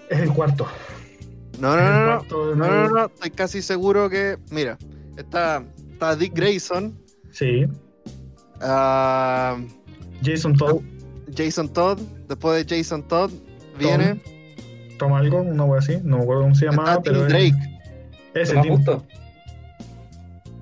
es 0.09 0.19
el 0.19 0.31
cuarto. 0.33 0.67
No, 1.59 1.75
no, 1.75 1.81
no, 1.81 1.99
no. 1.99 2.17
cuarto 2.17 2.45
No, 2.49 2.55
nuevo. 2.55 2.73
no, 2.73 2.89
no. 2.89 3.05
Estoy 3.05 3.31
casi 3.31 3.61
seguro 3.61 4.09
que. 4.09 4.37
Mira, 4.51 4.77
está, 5.17 5.63
está 5.91 6.15
Dick 6.15 6.33
Grayson, 6.35 6.97
Sí, 7.31 7.65
ah, 8.61 9.57
Jason 10.23 10.55
Todd 10.55 10.81
Jason 11.35 11.67
Todd. 11.73 11.99
Después 12.27 12.65
de 12.67 12.77
Jason 12.77 13.01
Todd 13.07 13.31
viene. 13.79 14.21
toma 14.99 15.17
algo, 15.19 15.41
una 15.41 15.63
wea 15.63 15.79
así, 15.79 15.97
no 16.03 16.17
me 16.17 16.23
acuerdo 16.23 16.43
cómo 16.43 16.55
se 16.55 16.65
llamaba, 16.65 16.91
Está 16.93 17.01
Tim 17.03 17.13
pero 17.13 17.25
es- 17.27 17.29
Drake. 17.33 17.72
Ese 18.35 18.55
justo. 18.63 19.03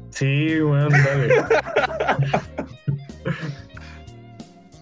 Sí, 0.10 0.60
bueno, 0.60 0.88
dale. 0.90 1.34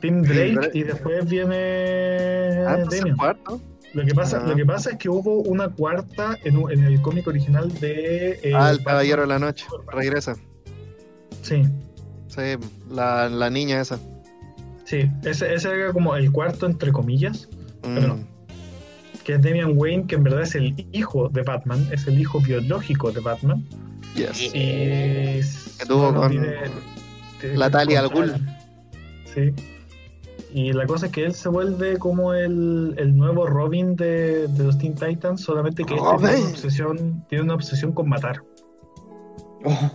Tim 0.01 0.21
Drake 0.21 0.71
y 0.73 0.83
después 0.83 1.25
viene 1.29 2.63
Ah, 2.65 2.77
Damian. 2.89 3.17
cuarto. 3.17 3.61
Lo 3.93 4.05
que 4.05 4.13
pasa, 4.13 4.39
Ah. 4.43 4.47
lo 4.47 4.55
que 4.55 4.65
pasa 4.65 4.91
es 4.91 4.97
que 4.97 5.09
hubo 5.09 5.41
una 5.41 5.67
cuarta 5.69 6.37
en, 6.43 6.57
un- 6.57 6.71
en 6.71 6.83
el 6.83 7.01
cómic 7.01 7.27
original 7.27 7.71
de 7.79 8.39
eh, 8.43 8.51
ah, 8.55 8.69
el. 8.71 8.83
Caballero 8.83 9.23
de 9.23 9.27
la 9.27 9.39
Noche. 9.39 9.65
Regresa. 9.91 10.35
Sí, 11.41 11.63
Sí, 12.27 12.41
la, 12.91 13.27
la 13.27 13.49
niña 13.49 13.81
esa. 13.81 13.97
sí, 14.85 15.09
ese, 15.25 15.51
ese 15.53 15.69
era 15.73 15.91
como 15.91 16.15
el 16.15 16.31
cuarto 16.31 16.67
entre 16.67 16.91
comillas. 16.91 17.49
Mm, 17.83 17.95
Pero- 17.95 18.19
que 19.29 19.35
es 19.35 19.41
Damian 19.43 19.73
Wayne, 19.77 20.07
que 20.07 20.15
en 20.15 20.23
verdad 20.23 20.41
es 20.41 20.55
el 20.55 20.73
hijo 20.91 21.29
de 21.29 21.43
Batman, 21.43 21.87
es 21.91 22.07
el 22.07 22.19
hijo 22.19 22.39
biológico 22.39 23.11
de 23.11 23.19
Batman. 23.19 23.63
yes. 24.15 24.41
Y 24.41 24.51
Que 25.77 25.85
tuvo 25.87 26.05
bueno, 26.05 26.21
con 26.21 26.31
tiene- 26.31 26.55
la 27.55 27.69
Talia 27.69 27.99
al 27.99 28.09
Ghul. 28.09 28.33
Sí. 29.31 29.53
Y 30.51 30.73
la 30.73 30.87
cosa 30.87 31.05
es 31.05 31.11
que 31.11 31.25
él 31.25 31.35
se 31.35 31.47
vuelve 31.47 31.97
como 31.99 32.33
el, 32.33 32.95
el 32.97 33.15
nuevo 33.15 33.45
Robin 33.45 33.95
de, 33.95 34.47
de 34.47 34.63
los 34.63 34.79
Teen 34.79 34.95
Titans, 34.95 35.41
solamente 35.41 35.83
que 35.83 35.93
este 35.93 36.05
tiene 36.17 36.37
una 36.39 36.49
obsesión, 36.49 37.25
tiene 37.29 37.43
una 37.43 37.53
obsesión 37.53 37.91
con 37.91 38.09
matar. 38.09 38.41
Oh, 39.63 39.91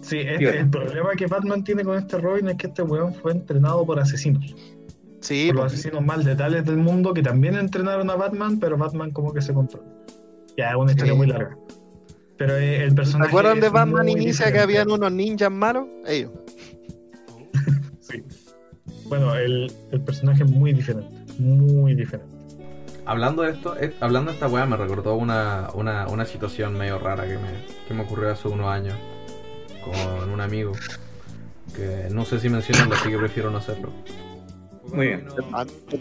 Sí, 0.00 0.16
este- 0.20 0.60
el 0.60 0.70
problema 0.70 1.10
que 1.14 1.26
Batman 1.26 1.62
tiene 1.62 1.84
con 1.84 1.98
este 1.98 2.16
Robin 2.16 2.48
es 2.48 2.56
que 2.56 2.68
este 2.68 2.80
weón 2.82 3.12
fue 3.12 3.32
entrenado 3.32 3.84
por 3.84 4.00
asesinos. 4.00 4.56
Sí, 5.30 5.46
por 5.48 5.56
los 5.64 5.72
asesinos 5.72 6.04
más 6.04 6.24
letales 6.24 6.64
del 6.66 6.76
mundo 6.76 7.14
que 7.14 7.22
también 7.22 7.54
entrenaron 7.56 8.10
a 8.10 8.16
Batman, 8.16 8.58
pero 8.58 8.76
Batman 8.76 9.12
como 9.12 9.32
que 9.32 9.40
se 9.40 9.54
controla. 9.54 9.86
Ya, 10.56 10.70
es 10.70 10.76
una 10.76 10.90
historia 10.90 11.12
Sí. 11.12 11.18
muy 11.18 11.26
larga. 11.28 11.56
Pero 12.36 12.56
eh, 12.56 12.82
el 12.82 12.90
¿Se 12.90 12.96
personaje. 12.96 13.28
acuerdan 13.28 13.60
de 13.60 13.68
Batman 13.68 14.08
Inicia 14.08 14.50
que 14.52 14.58
habían 14.58 14.90
unos 14.90 15.12
ninjas 15.12 15.50
malos? 15.50 15.86
Ellos. 16.06 16.32
Sí. 18.00 18.24
Bueno, 19.06 19.36
el, 19.36 19.72
el 19.92 20.00
personaje 20.00 20.42
es 20.42 20.50
muy 20.50 20.72
diferente. 20.72 21.14
Muy 21.38 21.94
diferente. 21.94 22.34
Hablando 23.06 23.42
de 23.42 23.52
esto, 23.52 23.76
eh, 23.80 23.94
hablando 24.00 24.30
de 24.30 24.34
esta 24.34 24.48
weá, 24.48 24.66
me 24.66 24.76
recordó 24.76 25.14
una, 25.14 25.68
una, 25.74 26.06
una 26.08 26.24
situación 26.24 26.76
medio 26.76 26.98
rara 26.98 27.24
que 27.26 27.34
me, 27.34 27.64
que 27.86 27.94
me 27.94 28.02
ocurrió 28.02 28.30
hace 28.32 28.48
unos 28.48 28.66
años 28.68 28.94
con 29.84 30.30
un 30.30 30.40
amigo. 30.40 30.72
Que 31.74 32.08
no 32.10 32.24
sé 32.24 32.40
si 32.40 32.48
mencionarlo, 32.48 32.94
así 32.96 33.10
que 33.10 33.16
prefiero 33.16 33.50
no 33.50 33.58
hacerlo. 33.58 33.92
Muy 34.92 35.06
bien. 35.08 35.24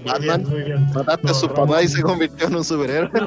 Batman 0.06 0.44
Muy 0.50 0.64
bien. 0.64 0.86
mataste 0.94 1.24
No, 1.26 1.32
a 1.32 1.34
su 1.34 1.48
papá 1.54 1.84
y 1.84 1.88
se 1.88 2.02
convirtió 2.02 2.48
en 2.48 2.56
un 2.56 2.64
superhéroe. 2.64 3.10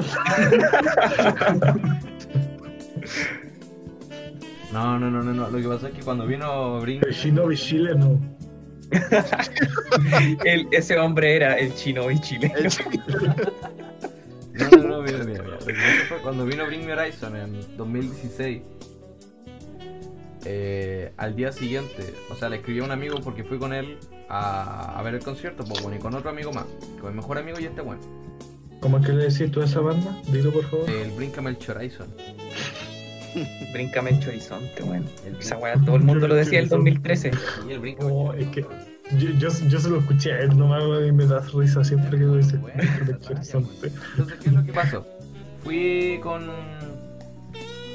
No, 4.71 4.97
no, 4.97 5.09
no, 5.11 5.21
no, 5.21 5.33
no. 5.33 5.49
Lo 5.49 5.57
que 5.61 5.67
pasa 5.67 5.89
es 5.89 5.93
que 5.93 6.01
cuando 6.01 6.25
vino 6.25 6.79
Brink. 6.81 7.03
El 7.05 7.13
Shinobi 7.13 7.55
chileno. 7.55 8.19
El- 10.45 10.67
ese 10.71 10.97
hombre 10.97 11.35
era 11.35 11.55
el 11.57 11.73
chino 11.75 12.09
y 12.11 12.19
chile. 12.19 12.51
El 12.55 12.69
No, 14.53 14.69
no, 14.69 14.83
no, 14.87 15.01
mira, 15.01 15.23
mira, 15.23 15.43
cuando 16.21 16.45
vino 16.45 16.65
Bring 16.67 16.85
Me 16.85 16.93
Horizon 16.93 17.35
en 17.35 17.75
2016. 17.77 18.61
Eh, 20.45 21.13
al 21.17 21.35
día 21.35 21.51
siguiente, 21.51 22.13
o 22.29 22.35
sea, 22.35 22.49
le 22.49 22.57
escribí 22.57 22.79
a 22.79 22.83
un 22.83 22.91
amigo 22.91 23.19
porque 23.23 23.43
fui 23.43 23.57
con 23.57 23.73
él 23.73 23.97
a, 24.29 24.97
a 24.97 25.01
ver 25.03 25.15
el 25.15 25.23
concierto, 25.23 25.63
pues 25.63 25.81
bueno, 25.81 25.97
y 25.97 25.99
con 25.99 26.13
otro 26.13 26.29
amigo 26.29 26.51
más, 26.51 26.65
con 26.99 27.11
mi 27.11 27.17
mejor 27.17 27.37
amigo 27.37 27.59
y 27.59 27.65
este 27.65 27.81
bueno, 27.81 28.01
¿Cómo 28.83 28.97
es 28.97 29.05
que 29.05 29.13
le 29.13 29.23
decís 29.29 29.49
tú 29.49 29.61
a 29.61 29.63
esa 29.63 29.79
banda? 29.79 30.13
Dilo, 30.27 30.51
por 30.51 30.65
favor. 30.65 30.89
el 30.89 31.09
Brincame 31.11 31.51
el 31.51 31.57
Horizon. 31.69 32.07
Bríncame 33.71 34.09
el 34.09 34.19
chorizonte, 34.19 34.83
bueno. 34.85 35.05
El 35.25 35.37
Esa 35.37 35.57
weá 35.57 35.75
todo 35.85 35.95
el 35.95 36.03
mundo 36.03 36.27
lo 36.27 36.35
decía 36.35 36.59
el 36.59 36.67
2013. 36.67 37.31
Y 37.69 37.71
el 37.71 37.79
Brincame 37.79 38.09
el 38.09 38.13
Oh, 38.13 38.33
es 38.33 38.47
que 38.49 38.61
yo, 39.17 39.29
yo, 39.39 39.47
yo 39.69 39.79
se 39.79 39.89
lo 39.89 39.99
escuché 39.99 40.33
a 40.33 40.39
él 40.41 40.57
nomás 40.57 40.83
y 41.07 41.13
me 41.13 41.25
da 41.25 41.39
risa 41.53 41.81
siempre 41.81 42.19
que 42.19 42.25
lo 42.25 42.35
dice. 42.35 42.57
Bueno, 42.57 42.83
Horizonte. 43.29 43.89
Entonces, 44.11 44.37
¿qué 44.41 44.49
es 44.49 44.53
lo 44.53 44.65
que 44.65 44.73
pasó? 44.73 45.07
Fui 45.63 46.19
con. 46.21 46.43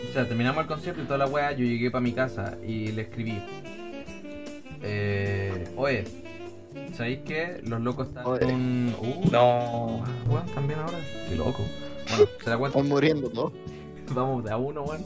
O 0.08 0.12
sea, 0.12 0.26
terminamos 0.26 0.62
el 0.62 0.66
concierto 0.68 1.02
y 1.02 1.04
toda 1.04 1.18
la 1.18 1.26
weá. 1.26 1.52
Yo 1.52 1.64
llegué 1.64 1.90
para 1.90 2.02
mi 2.02 2.12
casa 2.12 2.56
y 2.66 2.92
le 2.92 3.02
escribí: 3.02 3.40
eh, 4.82 5.68
Oye, 5.76 6.04
¿Sabéis 6.94 7.20
que 7.20 7.60
los 7.64 7.80
locos 7.80 8.08
están 8.08 8.26
Oye. 8.26 8.46
un. 8.46 8.94
Uh, 9.00 9.30
No. 9.30 10.04
weón, 10.28 10.46
también 10.54 10.78
ahora. 10.80 10.98
Qué 11.28 11.36
loco. 11.36 11.64
Bueno, 12.08 12.26
se 12.42 12.50
da 12.50 12.58
cuenta. 12.58 12.78
Están 12.78 12.88
muriendo 12.88 13.30
todos. 13.30 13.52
Vamos 14.14 14.44
de 14.44 14.50
a 14.50 14.56
uno, 14.56 14.82
weón. 14.82 15.04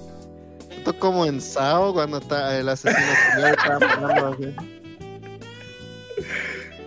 Esto 0.71 0.91
es 0.91 0.97
como 0.97 1.27
en 1.27 1.41
Sao 1.41 1.93
cuando 1.93 2.19
está 2.19 2.59
el 2.59 2.69
asesino 2.69 3.07
serial 3.35 3.55
estaba 3.59 3.79
matando 3.81 4.27
así. 4.29 4.55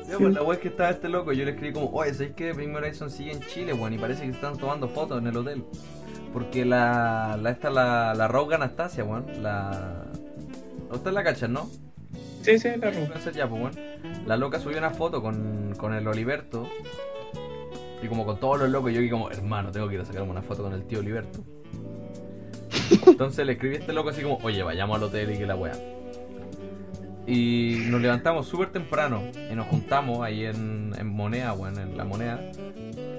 Ya, 0.09 0.17
pues 0.19 0.33
la 0.33 0.43
weá 0.43 0.55
es 0.55 0.61
que 0.61 0.67
estaba 0.69 0.89
este 0.91 1.09
loco. 1.09 1.33
Yo 1.33 1.45
le 1.45 1.51
escribí 1.51 1.73
como, 1.73 1.89
oye, 1.91 2.13
¿sabéis 2.13 2.35
que 2.35 2.53
Bring 2.53 2.71
Me 2.71 2.77
Horizon 2.77 3.09
sigue 3.09 3.31
en 3.31 3.41
Chile, 3.41 3.73
weón? 3.73 3.93
Y 3.93 3.97
parece 3.97 4.23
que 4.23 4.29
están 4.29 4.57
tomando 4.57 4.87
fotos 4.87 5.19
en 5.19 5.27
el 5.27 5.37
hotel. 5.37 5.63
Porque 6.35 6.65
la. 6.65 7.39
la 7.41 7.49
esta, 7.49 7.69
la, 7.69 8.13
la 8.13 8.27
Rogue 8.27 8.55
Anastasia, 8.55 9.05
weón. 9.05 9.25
La. 9.41 10.03
Usted 10.91 11.11
la 11.13 11.23
cachan, 11.23 11.53
¿no? 11.53 11.69
Sí, 12.41 12.59
sí, 12.59 12.67
la. 12.75 12.89
Influencer 12.89 13.33
ya, 13.33 13.47
pues. 13.47 13.73
La 14.27 14.35
loca 14.35 14.59
subió 14.59 14.77
una 14.77 14.89
foto 14.89 15.21
con, 15.21 15.73
con 15.77 15.93
el 15.93 16.05
Oliverto. 16.05 16.67
Y 18.03 18.07
como 18.09 18.25
con 18.25 18.37
todos 18.37 18.59
los 18.59 18.69
locos, 18.69 18.91
yo 18.91 18.99
aquí 18.99 19.09
como, 19.09 19.31
hermano, 19.31 19.71
tengo 19.71 19.87
que 19.87 19.95
ir 19.95 20.01
a 20.01 20.05
sacarme 20.05 20.29
una 20.29 20.41
foto 20.41 20.63
con 20.63 20.73
el 20.73 20.83
tío 20.83 20.99
Oliverto. 20.99 21.39
Entonces 23.07 23.45
le 23.45 23.53
escribí 23.53 23.75
a 23.75 23.79
este 23.79 23.93
loco 23.93 24.09
así 24.09 24.21
como, 24.21 24.35
oye, 24.43 24.61
vayamos 24.61 24.97
al 24.97 25.03
hotel 25.03 25.31
y 25.31 25.37
que 25.37 25.45
la 25.45 25.55
weá. 25.55 25.71
Y 27.25 27.85
nos 27.87 28.01
levantamos 28.01 28.45
súper 28.45 28.73
temprano 28.73 29.21
y 29.49 29.55
nos 29.55 29.67
juntamos 29.67 30.21
ahí 30.21 30.43
en, 30.43 30.91
en 30.99 31.07
Moneda, 31.07 31.53
weón, 31.53 31.79
en 31.79 31.95
la 31.95 32.03
Moneda. 32.03 32.41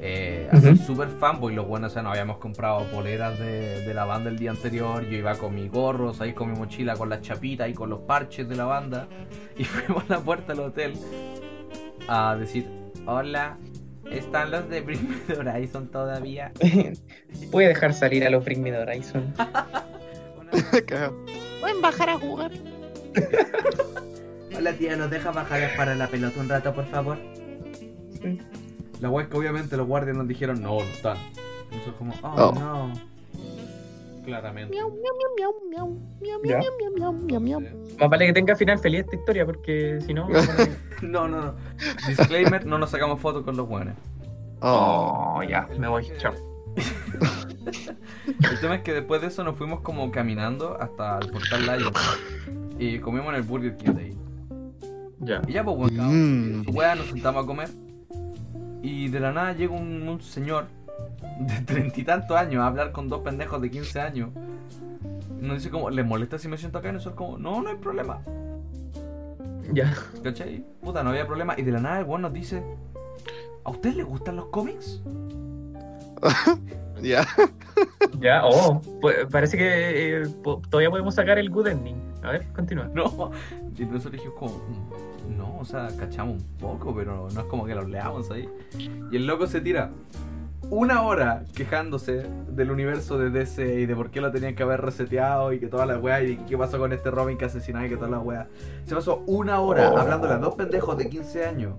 Eh, 0.08 0.48
a 0.52 0.60
ser 0.60 0.74
Ujú. 0.74 0.84
súper 0.84 1.08
fanboy, 1.08 1.52
los 1.52 1.66
buenos, 1.66 1.90
o 1.90 1.94
sea, 1.94 2.02
nos 2.02 2.12
habíamos 2.12 2.38
comprado 2.38 2.84
poleras 2.92 3.36
de, 3.40 3.80
de 3.84 3.92
la 3.92 4.04
banda 4.04 4.30
el 4.30 4.38
día 4.38 4.52
anterior. 4.52 5.04
Yo 5.04 5.16
iba 5.16 5.34
con 5.34 5.52
mis 5.52 5.68
gorros, 5.68 6.20
ahí 6.20 6.32
con 6.32 6.52
mi 6.52 6.56
mochila, 6.56 6.94
con 6.94 7.08
las 7.08 7.22
chapitas 7.22 7.68
y 7.68 7.74
con 7.74 7.90
los 7.90 8.02
parches 8.02 8.48
de 8.48 8.54
la 8.54 8.66
banda. 8.66 9.08
Y 9.58 9.64
fuimos 9.64 10.04
a 10.08 10.14
la 10.14 10.20
puerta 10.20 10.52
del 10.52 10.60
hotel 10.62 10.92
a 12.06 12.36
decir: 12.36 12.68
Hola, 13.06 13.58
¿están 14.10 14.52
los 14.52 14.68
de 14.68 14.80
Bring 14.82 15.08
Me 15.08 15.16
the 15.26 15.38
Horizon 15.40 15.88
todavía? 15.88 16.52
Puede 17.50 17.68
dejar 17.68 17.92
salir 17.92 18.24
a 18.24 18.30
los 18.30 18.44
Bring 18.44 18.62
Me 18.62 18.70
the 18.70 18.78
Horizon. 18.78 19.34
Pueden 21.60 21.80
bajar 21.82 22.10
a 22.10 22.18
jugar. 22.18 22.52
Hola 24.56 24.72
tía, 24.74 24.94
¿nos 24.94 25.10
deja 25.10 25.32
bajar 25.32 25.70
para 25.76 25.96
la 25.96 26.06
pelota 26.06 26.38
un 26.40 26.48
rato, 26.48 26.72
por 26.74 26.86
favor? 26.86 27.18
Sí. 28.22 28.38
La 29.00 29.10
wea 29.10 29.24
es 29.24 29.30
que 29.30 29.36
obviamente 29.36 29.76
los 29.76 29.86
guardias 29.86 30.16
nos 30.16 30.26
dijeron: 30.28 30.60
No, 30.62 30.74
no 30.78 30.80
están. 30.80 31.16
Y 31.70 31.74
nosotros, 31.76 31.94
como, 31.98 32.14
oh, 32.22 32.34
Oh. 32.48 32.52
no. 32.58 32.92
Claramente. 34.24 34.74
Miau, 34.74 34.90
miau, 34.90 35.14
miau, 35.36 35.54
miau, 35.70 35.88
miau, 36.20 36.40
Ya. 36.44 36.58
miau, 36.58 36.72
miau, 36.78 37.12
miau, 37.12 37.40
miau, 37.40 37.60
miau. 37.60 37.60
Más 38.00 38.10
vale 38.10 38.26
que 38.26 38.32
tenga 38.32 38.56
final 38.56 38.78
feliz 38.80 39.00
esta 39.02 39.14
historia, 39.16 39.46
porque 39.46 40.00
si 40.04 40.12
no. 40.14 40.28
No, 41.02 41.28
no, 41.28 41.40
no. 41.44 41.54
Disclaimer: 42.08 42.64
no 42.66 42.78
nos 42.78 42.90
sacamos 42.90 43.20
fotos 43.20 43.44
con 43.44 43.56
los 43.56 43.68
buenos. 43.68 43.94
Oh, 44.62 45.34
Oh, 45.36 45.42
ya, 45.42 45.68
me 45.78 45.86
voy. 45.88 46.08
Chao. 46.18 46.32
El 48.50 48.60
tema 48.60 48.76
es 48.76 48.82
que 48.82 48.92
después 48.92 49.20
de 49.20 49.28
eso 49.28 49.44
nos 49.44 49.56
fuimos 49.56 49.80
como 49.80 50.10
caminando 50.10 50.76
hasta 50.80 51.18
el 51.18 51.30
portal 51.30 51.62
Lion. 51.66 51.92
Y 52.78 52.98
comimos 52.98 53.28
en 53.28 53.34
el 53.36 53.42
Burger 53.42 53.76
King 53.76 53.90
de 53.92 54.02
ahí. 54.02 54.18
Ya. 55.20 55.42
Y 55.46 55.52
ya, 55.52 55.64
pues, 55.64 55.76
bueno, 55.76 55.96
cada 55.96 56.08
uno 56.08 56.58
Mm. 56.58 56.64
su 56.64 56.70
wea, 56.72 56.94
nos 56.94 57.06
sentamos 57.06 57.44
a 57.44 57.46
comer. 57.46 57.68
Y 58.82 59.08
de 59.08 59.20
la 59.20 59.32
nada 59.32 59.52
llega 59.52 59.74
un, 59.74 60.08
un 60.08 60.20
señor 60.20 60.66
de 61.40 61.60
treinta 61.66 62.00
y 62.00 62.04
tantos 62.04 62.36
años 62.36 62.62
a 62.62 62.66
hablar 62.68 62.92
con 62.92 63.08
dos 63.08 63.20
pendejos 63.20 63.60
de 63.60 63.70
15 63.70 64.00
años. 64.00 64.30
Nos 65.40 65.58
dice 65.58 65.70
como, 65.70 65.90
¿les 65.90 66.04
molesta 66.06 66.38
si 66.38 66.48
me 66.48 66.56
siento 66.56 66.78
acá? 66.78 66.88
Y 66.88 66.92
nosotros 66.92 67.16
como, 67.16 67.38
no, 67.38 67.62
no 67.62 67.68
hay 67.70 67.76
problema. 67.76 68.20
Ya. 69.72 69.92
¿Cachai? 70.22 70.64
Puta, 70.80 71.02
no 71.02 71.10
había 71.10 71.26
problema. 71.26 71.54
Y 71.58 71.62
de 71.62 71.72
la 71.72 71.80
nada 71.80 71.98
el 71.98 72.04
weón 72.06 72.22
nos 72.22 72.32
dice, 72.32 72.62
¿a 73.64 73.70
usted 73.70 73.94
le 73.94 74.02
gustan 74.04 74.36
los 74.36 74.46
cómics? 74.46 75.02
ya. 77.02 77.26
Ya, 78.20 78.42
oh. 78.46 78.80
pues, 79.02 79.26
parece 79.30 79.58
que 79.58 80.22
eh, 80.22 80.26
po- 80.42 80.62
todavía 80.70 80.88
podemos 80.88 81.14
sacar 81.14 81.38
el 81.38 81.50
good 81.50 81.66
ending. 81.66 81.96
A 82.22 82.30
ver, 82.30 82.46
continúa. 82.54 82.88
No. 82.94 83.30
Y 83.76 83.84
nosotros 83.84 84.12
dijimos 84.12 84.34
como, 84.38 84.52
"Mm, 84.54 85.15
no, 85.28 85.58
o 85.58 85.64
sea, 85.64 85.88
cachamos 85.98 86.42
un 86.42 86.48
poco, 86.58 86.94
pero 86.94 87.28
no 87.32 87.40
es 87.40 87.46
como 87.46 87.64
que 87.66 87.74
los 87.74 87.88
leamos 87.88 88.30
ahí. 88.30 88.48
Y 89.10 89.16
el 89.16 89.26
loco 89.26 89.46
se 89.46 89.60
tira 89.60 89.90
una 90.68 91.02
hora 91.02 91.44
quejándose 91.54 92.26
del 92.48 92.70
universo 92.72 93.18
de 93.18 93.30
DC 93.30 93.80
y 93.82 93.86
de 93.86 93.94
por 93.94 94.10
qué 94.10 94.20
lo 94.20 94.32
tenían 94.32 94.54
que 94.56 94.64
haber 94.64 94.80
reseteado 94.80 95.52
y 95.52 95.60
que 95.60 95.68
toda 95.68 95.86
la 95.86 95.98
weá 95.98 96.20
y 96.22 96.36
de 96.36 96.44
qué 96.44 96.58
pasó 96.58 96.78
con 96.78 96.92
este 96.92 97.10
Robin 97.10 97.38
que 97.38 97.44
asesinaba 97.44 97.86
y 97.86 97.90
que 97.90 97.96
toda 97.96 98.10
la 98.10 98.18
weá. 98.18 98.48
Se 98.84 98.94
pasó 98.94 99.22
una 99.26 99.60
hora 99.60 99.90
Oh. 99.92 99.96
hablándole 99.98 100.34
a 100.34 100.38
dos 100.38 100.54
pendejos 100.56 100.96
de 100.98 101.08
15 101.08 101.44
años. 101.44 101.74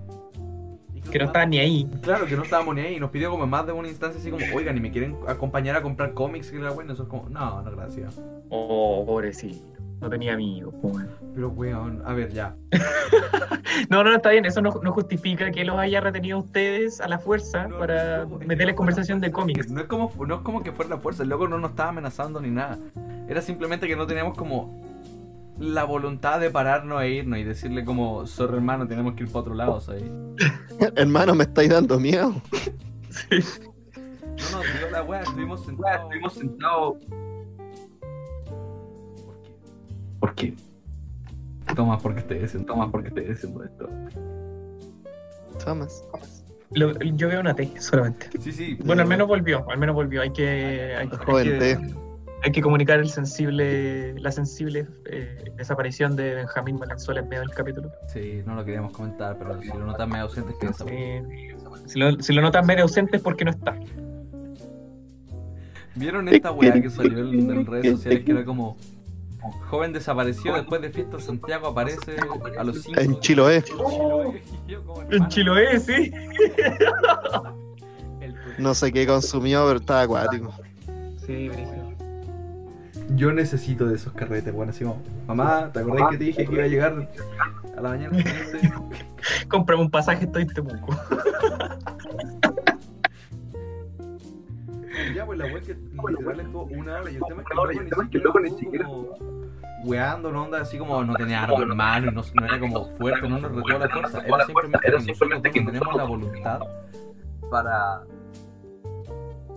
Que 1.10 1.18
no 1.18 1.24
estaban 1.26 1.50
ni 1.50 1.58
ahí. 1.58 1.90
Claro, 2.02 2.26
que 2.26 2.36
no 2.36 2.42
estábamos 2.42 2.74
ni 2.74 2.82
ahí 2.82 2.96
y 2.96 3.00
nos 3.00 3.10
pidió 3.10 3.30
como 3.30 3.46
más 3.46 3.64
de 3.66 3.72
una 3.72 3.88
instancia 3.88 4.20
así 4.20 4.30
como, 4.30 4.44
oigan, 4.54 4.76
¿y 4.76 4.80
me 4.80 4.90
quieren 4.90 5.16
acompañar 5.26 5.74
a 5.76 5.82
comprar 5.82 6.12
cómics? 6.12 6.52
Y 6.52 6.56
la 6.58 6.70
weá, 6.72 6.84
y 6.84 6.88
nosotros 6.88 7.08
como, 7.08 7.30
no, 7.30 7.62
no, 7.62 7.70
gracias. 7.70 8.20
Oh, 8.50 9.04
pobrecito. 9.06 9.77
No 10.00 10.08
tenía 10.08 10.34
amigos. 10.34 10.74
weón. 10.82 11.08
Pero 11.34 11.48
weón, 11.50 12.02
a 12.04 12.12
ver, 12.12 12.32
ya. 12.32 12.54
No, 13.90 14.02
no, 14.02 14.14
está 14.14 14.30
bien. 14.30 14.44
Eso 14.44 14.60
no, 14.60 14.70
no 14.82 14.92
justifica 14.92 15.50
que 15.52 15.64
los 15.64 15.78
haya 15.78 16.00
retenido 16.00 16.38
a 16.38 16.40
ustedes 16.40 17.00
a 17.00 17.06
la 17.06 17.18
fuerza 17.18 17.68
No, 17.68 17.78
para 17.78 18.24
no, 18.24 18.38
meterles 18.38 18.74
no 18.74 18.76
conversación 18.76 19.20
de 19.20 19.30
cómics. 19.30 19.70
No 19.70 19.80
es, 19.80 19.86
como, 19.86 20.12
no 20.26 20.36
es 20.36 20.40
como 20.40 20.62
que 20.62 20.72
fuera 20.72 20.90
la 20.90 20.98
fuerza, 20.98 21.22
el 21.22 21.28
loco 21.28 21.46
no 21.46 21.58
nos 21.58 21.70
estaba 21.70 21.90
amenazando 21.90 22.40
ni 22.40 22.50
nada. 22.50 22.76
Era 23.28 23.40
simplemente 23.40 23.86
que 23.86 23.94
no 23.94 24.06
teníamos 24.06 24.36
como 24.36 24.82
la 25.58 25.84
voluntad 25.84 26.40
de 26.40 26.50
pararnos 26.50 27.02
e 27.02 27.10
irnos 27.10 27.38
y 27.38 27.44
decirle 27.44 27.84
como, 27.84 28.26
sorry 28.26 28.56
hermano, 28.56 28.86
tenemos 28.86 29.14
que 29.14 29.24
ir 29.24 29.28
para 29.28 29.40
otro 29.40 29.54
lado, 29.54 29.80
¿sabes? 29.80 30.04
Hermano, 30.96 31.34
me 31.34 31.44
estáis 31.44 31.70
dando 31.70 31.98
miedo. 31.98 32.34
No 34.52 34.58
nos 34.58 34.78
dio 34.78 34.90
la 34.92 35.02
weá, 35.02 35.22
estuvimos 35.22 35.64
sentados. 35.64 36.02
estuvimos 36.02 36.32
sentados. 36.34 36.94
¿Por 40.20 40.34
qué? 40.34 40.52
¿Por 40.52 41.66
qué? 41.66 41.74
Toma, 41.74 41.98
porque 41.98 42.20
estoy 42.20 42.38
diciendo, 42.38 42.66
toma, 42.72 42.90
porque 42.90 43.08
estoy 43.08 43.24
diciendo 43.26 43.62
esto. 43.64 43.88
Thomas. 45.64 46.02
Lo- 46.72 46.92
yo 46.98 47.28
veo 47.28 47.40
una 47.40 47.54
T 47.54 47.70
solamente. 47.80 48.28
Sí, 48.40 48.52
sí. 48.52 48.78
Bueno, 48.84 49.02
al 49.02 49.08
menos 49.08 49.26
volvió. 49.28 49.68
Al 49.70 49.78
menos 49.78 49.94
volvió. 49.94 50.22
Hay 50.22 50.30
que, 50.32 50.94
hay, 50.96 51.08
que, 51.08 51.50
T. 51.58 51.78
hay 52.42 52.52
que 52.52 52.60
comunicar 52.62 53.00
el 53.00 53.08
sensible, 53.08 54.14
la 54.20 54.30
sensible 54.32 54.86
eh, 55.10 55.50
desaparición 55.56 56.14
de 56.16 56.34
Benjamín 56.36 56.78
Valenzuela 56.78 57.20
en 57.20 57.28
medio 57.28 57.40
del 57.42 57.50
capítulo. 57.50 57.90
Sí, 58.06 58.42
no 58.46 58.54
lo 58.54 58.64
queríamos 58.64 58.92
comentar, 58.92 59.36
pero 59.38 59.60
si 59.60 59.68
lo 59.68 59.86
notan 59.86 60.10
medio 60.10 60.24
ausente 60.24 60.52
es 60.52 60.58
que 60.58 60.84
Eh, 60.90 61.56
si, 61.86 61.98
lo, 61.98 62.20
si 62.20 62.32
lo 62.34 62.42
notas 62.42 62.66
medio 62.66 62.82
ausente 62.82 63.16
es 63.16 63.22
porque 63.22 63.44
no 63.44 63.50
está. 63.50 63.74
¿Vieron 65.94 66.28
esta 66.28 66.52
weá 66.52 66.80
que 66.80 66.90
salió 66.90 67.18
en, 67.28 67.50
en 67.50 67.66
redes 67.66 67.92
sociales 67.92 68.24
que 68.24 68.30
era 68.30 68.44
como 68.44 68.76
joven 69.70 69.92
desapareció 69.92 70.54
después 70.54 70.80
de 70.82 70.90
fiesta 70.90 71.16
en 71.16 71.22
Santiago 71.22 71.68
aparece 71.68 72.16
a 72.58 72.64
los 72.64 72.82
5 72.82 73.00
En 73.00 73.20
Chiloé. 73.20 73.64
En 75.10 75.28
Chiloé, 75.28 75.80
sí. 75.80 76.12
No 78.58 78.74
sé 78.74 78.92
qué 78.92 79.06
consumió, 79.06 79.66
pero 79.66 79.78
estaba 79.78 80.02
acuático. 80.02 80.52
Sí. 81.26 81.50
Yo 83.14 83.32
necesito 83.32 83.86
de 83.86 83.96
esos 83.96 84.12
carretes, 84.12 84.52
bueno, 84.52 84.70
así 84.70 84.84
como, 84.84 85.02
mamá, 85.26 85.70
¿te 85.72 85.80
acordás 85.80 86.10
que 86.10 86.18
te 86.18 86.24
dije 86.24 86.44
que 86.44 86.52
iba 86.52 86.64
a 86.64 86.68
llegar 86.68 87.08
a 87.76 87.80
la 87.80 87.88
mañana? 87.88 88.18
Cómprame 89.48 89.82
un 89.82 89.90
pasaje, 89.90 90.24
estoy 90.24 90.42
en 90.42 90.48
Temuco. 90.48 90.94
Ya, 95.18 95.26
pues 95.26 95.36
la 95.36 95.46
weá 95.46 95.60
que 95.60 95.74
literal 95.74 96.38
estuvo 96.38 96.62
una 96.62 97.00
hora 97.00 97.10
y 97.10 97.16
el 97.16 97.22
tema 97.26 97.42
es 97.42 98.08
que 98.08 98.18
el 98.18 98.22
loco 98.22 98.38
ni 98.38 98.50
siquiera 98.50 98.88
weando, 99.84 100.30
no 100.30 100.44
onda 100.44 100.60
así 100.60 100.78
como 100.78 101.02
no 101.02 101.12
tenía 101.14 101.42
arma 101.42 101.60
en 101.60 101.76
mano 101.76 102.12
y 102.12 102.14
no, 102.14 102.22
no 102.34 102.44
era 102.44 102.60
como 102.60 102.96
fuerte, 102.96 103.28
no 103.28 103.40
nos 103.40 103.52
retó 103.52 104.00
la 104.00 104.08
fuerza. 104.08 104.22
Era 104.24 104.38
simplemente 104.38 104.78
que 104.80 104.90
nosotros 104.92 105.30
no 105.32 105.42
tenemos 105.42 105.96
la 105.96 106.04
voluntad 106.04 106.60
para 107.50 108.04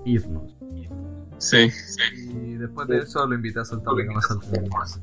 irnos. 0.03 0.57
Sí. 1.38 1.70
Y 2.16 2.55
después 2.55 2.88
de 2.88 2.97
eso 2.97 3.28
lo 3.28 3.36
invité 3.36 3.59
a 3.59 3.66
saltar 3.66 3.93
que 3.95 4.05
no 4.05 4.20
salté 4.20 4.68
más. 4.68 4.99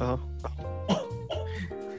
Ajá. 0.00 0.18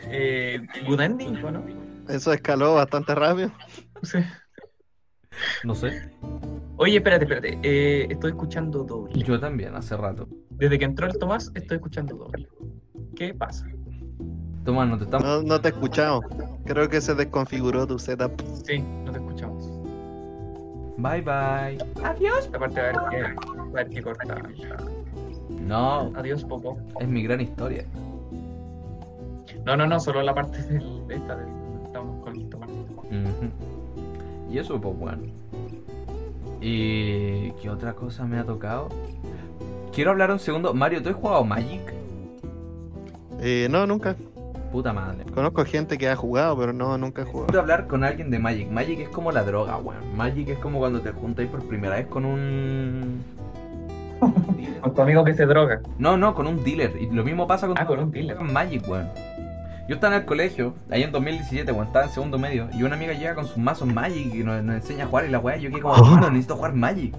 Eh, 0.05 0.59
good 0.87 1.01
ending, 1.01 1.45
¿o 1.45 1.51
¿no? 1.51 1.63
Eso 2.07 2.33
escaló 2.33 2.73
bastante 2.73 3.13
rápido. 3.13 3.51
Sí. 4.01 4.17
No 5.63 5.75
sé. 5.75 6.11
Oye, 6.77 6.97
espérate, 6.97 7.25
espérate. 7.25 7.59
Eh, 7.63 8.07
estoy 8.09 8.31
escuchando 8.31 8.83
doble. 8.83 9.13
Yo 9.23 9.39
también, 9.39 9.75
hace 9.75 9.95
rato. 9.97 10.27
Desde 10.51 10.79
que 10.79 10.85
entró 10.85 11.07
el 11.07 11.17
Tomás, 11.17 11.51
estoy 11.55 11.77
escuchando 11.77 12.15
doble. 12.15 12.47
¿Qué 13.15 13.33
pasa? 13.33 13.65
Tomás, 14.63 14.87
no 14.87 14.97
te 14.97 15.05
estamos. 15.05 15.25
No, 15.25 15.41
no 15.41 15.61
te 15.61 15.69
escuchamos. 15.69 16.25
Creo 16.65 16.87
que 16.89 17.01
se 17.01 17.15
desconfiguró 17.15 17.87
tu 17.87 17.97
setup. 17.99 18.41
Sí, 18.65 18.79
no 18.79 19.11
te 19.11 19.17
escuchamos. 19.19 19.79
Bye 20.97 21.21
bye. 21.21 21.77
Esta 22.39 22.59
parte 22.59 22.81
va 22.81 23.07
a 23.07 23.09
que, 23.09 23.21
va 23.21 23.29
a 23.29 23.63
haber 23.69 23.89
que 23.89 24.01
cortar. 24.01 24.49
No, 25.49 26.11
Adiós, 26.15 26.43
Popo. 26.43 26.77
es 26.99 27.07
mi 27.07 27.23
gran 27.23 27.41
historia. 27.41 27.85
No, 29.65 29.77
no, 29.77 29.87
no, 29.87 29.99
solo 29.99 30.21
la 30.21 30.33
parte 30.33 30.61
del, 30.63 31.07
de 31.07 31.15
esta, 31.15 31.35
del, 31.35 31.47
estamos 31.85 32.23
Conejito, 32.23 32.59
conejito. 32.59 32.93
Ujú. 33.01 33.51
Y 34.49 34.57
eso, 34.57 34.79
pues 34.79 34.97
bueno. 34.97 35.23
¿Y 36.61 37.51
qué 37.61 37.69
otra 37.69 37.93
cosa 37.93 38.25
me 38.25 38.37
ha 38.37 38.43
tocado? 38.43 38.89
Quiero 39.93 40.11
hablar 40.11 40.31
un 40.31 40.39
segundo. 40.39 40.73
Mario, 40.73 41.01
¿tú 41.01 41.09
has 41.09 41.15
jugado 41.15 41.43
Magic? 41.43 41.81
Eh, 43.41 43.67
no, 43.69 43.85
nunca. 43.87 44.15
Puta 44.71 44.93
madre. 44.93 45.23
Conozco 45.33 45.65
gente 45.65 45.97
que 45.97 46.09
ha 46.09 46.15
jugado, 46.15 46.57
pero 46.57 46.73
no, 46.73 46.97
nunca 46.97 47.23
he 47.23 47.25
jugado. 47.25 47.47
Quiero 47.47 47.61
hablar 47.61 47.87
con 47.87 48.03
alguien 48.03 48.29
de 48.29 48.37
Magic. 48.39 48.69
Magic 48.69 48.99
es 48.99 49.09
como 49.09 49.31
la 49.31 49.43
droga, 49.43 49.77
weón. 49.77 50.15
Magic 50.15 50.49
es 50.49 50.59
como 50.59 50.79
cuando 50.79 51.01
te 51.01 51.11
juntáis 51.11 51.49
por 51.49 51.63
primera 51.67 51.95
vez 51.95 52.07
con 52.07 52.25
un. 52.25 53.23
Con 54.81 54.93
tu 54.93 55.01
amigo 55.01 55.23
que 55.23 55.33
se 55.33 55.45
droga. 55.45 55.81
No, 55.97 56.17
no, 56.17 56.35
con 56.35 56.45
un 56.47 56.63
dealer. 56.63 56.95
Y 57.01 57.07
lo 57.09 57.23
mismo 57.23 57.47
pasa 57.47 57.67
con, 57.67 57.77
Ah, 57.79 57.85
con 57.85 57.99
un 57.99 58.11
dealer. 58.11 58.35
con 58.37 58.51
Magic, 58.53 58.87
weón. 58.87 59.09
Yo 59.89 59.95
estaba 59.95 60.15
en 60.15 60.21
el 60.21 60.25
colegio, 60.27 60.75
ahí 60.91 61.01
en 61.03 61.11
2017, 61.11 61.71
weón, 61.71 61.87
estaba 61.87 62.05
en 62.05 62.11
segundo 62.11 62.37
medio, 62.37 62.69
y 62.77 62.83
una 62.83 62.95
amiga 62.95 63.13
llega 63.13 63.33
con 63.33 63.47
sus 63.47 63.57
mazos 63.57 63.87
Magic 63.91 64.35
y 64.35 64.43
nos, 64.43 64.63
nos 64.63 64.75
enseña 64.75 65.05
a 65.05 65.07
jugar 65.07 65.25
y 65.25 65.29
la 65.29 65.39
weá, 65.39 65.57
yo 65.57 65.71
que 65.71 65.81
como, 65.81 65.95
no, 65.97 66.29
necesito 66.29 66.55
jugar 66.57 66.73
Magic. 66.75 67.15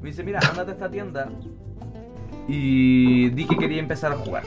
Me 0.00 0.10
dice, 0.10 0.22
mira, 0.22 0.38
ándate 0.48 0.70
a 0.70 0.74
esta 0.74 0.88
tienda 0.88 1.28
y 2.46 3.28
di 3.30 3.44
que 3.46 3.56
quería 3.56 3.80
empezar 3.80 4.12
a 4.12 4.16
jugar. 4.16 4.44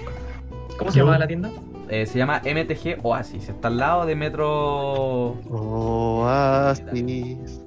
¿Cómo 0.80 0.90
se 0.92 1.00
llamaba 1.00 1.18
la 1.20 1.28
tienda? 1.28 1.50
Eh, 1.90 2.06
se 2.06 2.18
llama 2.18 2.42
MTG 2.46 3.00
Oasis, 3.04 3.50
está 3.50 3.68
al 3.68 3.78
lado 3.78 4.06
de 4.06 4.16
Metro... 4.16 5.32
Oasis. 5.50 7.60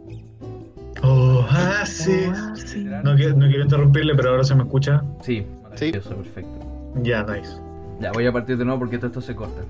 Oh, 1.03 1.45
sí. 1.85 2.31
No, 3.05 3.15
quiero- 3.17 3.37
no 3.37 3.47
quiero 3.47 3.63
interrumpirle, 3.63 4.15
pero 4.15 4.31
ahora 4.31 4.45
se 4.45 4.55
me 4.55 4.63
escucha. 4.63 5.03
Sí, 5.23 5.47
maravilloso, 5.63 6.15
perfecto. 6.17 6.51
Ya, 7.03 7.23
nice. 7.25 7.51
Ya, 8.01 8.13
voy 8.13 8.27
a 8.27 8.33
partir 8.33 8.57
de 8.57 8.65
nuevo 8.65 8.81
porque 8.81 8.97
todo 8.97 9.09
esto 9.09 9.21
se 9.21 9.37
corta. 9.37 9.61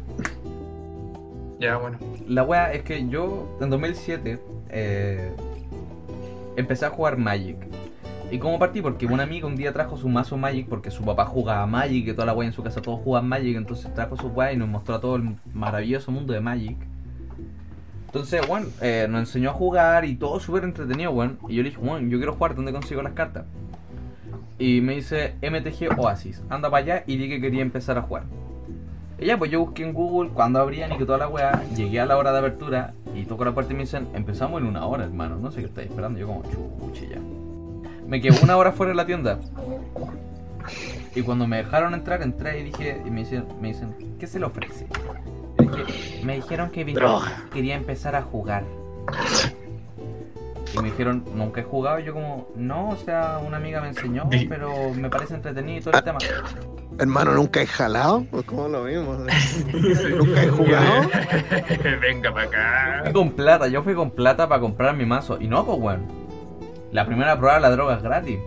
Ya, 1.58 1.76
bueno. 1.76 1.98
La 2.28 2.44
wea 2.44 2.72
es 2.72 2.82
que 2.84 3.08
yo 3.08 3.58
en 3.60 3.70
2007 3.70 4.38
eh, 4.70 5.32
empecé 6.56 6.86
a 6.86 6.90
jugar 6.90 7.18
Magic. 7.18 7.56
¿Y 8.30 8.38
cómo 8.38 8.60
partí? 8.60 8.80
Porque 8.80 9.06
un 9.06 9.18
amigo 9.18 9.48
un 9.48 9.56
día 9.56 9.72
trajo 9.72 9.96
su 9.96 10.08
mazo 10.08 10.36
Magic 10.36 10.68
porque 10.68 10.92
su 10.92 11.02
papá 11.04 11.26
jugaba 11.26 11.66
Magic 11.66 12.06
y 12.06 12.12
toda 12.12 12.26
la 12.26 12.32
wea 12.32 12.46
en 12.46 12.54
su 12.54 12.62
casa 12.62 12.80
todos 12.80 13.00
jugaban 13.00 13.28
Magic. 13.28 13.56
Entonces 13.56 13.92
trajo 13.92 14.16
su 14.16 14.28
wea 14.28 14.52
y 14.52 14.56
nos 14.56 14.68
mostró 14.68 14.94
a 14.94 15.00
todo 15.00 15.16
el 15.16 15.34
maravilloso 15.52 16.12
mundo 16.12 16.32
de 16.32 16.40
Magic. 16.40 16.76
Entonces, 18.06 18.46
bueno, 18.46 18.66
eh, 18.80 19.06
nos 19.10 19.20
enseñó 19.20 19.50
a 19.50 19.52
jugar 19.54 20.04
y 20.04 20.14
todo 20.14 20.38
súper 20.38 20.64
entretenido, 20.64 21.10
weón. 21.10 21.38
Y 21.48 21.56
yo 21.56 21.62
le 21.62 21.70
dije, 21.70 21.80
bueno, 21.80 22.08
yo 22.08 22.18
quiero 22.18 22.34
jugar, 22.34 22.54
¿dónde 22.54 22.72
consigo 22.72 23.02
las 23.02 23.12
cartas? 23.12 23.44
Y 24.60 24.82
me 24.82 24.94
dice 24.94 25.36
MTG 25.40 25.98
Oasis, 25.98 26.42
anda 26.50 26.70
para 26.70 26.82
allá 26.82 27.04
y 27.06 27.16
di 27.16 27.30
que 27.30 27.40
quería 27.40 27.62
empezar 27.62 27.96
a 27.96 28.02
jugar. 28.02 28.24
Y 29.18 29.24
ya, 29.24 29.38
pues 29.38 29.50
yo 29.50 29.60
busqué 29.60 29.84
en 29.84 29.94
Google 29.94 30.30
cuando 30.34 30.60
abrían 30.60 30.92
y 30.92 30.98
que 30.98 31.06
toda 31.06 31.16
la 31.16 31.28
weá, 31.28 31.62
llegué 31.74 31.98
a 31.98 32.04
la 32.04 32.18
hora 32.18 32.30
de 32.30 32.40
apertura 32.40 32.92
y 33.14 33.24
toco 33.24 33.46
la 33.46 33.54
puerta 33.54 33.72
y 33.72 33.76
me 33.76 33.84
dicen, 33.84 34.08
empezamos 34.12 34.60
en 34.60 34.66
una 34.66 34.84
hora, 34.84 35.04
hermano, 35.04 35.36
no 35.36 35.50
sé 35.50 35.60
qué 35.60 35.66
estáis 35.66 35.88
esperando, 35.88 36.18
yo 36.18 36.26
como 36.26 36.42
chuche 36.42 37.08
ya. 37.08 37.18
Me 38.06 38.20
quedé 38.20 38.38
una 38.42 38.58
hora 38.58 38.72
fuera 38.72 38.90
de 38.90 38.96
la 38.96 39.06
tienda. 39.06 39.40
Y 41.14 41.22
cuando 41.22 41.46
me 41.46 41.56
dejaron 41.56 41.94
entrar, 41.94 42.20
entré 42.20 42.60
y 42.60 42.64
dije, 42.64 43.00
y 43.06 43.10
me 43.10 43.20
dicen, 43.20 43.46
me 43.62 43.68
dicen 43.68 43.94
¿qué 44.18 44.26
se 44.26 44.38
le 44.38 44.44
ofrece? 44.44 44.86
Y 45.58 45.62
dije, 45.62 46.22
me 46.22 46.36
dijeron 46.36 46.70
que 46.70 46.84
quería 47.50 47.76
empezar 47.76 48.14
a 48.14 48.20
jugar. 48.20 48.64
Y 50.72 50.78
me 50.78 50.90
dijeron, 50.90 51.24
nunca 51.34 51.60
he 51.60 51.64
jugado. 51.64 51.98
Y 51.98 52.04
yo 52.04 52.14
como, 52.14 52.48
no, 52.54 52.90
o 52.90 52.96
sea, 52.96 53.40
una 53.44 53.56
amiga 53.56 53.80
me 53.80 53.88
enseñó, 53.88 54.28
pero 54.48 54.92
me 54.94 55.10
parece 55.10 55.34
entretenido 55.34 55.78
y 55.78 55.82
todo 55.82 55.94
el 55.98 56.04
tema. 56.04 56.18
Hermano, 56.98 57.32
¿nunca 57.34 57.62
he 57.62 57.66
jalado? 57.66 58.24
Pues 58.30 58.44
como 58.44 58.68
lo 58.68 58.84
mismo. 58.84 59.14
¿Nunca 59.14 60.42
he 60.42 60.48
jugado? 60.48 61.10
Venga 62.00 62.32
para 62.32 62.46
acá. 62.46 63.00
Fui 63.04 63.12
con 63.12 63.30
plata, 63.32 63.68
yo 63.68 63.82
fui 63.82 63.94
con 63.94 64.10
plata 64.10 64.48
para 64.48 64.60
comprar 64.60 64.94
mi 64.96 65.06
mazo. 65.06 65.38
Y 65.40 65.48
no, 65.48 65.64
pues 65.64 65.78
weón. 65.78 66.06
La 66.92 67.06
primera 67.06 67.36
prueba 67.38 67.54
de 67.56 67.60
la 67.62 67.70
droga 67.70 67.96
es 67.96 68.02
gratis. 68.02 68.38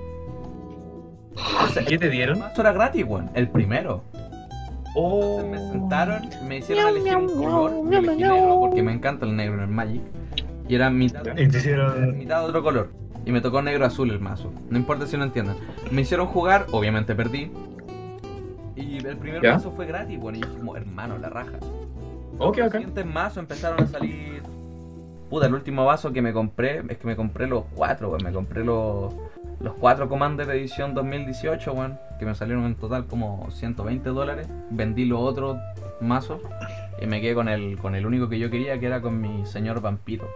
Entonces, 1.35 1.85
¿Qué 1.87 1.97
te 1.97 2.05
El 2.05 2.11
dieron? 2.11 2.39
mazo 2.39 2.61
era 2.61 2.71
gratis, 2.73 3.05
weón. 3.07 3.31
El 3.33 3.49
primero. 3.49 4.03
Oh. 4.95 5.39
Entonces 5.41 5.49
me 5.49 5.71
sentaron, 5.71 6.29
me 6.47 6.57
hicieron 6.57 6.83
Miau, 6.85 6.95
elegir 6.95 7.17
un 7.17 7.27
color. 7.43 7.71
Yo 7.91 7.97
elegí 7.99 8.21
negro 8.21 8.59
porque 8.59 8.83
me 8.83 8.93
encanta 8.93 9.25
el 9.25 9.35
negro 9.35 9.55
en 9.55 9.61
el 9.61 9.67
Magic. 9.67 10.01
Y 10.67 10.75
era 10.75 10.89
mitad, 10.89 11.25
hicieron. 11.37 12.17
mitad 12.17 12.39
de 12.41 12.45
otro 12.47 12.63
color. 12.63 12.89
Y 13.25 13.31
me 13.31 13.41
tocó 13.41 13.61
negro 13.61 13.85
azul 13.85 14.11
el 14.11 14.19
mazo. 14.19 14.51
No 14.69 14.77
importa 14.77 15.07
si 15.07 15.17
no 15.17 15.23
entiendan. 15.23 15.55
Me 15.91 16.01
hicieron 16.01 16.27
jugar, 16.27 16.65
obviamente 16.71 17.15
perdí. 17.15 17.51
Y 18.75 18.97
el 19.05 19.17
primer 19.17 19.41
¿Ya? 19.41 19.53
mazo 19.53 19.71
fue 19.71 19.85
gratis, 19.85 20.19
bueno, 20.19 20.37
y 20.39 20.41
yo 20.41 20.53
como, 20.57 20.75
hermano, 20.75 21.17
la 21.17 21.29
raja. 21.29 21.57
Ok, 22.39 22.57
Los 22.57 22.67
ok. 22.67 22.73
siguientes 22.73 23.05
mazos 23.05 23.37
empezaron 23.37 23.81
a 23.83 23.87
salir. 23.87 24.41
Puta, 25.29 25.45
el 25.47 25.53
último 25.53 25.85
vaso 25.85 26.11
que 26.11 26.21
me 26.21 26.33
compré 26.33 26.83
es 26.89 26.97
que 26.97 27.07
me 27.07 27.15
compré 27.15 27.47
los 27.47 27.63
cuatro, 27.75 28.09
weón. 28.09 28.23
Me 28.23 28.31
compré 28.31 28.63
los, 28.63 29.13
los 29.61 29.73
cuatro 29.75 30.09
Commander 30.09 30.49
edición 30.49 30.93
2018, 30.93 31.71
weón. 31.73 31.97
Que 32.19 32.25
me 32.25 32.35
salieron 32.35 32.65
en 32.65 32.75
total 32.75 33.05
como 33.05 33.47
120 33.51 34.09
dólares. 34.09 34.47
Vendí 34.69 35.05
los 35.05 35.19
otros 35.21 35.57
mazos 36.03 36.41
y 37.01 37.07
me 37.07 37.21
quedé 37.21 37.33
con 37.33 37.47
el, 37.49 37.77
con 37.77 37.95
el 37.95 38.05
único 38.05 38.29
que 38.29 38.37
yo 38.39 38.49
quería, 38.49 38.79
que 38.79 38.85
era 38.85 39.01
con 39.01 39.19
mi 39.19 39.45
señor 39.45 39.81
vampiro. 39.81 40.27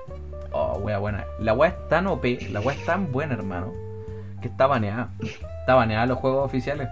Oh, 0.51 0.79
wea 0.79 0.97
buena. 0.97 1.25
La 1.39 1.53
wea 1.53 1.69
es 1.69 1.87
tan 1.89 2.07
OP, 2.07 2.25
la 2.51 2.61
wea 2.61 2.75
es 2.75 2.85
tan 2.85 3.11
buena, 3.11 3.33
hermano, 3.35 3.71
que 4.41 4.47
está 4.47 4.65
baneada. 4.67 5.09
Está 5.59 5.75
baneada 5.75 6.03
en 6.03 6.09
los 6.09 6.17
juegos 6.19 6.45
oficiales. 6.45 6.87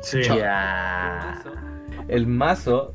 Sí. 0.00 0.22
Ya. 0.22 1.42
El 2.08 2.26
mazo 2.26 2.94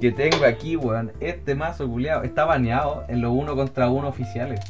que 0.00 0.12
tengo 0.12 0.44
aquí, 0.44 0.76
weón, 0.76 1.12
este 1.20 1.54
mazo 1.54 1.88
culiado, 1.88 2.22
está 2.22 2.44
baneado 2.44 3.04
en 3.08 3.20
los 3.22 3.32
uno 3.32 3.54
contra 3.56 3.88
uno 3.88 4.08
oficiales. 4.08 4.60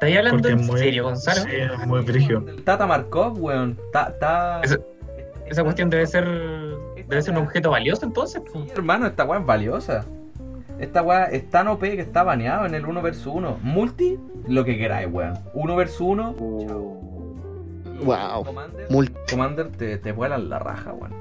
¿Estás 0.00 0.16
hablando 0.16 0.48
en 0.48 0.66
muy. 0.66 0.78
serio, 0.78 1.04
Gonzalo? 1.04 1.42
Sí, 1.42 1.50
es 1.56 1.86
muy. 1.86 2.04
El 2.48 2.62
Tata 2.62 2.86
Markov, 2.86 3.36
weón, 3.42 3.78
Esa- 4.62 4.78
Esa 5.46 5.64
cuestión 5.64 5.90
debe 5.90 6.06
ser. 6.06 6.24
Debe 7.08 7.22
ser 7.22 7.34
un 7.36 7.44
objeto 7.44 7.70
valioso 7.70 8.04
entonces. 8.04 8.42
Sí, 8.52 8.68
hermano, 8.74 9.06
esta 9.06 9.24
weá 9.24 9.40
es 9.40 9.46
valiosa. 9.46 10.04
Esta 10.78 11.02
weá 11.02 11.24
es 11.24 11.48
tan 11.50 11.66
OP 11.68 11.80
que 11.80 12.00
está 12.00 12.22
baneado 12.22 12.66
en 12.66 12.74
el 12.74 12.84
1 12.86 13.02
vs 13.02 13.26
1. 13.26 13.58
Multi, 13.62 14.18
lo 14.46 14.64
que 14.64 14.76
queráis, 14.76 15.08
weón. 15.10 15.38
1 15.54 15.76
vs 15.76 16.00
1. 16.00 16.34
Y 18.00 18.04
Wow. 18.04 18.44
Commander, 18.44 18.86
Multi. 18.90 19.14
Commander 19.30 19.68
te, 19.72 19.98
te 19.98 20.12
vuelan 20.12 20.48
la 20.48 20.58
raja, 20.58 20.92
weón. 20.92 21.14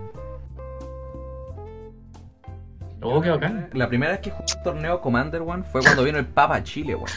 Oh, 3.02 3.22
qué 3.22 3.30
bacán. 3.30 3.70
La 3.74 3.88
primera 3.88 4.12
vez 4.12 4.22
que 4.22 4.32
jugué 4.32 4.46
un 4.58 4.64
torneo 4.64 5.02
Commander, 5.02 5.42
weón, 5.42 5.64
fue 5.64 5.82
cuando 5.82 6.04
vino 6.04 6.20
el 6.20 6.26
Papa 6.26 6.56
a 6.58 6.64
Chile, 6.64 6.96
weón. 6.96 7.08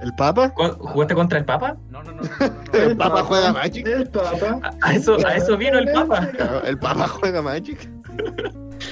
¿El 0.00 0.14
Papa? 0.14 0.50
¿Cu- 0.50 0.76
¿Jugaste 0.78 1.14
contra 1.14 1.38
el 1.38 1.44
Papa? 1.44 1.76
No, 1.90 2.02
no, 2.02 2.12
no, 2.12 2.22
no, 2.22 2.28
no, 2.40 2.46
no. 2.72 2.72
¿El 2.78 2.96
Papa 2.96 3.22
juega 3.24 3.52
Magic? 3.52 3.86
El 3.86 4.08
Papa. 4.08 4.60
A, 4.62 4.88
a 4.88 4.94
eso, 4.94 5.16
a 5.26 5.34
eso 5.34 5.56
vino 5.56 5.78
el 5.78 5.90
Papa. 5.92 6.26
Claro, 6.28 6.62
¿El 6.64 6.78
Papa 6.78 7.08
juega 7.08 7.42
Magic? 7.42 7.88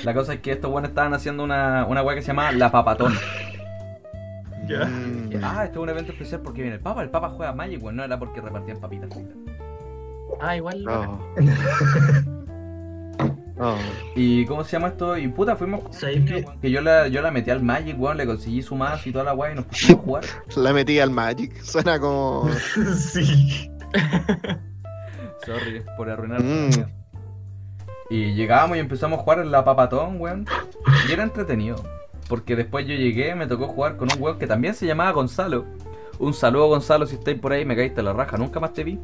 La 0.04 0.14
cosa 0.14 0.34
es 0.34 0.40
que 0.40 0.52
estos 0.52 0.70
buenos 0.70 0.90
estaban 0.90 1.14
haciendo 1.14 1.44
una, 1.44 1.86
una 1.86 2.02
weá 2.02 2.16
que 2.16 2.22
se 2.22 2.28
llama 2.28 2.52
La 2.52 2.70
Papatón. 2.70 3.14
Ya. 4.68 4.84
Mm. 4.84 5.30
Ah, 5.44 5.62
este 5.64 5.76
es 5.78 5.82
un 5.82 5.88
evento 5.90 6.10
especial 6.10 6.40
porque 6.40 6.60
viene 6.60 6.74
el 6.74 6.82
Papa. 6.82 7.00
El 7.00 7.08
Papa 7.10 7.28
juega 7.28 7.52
Magic, 7.52 7.80
weón. 7.80 7.94
No 7.94 8.02
era 8.02 8.18
porque 8.18 8.40
repartían 8.40 8.80
papitas. 8.80 9.08
Ah, 10.40 10.56
igual. 10.56 10.84
Oh. 10.88 11.20
Oh. 13.58 13.76
¿Y 14.14 14.44
cómo 14.44 14.64
se 14.64 14.72
llama 14.72 14.88
esto? 14.88 15.16
Y 15.16 15.28
puta, 15.28 15.56
fuimos. 15.56 15.82
¿Sabes 15.96 16.24
qué? 16.28 16.44
Que 16.60 16.70
yo 16.70 16.80
la, 16.80 17.08
yo 17.08 17.22
la 17.22 17.30
metí 17.30 17.50
al 17.50 17.62
Magic, 17.62 17.98
weón. 17.98 18.16
Le 18.16 18.26
conseguí 18.26 18.62
su 18.62 18.74
mazo 18.74 19.08
y 19.08 19.12
toda 19.12 19.24
la 19.24 19.34
weá 19.34 19.52
y 19.52 19.54
nos 19.54 19.66
pusimos 19.66 20.00
a 20.00 20.04
jugar. 20.04 20.24
La 20.56 20.72
metí 20.72 20.98
al 20.98 21.10
Magic. 21.10 21.62
Suena 21.62 21.98
como. 21.98 22.48
Sí. 22.96 23.70
Sorry 25.46 25.82
por 25.96 26.10
arruinar. 26.10 26.42
Mm. 26.42 26.70
Y 28.10 28.34
llegábamos 28.34 28.76
y 28.76 28.80
empezamos 28.80 29.18
a 29.18 29.22
jugar 29.22 29.40
en 29.40 29.50
la 29.50 29.64
Papatón, 29.64 30.20
weón. 30.20 30.46
Y 31.08 31.12
era 31.12 31.22
entretenido. 31.22 31.82
Porque 32.28 32.56
después 32.56 32.86
yo 32.86 32.94
llegué, 32.94 33.34
me 33.34 33.46
tocó 33.46 33.68
jugar 33.68 33.96
con 33.96 34.08
un 34.12 34.22
weón 34.22 34.38
que 34.38 34.46
también 34.46 34.74
se 34.74 34.86
llamaba 34.86 35.12
Gonzalo. 35.12 35.64
Un 36.18 36.34
saludo, 36.34 36.68
Gonzalo, 36.68 37.06
si 37.06 37.16
estáis 37.16 37.38
por 37.38 37.52
ahí, 37.52 37.64
me 37.64 37.76
caíste 37.76 38.02
la 38.02 38.12
raja. 38.12 38.36
Nunca 38.36 38.60
más 38.60 38.72
te 38.72 38.84
vi. 38.84 38.98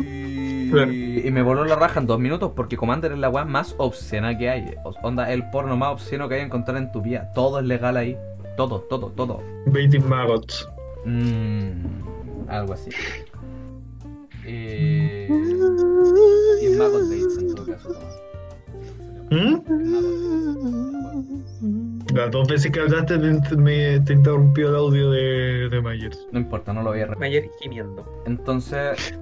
Y, 0.00 0.39
y 0.70 1.30
me 1.30 1.42
voló 1.42 1.64
la 1.64 1.76
raja 1.76 2.00
en 2.00 2.06
dos 2.06 2.18
minutos 2.18 2.52
porque 2.54 2.76
Commander 2.76 3.12
es 3.12 3.18
la 3.18 3.28
weá 3.28 3.44
más 3.44 3.74
obscena 3.78 4.36
que 4.36 4.50
hay. 4.50 4.74
Onda, 5.02 5.32
el 5.32 5.48
porno 5.50 5.76
más 5.76 5.92
obsceno 5.92 6.28
que 6.28 6.34
hay 6.34 6.40
que 6.40 6.46
encontrar 6.46 6.76
en 6.76 6.92
tu 6.92 7.02
vida. 7.02 7.30
Todo 7.34 7.60
es 7.60 7.66
legal 7.66 7.96
ahí. 7.96 8.16
Todo, 8.56 8.80
todo, 8.80 9.08
todo. 9.08 9.42
Baiting 9.66 10.08
Maggots. 10.08 10.68
Mm, 11.04 12.48
algo 12.48 12.74
así. 12.74 12.90
Eh, 14.44 15.28
y 16.60 16.66
el 16.66 16.78
Mago 16.78 16.98
Bates 16.98 17.38
en 17.38 17.54
todo 17.54 17.66
caso. 17.66 18.00
¿Mm? 19.30 19.60
Las 22.14 22.30
dos 22.32 22.48
veces 22.48 22.72
que 22.72 22.80
hablaste 22.80 23.18
te, 23.18 23.56
me, 23.56 24.00
te 24.00 24.12
interrumpió 24.14 24.70
el 24.70 24.76
audio 24.76 25.10
de, 25.10 25.68
de 25.68 25.80
Myers. 25.80 26.26
No 26.32 26.40
importa, 26.40 26.72
no 26.72 26.82
lo 26.82 26.90
voy 26.90 27.00
a 27.00 27.06
repetir. 27.06 27.20
Mayer 27.20 27.50
gimiendo. 27.60 28.04
Entonces, 28.26 29.14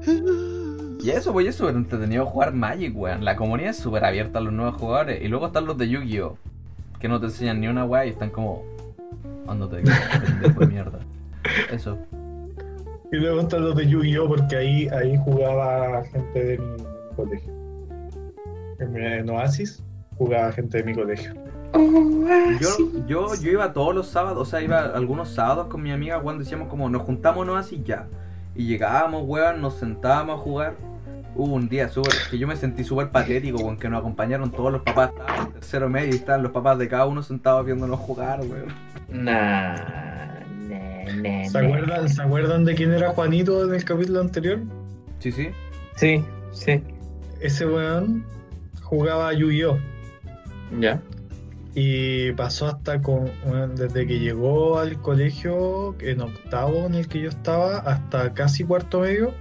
y 1.01 1.11
eso, 1.11 1.33
pues, 1.33 1.47
es 1.47 1.57
súper 1.57 1.77
entretenido 1.77 2.27
jugar 2.27 2.53
Magic, 2.53 2.97
weón. 2.97 3.25
La 3.25 3.37
comunidad 3.37 3.71
es 3.71 3.77
súper 3.77 4.05
abierta 4.05 4.39
a 4.39 4.43
los 4.43 4.53
nuevos 4.53 4.77
jugadores. 4.77 5.23
Y 5.23 5.29
luego 5.29 5.47
están 5.47 5.67
los 5.67 5.79
de 5.79 5.89
Yu-Gi-Oh! 5.89 6.37
que 6.99 7.09
no 7.09 7.21
te 7.21 7.27
enseñan 7.27 7.61
ni 7.61 7.69
una 7.69 7.85
weá 7.85 8.07
y 8.07 8.11
están 8.11 8.31
como. 8.31 8.65
Ándate, 9.47 9.77
de 9.77 10.67
mierda. 10.67 10.99
Eso. 11.73 11.99
Y 13.13 13.17
luego 13.17 13.41
están 13.41 13.65
los 13.65 13.77
de 13.77 13.87
Yu-Gi-Oh! 13.87 14.29
porque 14.29 14.57
ahí, 14.57 14.89
ahí 14.89 15.17
jugaba 15.25 16.05
gente 16.05 16.45
de 16.45 16.59
mi 16.59 17.15
colegio. 17.17 17.53
En, 18.81 18.97
en 18.97 19.31
Oasis 19.31 19.83
jugaba 20.17 20.53
gente 20.53 20.79
de 20.79 20.85
mi 20.85 20.95
colegio. 20.95 21.33
Yo, 22.61 23.07
yo, 23.07 23.35
yo 23.35 23.51
iba 23.51 23.73
todos 23.73 23.95
los 23.95 24.09
sábados, 24.09 24.39
o 24.41 24.51
sea, 24.51 24.61
iba 24.61 24.81
algunos 24.81 25.29
sábados 25.31 25.69
con 25.69 25.83
mi 25.83 25.93
amiga 25.93 26.21
cuando 26.21 26.43
decíamos 26.43 26.69
como 26.69 26.89
nos 26.89 27.03
juntámonos 27.03 27.57
así 27.59 27.83
ya. 27.85 28.09
Y 28.59 28.67
llegábamos, 28.67 29.23
weón, 29.25 29.63
nos 29.63 29.75
sentábamos 29.75 30.41
a 30.41 30.43
jugar. 30.43 30.75
Hubo 31.37 31.55
un 31.55 31.69
día 31.69 31.89
súper, 31.89 32.13
que 32.29 32.39
yo 32.39 32.49
me 32.49 32.57
sentí 32.57 32.83
súper 32.83 33.11
patético, 33.11 33.59
weón, 33.59 33.77
que 33.77 33.89
nos 33.89 34.01
acompañaron 34.01 34.51
todos 34.51 34.73
los 34.73 34.83
papás, 34.83 35.11
estaban 35.11 35.47
en 35.47 35.53
tercero 35.53 35.89
medio 35.89 36.09
y 36.09 36.17
estaban 36.17 36.43
los 36.43 36.51
papás 36.51 36.77
de 36.77 36.89
cada 36.89 37.07
uno 37.07 37.23
sentados 37.23 37.65
viéndonos 37.65 38.01
jugar, 38.01 38.41
weón. 38.41 38.67
Nah, 39.09 39.77
nah, 40.69 41.13
nah, 41.23 41.49
¿Se 41.49 41.57
acuerdan, 41.57 42.09
¿Se 42.09 42.21
acuerdan 42.21 42.65
de 42.65 42.75
quién 42.75 42.93
era 42.93 43.11
Juanito 43.11 43.65
en 43.65 43.75
el 43.75 43.85
capítulo 43.85 44.21
anterior? 44.23 44.59
Sí, 45.21 45.31
sí. 45.31 45.51
Sí, 45.95 46.25
sí. 46.51 46.83
Ese 47.41 47.65
weón 47.65 48.25
jugaba 48.83 49.33
Yu-Gi-Oh! 49.35 49.79
Ya. 50.81 51.01
Y 51.81 52.33
pasó 52.33 52.67
hasta 52.67 53.01
con, 53.01 53.31
desde 53.77 54.05
que 54.05 54.19
llegó 54.19 54.81
al 54.81 55.01
colegio, 55.01 55.95
en 56.01 56.23
octavo 56.23 56.87
en 56.87 56.97
el 56.97 57.07
que 57.07 57.21
yo 57.21 57.29
estaba, 57.29 57.79
hasta 57.79 58.35
casi 58.35 58.65
cuarto 58.65 59.03
medio, 59.03 59.33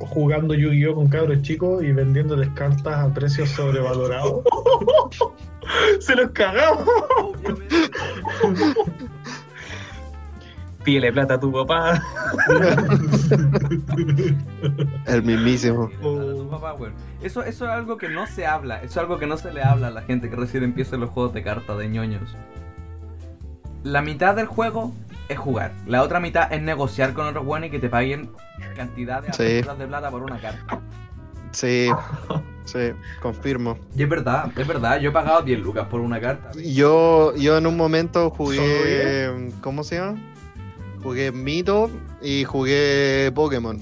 jugando 0.00 0.54
Yu-Gi-Oh! 0.54 0.96
con 0.96 1.06
cabros 1.06 1.42
chicos 1.42 1.84
y 1.84 1.92
vendiéndoles 1.92 2.48
cartas 2.56 2.96
a 2.96 3.14
precios 3.14 3.50
sobrevalorados. 3.50 4.42
Se 6.00 6.16
los 6.16 6.30
cagamos. 6.30 6.88
Pídele 10.82 11.12
plata 11.12 11.34
a 11.34 11.38
tu 11.38 11.52
papá. 11.52 12.02
El 15.06 15.22
mismísimo. 15.22 15.90
Eso, 17.22 17.42
eso 17.42 17.64
es 17.64 17.70
algo 17.70 17.96
que 17.96 18.08
no 18.08 18.26
se 18.26 18.46
habla, 18.46 18.76
eso 18.78 18.86
es 18.86 18.96
algo 18.98 19.18
que 19.18 19.26
no 19.26 19.36
se 19.36 19.52
le 19.52 19.62
habla 19.62 19.88
a 19.88 19.90
la 19.90 20.02
gente 20.02 20.28
que 20.30 20.36
recién 20.36 20.62
empieza 20.64 20.96
los 20.96 21.10
juegos 21.10 21.34
de 21.34 21.42
cartas 21.42 21.78
de 21.78 21.88
ñoños. 21.88 22.36
La 23.82 24.02
mitad 24.02 24.34
del 24.34 24.46
juego 24.46 24.92
es 25.28 25.38
jugar, 25.38 25.72
la 25.86 26.02
otra 26.02 26.20
mitad 26.20 26.52
es 26.52 26.62
negociar 26.62 27.12
con 27.14 27.26
otros 27.26 27.44
buenos 27.44 27.68
y 27.68 27.70
que 27.70 27.78
te 27.78 27.88
paguen 27.88 28.30
cantidades 28.76 29.36
Sí. 29.36 29.42
absurdas 29.58 29.78
de 29.78 29.86
plata 29.86 30.10
por 30.10 30.22
una 30.22 30.38
carta. 30.40 30.80
Sí, 31.52 31.88
sí, 32.64 32.78
confirmo. 33.22 33.78
Y 33.96 34.02
es 34.02 34.08
verdad, 34.08 34.50
es 34.56 34.66
verdad, 34.66 34.98
yo 34.98 35.10
he 35.10 35.12
pagado 35.12 35.42
10 35.42 35.60
lucas 35.60 35.86
por 35.86 36.00
una 36.00 36.20
carta. 36.20 36.50
Yo, 36.60 37.32
yo 37.36 37.56
en 37.58 37.66
un 37.66 37.76
momento 37.76 38.20
¿Solo 38.20 38.30
jugué. 38.36 39.50
¿Cómo 39.60 39.84
se 39.84 39.96
llama? 39.96 40.18
Jugué 41.04 41.30
Mito 41.30 41.88
y 42.20 42.42
jugué 42.44 43.30
Pokémon. 43.34 43.78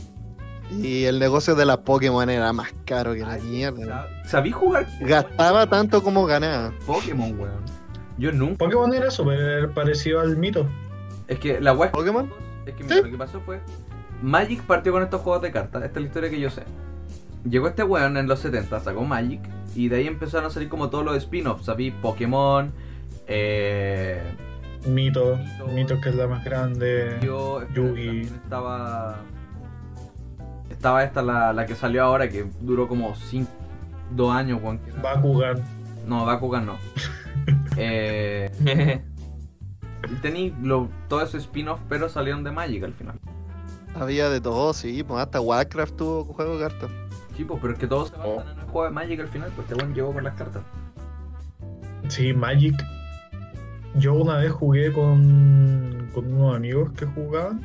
Y 0.71 1.05
el 1.05 1.19
negocio 1.19 1.55
de 1.55 1.65
las 1.67 1.79
Pokémon 1.79 2.29
era 2.29 2.53
más 2.53 2.75
caro 2.85 3.15
que 3.15 3.21
la 3.21 3.37
mierda. 3.39 4.09
Sab- 4.25 4.27
¿Sabí 4.27 4.51
jugar 4.53 4.87
Gastaba 5.01 5.67
tanto 5.69 6.03
como 6.03 6.27
ganaba. 6.27 6.73
Pokémon, 6.87 7.39
weón? 7.39 7.63
Yo 8.19 8.33
nunca. 8.33 8.57
Pokémon 8.65 8.93
era 8.93 9.11
súper 9.11 9.71
parecido 9.73 10.21
al 10.21 10.37
mito. 10.37 10.67
Es 11.29 11.39
que 11.39 11.61
la 11.61 11.73
web. 11.73 11.91
¿Pokémon? 11.93 12.31
Es 12.67 12.75
que 12.75 12.85
mira, 12.85 12.97
lo 12.97 13.11
que 13.11 13.17
pasó 13.19 13.41
fue. 13.41 13.61
Magic 14.23 14.63
partió 14.63 14.93
con 14.93 15.03
estos 15.03 15.21
juegos 15.21 15.43
de 15.43 15.51
cartas. 15.53 15.83
Esta 15.85 15.99
es 15.99 16.03
la 16.03 16.07
historia 16.09 16.31
que 16.31 16.41
yo 16.41 16.51
sé. 16.51 16.63
Llegó 17.45 17.69
este 17.69 17.83
weón 17.83 18.17
en 18.17 18.27
los 18.29 18.41
70, 18.41 18.81
sacó 18.81 19.05
Magic. 19.05 19.41
Y 19.75 19.89
de 19.89 19.97
ahí 19.97 20.07
empezaron 20.07 20.47
a 20.47 20.51
salir 20.51 20.69
como 20.69 20.91
todos 20.91 21.05
los 21.05 21.17
spin-offs. 21.17 21.65
¿Sabí? 21.67 21.91
Pokémon. 21.91 22.73
Eh. 23.27 24.23
Mito, 24.87 25.37
Mito. 25.37 25.67
Mito 25.69 26.01
que 26.01 26.09
es 26.11 26.15
la 26.17 26.27
más 26.27 26.45
grande. 26.45 27.19
Yo. 27.23 27.63
Yugi. 27.75 28.21
Estaba. 28.23 29.17
Estaba 30.71 31.05
esta, 31.05 31.23
la, 31.23 31.53
la 31.53 31.67
que 31.67 31.75
salió 31.75 32.03
ahora, 32.05 32.29
que 32.29 32.47
duró 32.61 32.89
como 32.89 33.15
5. 33.15 33.49
2 34.13 34.35
años, 34.35 34.61
era- 34.63 35.01
Bakugan. 35.03 35.63
No, 36.07 36.25
Bakugan 36.27 36.67
no. 36.67 36.77
eh. 37.77 38.51
Tení 40.21 40.53
lo, 40.61 40.89
todo 41.09 41.23
ese 41.23 41.39
spin-off, 41.39 41.81
pero 41.89 42.09
salieron 42.09 42.43
de 42.45 42.51
Magic 42.51 42.83
al 42.85 42.93
final. 42.93 43.19
Había 43.95 44.29
de 44.29 44.41
todo, 44.41 44.73
sí. 44.75 45.03
Pues 45.05 45.21
hasta 45.23 45.41
Warcraft 45.41 45.97
tuvo 45.97 46.25
juego 46.25 46.59
de 46.59 46.69
cartas. 46.69 46.91
Sí, 47.37 47.45
pues, 47.45 47.61
pero 47.61 47.73
es 47.75 47.79
que 47.79 47.87
todos 47.87 48.09
se 48.09 48.17
Oh. 48.17 48.37
basan 48.37 48.53
en 48.53 48.59
el 48.59 48.65
juego 48.67 48.85
de 48.85 48.91
Magic 48.91 49.21
al 49.21 49.29
final, 49.29 49.51
pues 49.55 49.67
este 49.71 49.75
weón 49.83 49.95
llegó 49.95 50.13
con 50.13 50.25
las 50.25 50.35
cartas. 50.35 50.63
Sí, 52.09 52.33
Magic. 52.35 52.75
Yo 53.95 54.15
una 54.15 54.39
vez 54.39 54.51
jugué 54.53 54.91
con, 54.93 56.09
con 56.15 56.33
unos 56.33 56.57
amigos 56.57 56.93
que 56.93 57.05
jugaban, 57.07 57.61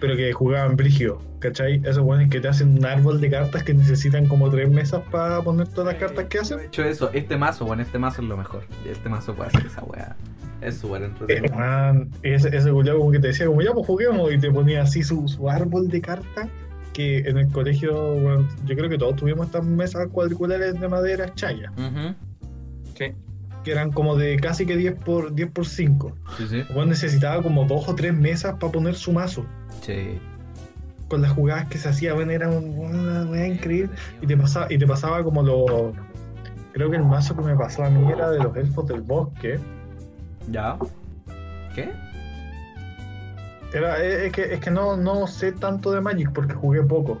pero 0.00 0.16
que 0.16 0.32
jugaban 0.32 0.76
brígido, 0.76 1.20
¿cachai? 1.38 1.80
Esos 1.84 2.00
buenos 2.02 2.28
que 2.30 2.40
te 2.40 2.48
hacen 2.48 2.76
un 2.78 2.84
árbol 2.84 3.20
de 3.20 3.30
cartas 3.30 3.62
que 3.62 3.74
necesitan 3.74 4.26
como 4.26 4.50
tres 4.50 4.68
mesas 4.70 5.02
para 5.10 5.40
poner 5.42 5.68
todas 5.68 5.92
las 5.94 6.02
cartas 6.02 6.26
que 6.26 6.38
hacen. 6.38 6.58
De 6.58 6.66
hecho, 6.66 6.82
eso, 6.84 7.10
este 7.12 7.36
mazo, 7.36 7.64
bueno, 7.66 7.82
este 7.82 7.98
mazo 7.98 8.22
es 8.22 8.28
lo 8.28 8.36
mejor. 8.36 8.64
Este 8.88 9.08
mazo 9.08 9.34
puede 9.34 9.48
hacer 9.50 9.66
esa 9.66 9.82
weá. 9.84 10.16
Es 10.60 10.78
súper 10.78 11.02
Eh, 11.02 11.06
entretenido. 11.06 11.54
man, 11.56 12.10
ese, 12.24 12.56
ese 12.56 12.70
culiao 12.72 12.98
como 12.98 13.12
que 13.12 13.20
te 13.20 13.28
decía, 13.28 13.46
como 13.46 13.62
ya 13.62 13.72
pues 13.72 13.86
juguemos, 13.86 14.32
y 14.32 14.38
te 14.38 14.50
ponía 14.50 14.82
así 14.82 15.04
su, 15.04 15.28
su 15.28 15.48
árbol 15.48 15.88
de 15.88 16.00
cartas, 16.00 16.48
que 16.92 17.18
en 17.18 17.38
el 17.38 17.48
colegio, 17.52 17.92
bueno, 18.14 18.48
yo 18.66 18.74
creo 18.76 18.88
que 18.90 18.98
todos 18.98 19.14
tuvimos 19.14 19.46
estas 19.46 19.64
mesas 19.64 20.08
cuadriculares 20.08 20.80
de 20.80 20.88
madera 20.88 21.32
chaya, 21.34 21.70
Ujú. 21.76 22.12
Sí. 22.96 23.12
Que 23.68 23.72
eran 23.72 23.92
como 23.92 24.16
de 24.16 24.36
casi 24.38 24.64
que 24.64 24.76
10 24.76 24.94
por 25.04 25.34
10 25.34 25.50
por 25.50 25.66
5. 25.66 26.12
Sí, 26.38 26.48
sí. 26.48 26.64
Juan 26.72 26.88
necesitaba 26.88 27.42
como 27.42 27.66
dos 27.66 27.86
o 27.86 27.94
tres 27.94 28.14
mesas 28.14 28.54
para 28.58 28.72
poner 28.72 28.94
su 28.94 29.12
mazo. 29.12 29.44
Sí. 29.82 30.18
Con 31.08 31.20
las 31.20 31.32
jugadas 31.32 31.66
que 31.68 31.76
se 31.76 31.90
hacía, 31.90 32.14
bueno, 32.14 32.32
era 32.32 32.48
un- 32.48 32.78
una 32.78 33.24
weá 33.30 33.46
increíble. 33.46 33.90
Y 34.22 34.26
te 34.26 34.36
pasaba, 34.38 34.66
y 34.72 34.78
te 34.78 34.86
pasaba 34.86 35.22
como 35.22 35.42
lo. 35.42 35.92
Creo 36.72 36.90
que 36.90 36.96
el 36.96 37.04
mazo 37.04 37.36
que 37.36 37.42
me 37.42 37.54
pasó 37.56 37.84
a 37.84 37.90
mí 37.90 38.10
era 38.10 38.30
de 38.30 38.38
los 38.38 38.56
elfos 38.56 38.86
del 38.86 39.02
bosque. 39.02 39.58
¿Ya? 40.50 40.78
¿Qué? 41.74 41.90
Era, 43.74 44.02
es, 44.02 44.22
es 44.24 44.32
que, 44.32 44.54
es 44.54 44.60
que 44.60 44.70
no, 44.70 44.96
no 44.96 45.26
sé 45.26 45.52
tanto 45.52 45.92
de 45.92 46.00
Magic 46.00 46.32
porque 46.32 46.54
jugué 46.54 46.82
poco. 46.82 47.20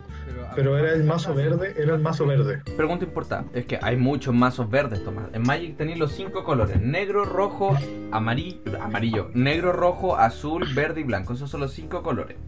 Pero 0.58 0.76
era 0.76 0.92
el 0.92 1.04
mazo 1.04 1.34
verde, 1.34 1.72
era 1.78 1.94
el 1.94 2.00
mazo 2.00 2.26
verde. 2.26 2.60
Pregunta 2.76 3.04
importante, 3.04 3.60
es 3.60 3.64
que 3.64 3.78
hay 3.80 3.96
muchos 3.96 4.34
mazos 4.34 4.68
verdes, 4.68 5.04
Tomás. 5.04 5.26
En 5.32 5.42
Magic 5.42 5.76
tenéis 5.76 6.00
los 6.00 6.10
cinco 6.10 6.42
colores, 6.42 6.80
negro, 6.80 7.24
rojo, 7.24 7.78
amarillo, 8.10 8.58
amarillo, 8.82 9.30
negro, 9.34 9.72
rojo, 9.72 10.16
azul, 10.16 10.66
verde 10.74 11.02
y 11.02 11.04
blanco. 11.04 11.34
Esos 11.34 11.48
son 11.48 11.60
los 11.60 11.72
cinco 11.72 12.02
colores. 12.02 12.38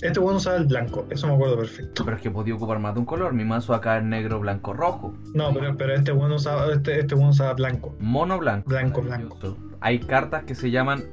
Este 0.00 0.18
bueno 0.18 0.38
usaba 0.38 0.56
el 0.56 0.64
blanco, 0.64 1.04
eso 1.10 1.26
me 1.26 1.34
acuerdo 1.34 1.58
perfecto. 1.58 2.06
Pero 2.06 2.16
es 2.16 2.22
que 2.22 2.30
podía 2.30 2.54
ocupar 2.54 2.78
más 2.78 2.94
de 2.94 3.00
un 3.00 3.06
color. 3.06 3.34
Mi 3.34 3.44
mazo 3.44 3.74
acá 3.74 3.98
es 3.98 4.04
negro, 4.04 4.40
blanco, 4.40 4.72
rojo. 4.72 5.12
No, 5.34 5.52
pero, 5.52 5.76
pero 5.76 5.92
este 5.94 6.12
bueno 6.12 6.36
usaba, 6.36 6.72
este, 6.72 7.00
este 7.00 7.14
bueno 7.14 7.32
usaba 7.32 7.52
blanco. 7.52 7.94
Mono 8.00 8.38
blanco. 8.38 8.70
Blanco, 8.70 9.02
Maravilloso. 9.02 9.58
Hay 9.82 9.98
cartas 9.98 10.44
que 10.44 10.54
se 10.54 10.70
llaman. 10.70 11.04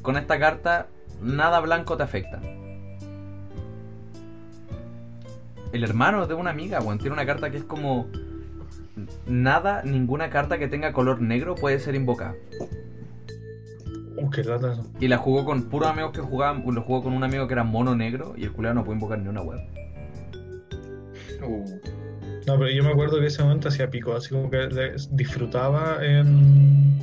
Con 0.00 0.16
esta 0.16 0.38
carta, 0.38 0.86
nada 1.20 1.60
blanco 1.60 1.98
te 1.98 2.04
afecta. 2.04 2.40
El 5.72 5.84
hermano 5.84 6.26
de 6.26 6.34
una 6.34 6.50
amiga, 6.50 6.80
weón, 6.80 6.98
tiene 6.98 7.12
una 7.12 7.26
carta 7.26 7.50
que 7.50 7.58
es 7.58 7.64
como. 7.64 8.08
Nada, 9.26 9.82
ninguna 9.84 10.30
carta 10.30 10.58
que 10.58 10.68
tenga 10.68 10.92
color 10.92 11.20
negro 11.20 11.54
puede 11.54 11.78
ser 11.78 11.94
invocada. 11.94 12.34
Uh. 14.16 14.28
Y 15.00 15.08
la 15.08 15.16
jugó 15.16 15.44
con 15.44 15.64
puros 15.64 15.88
amigos 15.88 16.12
que 16.12 16.20
jugaban. 16.20 16.62
Lo 16.66 16.82
jugó 16.82 17.02
con 17.02 17.12
un 17.12 17.24
amigo 17.24 17.46
que 17.46 17.54
era 17.54 17.64
mono 17.64 17.94
negro 17.94 18.34
y 18.36 18.44
el 18.44 18.52
culiao 18.52 18.74
no 18.74 18.84
puede 18.84 18.96
invocar 18.96 19.18
ni 19.18 19.28
una 19.28 19.42
web. 19.42 19.60
Uh, 21.42 21.64
No, 22.46 22.58
pero 22.58 22.70
yo 22.70 22.82
me 22.82 22.90
acuerdo 22.90 23.20
que 23.20 23.26
ese 23.26 23.42
momento 23.42 23.68
hacía 23.68 23.90
pico, 23.90 24.14
así 24.14 24.30
como 24.30 24.50
que 24.50 24.68
disfrutaba 25.10 25.98
en, 26.02 26.98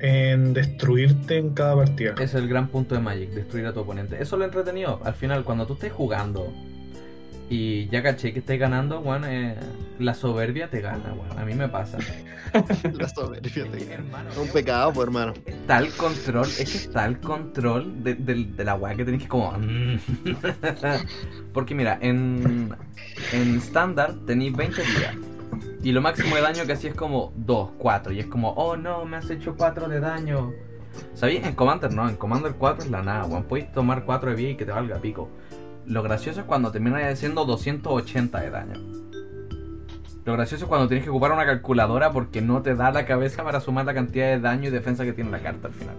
en 0.00 0.52
destruirte 0.52 1.38
en 1.38 1.50
cada 1.50 1.76
partida. 1.76 2.14
Es 2.20 2.34
el 2.34 2.48
gran 2.48 2.68
punto 2.68 2.94
de 2.94 3.00
Magic, 3.00 3.30
destruir 3.30 3.66
a 3.66 3.72
tu 3.72 3.80
oponente. 3.80 4.16
Eso 4.16 4.36
es 4.36 4.38
lo 4.38 4.44
entretenido. 4.44 5.00
Al 5.04 5.14
final, 5.14 5.44
cuando 5.44 5.66
tú 5.66 5.74
estés 5.74 5.92
jugando 5.92 6.52
y 7.50 7.88
ya 7.88 8.02
caché 8.02 8.32
que 8.32 8.38
estés 8.40 8.58
ganando, 8.58 9.00
weón, 9.00 9.24
eh, 9.26 9.56
la 9.98 10.14
soberbia 10.14 10.68
te 10.70 10.80
gana, 10.80 11.12
weón. 11.14 11.38
A 11.38 11.44
mí 11.44 11.54
me 11.54 11.68
pasa. 11.68 11.98
La 12.94 13.08
soberbia 13.08 13.50
te 13.70 13.78
gana. 13.84 13.94
Hermano, 13.94 14.30
un 14.40 14.48
pecado, 14.48 14.92
pues, 14.92 15.06
hermano. 15.08 15.34
Está 15.44 15.78
el 15.78 15.88
control, 15.92 16.46
es 16.46 16.56
que 16.70 16.78
está 16.78 17.04
el 17.04 17.18
control 17.18 18.02
de, 18.04 18.14
de- 18.14 18.44
de 18.44 18.64
la 18.64 18.76
weá 18.76 18.94
que 18.94 19.04
tenés 19.04 19.22
que 19.22 19.28
como... 19.28 19.50
mm. 19.52 19.98
Porque 21.52 21.74
mira, 21.74 21.98
en, 22.00 22.74
en 23.32 23.56
estándar 23.56 24.14
tenéis 24.26 24.54
20 24.56 24.82
vidas. 24.82 25.14
Y 25.82 25.92
lo 25.92 26.00
máximo 26.00 26.34
de 26.36 26.42
daño 26.42 26.64
que 26.66 26.72
hacía 26.72 26.90
es 26.90 26.96
como 26.96 27.32
2, 27.36 27.70
4. 27.78 28.12
Y 28.12 28.20
es 28.20 28.26
como, 28.26 28.50
oh 28.52 28.76
no, 28.76 29.04
me 29.04 29.16
has 29.16 29.28
hecho 29.30 29.54
4 29.56 29.88
de 29.88 30.00
daño. 30.00 30.52
¿Sabéis? 31.14 31.44
En 31.44 31.54
Commander 31.54 31.92
no, 31.92 32.08
en 32.08 32.16
Commander 32.16 32.54
4 32.56 32.84
es 32.84 32.90
la 32.90 33.02
nada, 33.02 33.24
weón. 33.26 33.44
Podéis 33.44 33.70
tomar 33.72 34.04
4 34.04 34.30
de 34.30 34.36
vida 34.36 34.50
y 34.50 34.56
que 34.56 34.64
te 34.64 34.72
valga 34.72 34.98
pico. 34.98 35.28
Lo 35.86 36.02
gracioso 36.02 36.40
es 36.40 36.46
cuando 36.46 36.72
terminas 36.72 37.02
haciendo 37.04 37.44
280 37.44 38.40
de 38.40 38.50
daño. 38.50 38.74
Lo 40.24 40.32
gracioso 40.32 40.64
es 40.64 40.68
cuando 40.68 40.88
tienes 40.88 41.04
que 41.04 41.10
ocupar 41.10 41.32
una 41.32 41.44
calculadora 41.44 42.10
porque 42.10 42.40
no 42.40 42.62
te 42.62 42.74
da 42.74 42.90
la 42.90 43.04
cabeza 43.04 43.44
para 43.44 43.60
sumar 43.60 43.84
la 43.84 43.92
cantidad 43.92 44.26
de 44.26 44.40
daño 44.40 44.68
y 44.68 44.72
defensa 44.72 45.04
que 45.04 45.12
tiene 45.12 45.30
la 45.30 45.40
carta 45.40 45.68
al 45.68 45.74
final. 45.74 45.94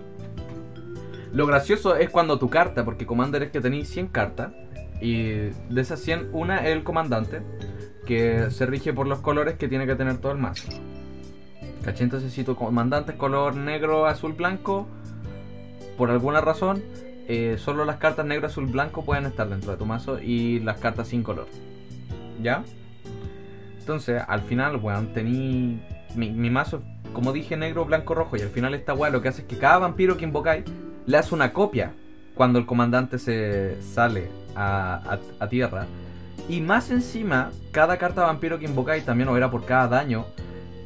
Lo 1.31 1.45
gracioso 1.45 1.95
es 1.95 2.09
cuando 2.09 2.39
tu 2.39 2.49
carta, 2.49 2.85
porque 2.85 3.05
Commander 3.05 3.43
es 3.43 3.51
que 3.51 3.61
tenéis 3.61 3.89
100 3.89 4.07
cartas, 4.07 4.53
y 5.01 5.23
de 5.23 5.81
esas 5.81 5.99
100, 5.99 6.29
una 6.31 6.65
es 6.65 6.75
el 6.75 6.83
comandante, 6.83 7.41
que 8.05 8.49
se 8.51 8.65
rige 8.65 8.93
por 8.93 9.05
los 9.05 9.19
colores 9.19 9.55
que 9.55 9.67
tiene 9.67 9.85
que 9.85 9.95
tener 9.95 10.17
todo 10.17 10.31
el 10.31 10.37
mazo. 10.37 10.69
¿Cachai? 11.83 12.05
Entonces, 12.05 12.33
si 12.33 12.43
tu 12.43 12.55
comandante 12.55 13.11
es 13.11 13.17
color 13.17 13.55
negro, 13.57 14.07
azul, 14.07 14.33
blanco, 14.33 14.87
por 15.97 16.09
alguna 16.09 16.41
razón, 16.41 16.81
eh, 17.27 17.57
solo 17.57 17.85
las 17.85 17.97
cartas 17.97 18.25
negro, 18.25 18.47
azul, 18.47 18.65
blanco 18.67 19.03
pueden 19.03 19.25
estar 19.25 19.49
dentro 19.49 19.71
de 19.71 19.77
tu 19.77 19.85
mazo 19.85 20.19
y 20.21 20.59
las 20.59 20.77
cartas 20.79 21.07
sin 21.09 21.23
color. 21.23 21.47
¿Ya? 22.41 22.63
Entonces, 23.79 24.21
al 24.27 24.41
final, 24.41 24.77
weón, 24.77 25.13
tení. 25.13 25.81
Mi, 26.15 26.29
mazo, 26.49 26.81
como 27.13 27.33
dije, 27.33 27.57
negro, 27.57 27.85
blanco, 27.85 28.15
rojo. 28.15 28.37
Y 28.37 28.41
al 28.41 28.49
final, 28.49 28.73
esta 28.73 28.93
weá 28.93 29.09
lo 29.11 29.21
que 29.21 29.27
hace 29.27 29.41
es 29.41 29.47
que 29.47 29.57
cada 29.57 29.79
vampiro 29.79 30.15
que 30.17 30.23
invocáis 30.23 30.63
le 31.05 31.17
hace 31.17 31.35
una 31.35 31.51
copia 31.53 31.91
cuando 32.35 32.57
el 32.57 32.65
comandante 32.65 33.19
se 33.19 33.81
sale 33.81 34.29
a, 34.55 34.95
a- 35.39 35.43
a 35.43 35.49
tierra. 35.49 35.85
Y 36.47 36.61
más 36.61 36.89
encima, 36.91 37.51
cada 37.71 37.97
carta 37.97 38.23
vampiro 38.23 38.59
que 38.59 38.65
invocáis, 38.65 39.03
también 39.05 39.27
o 39.29 39.35
era 39.37 39.51
por 39.51 39.65
cada 39.65 39.87
daño, 39.87 40.25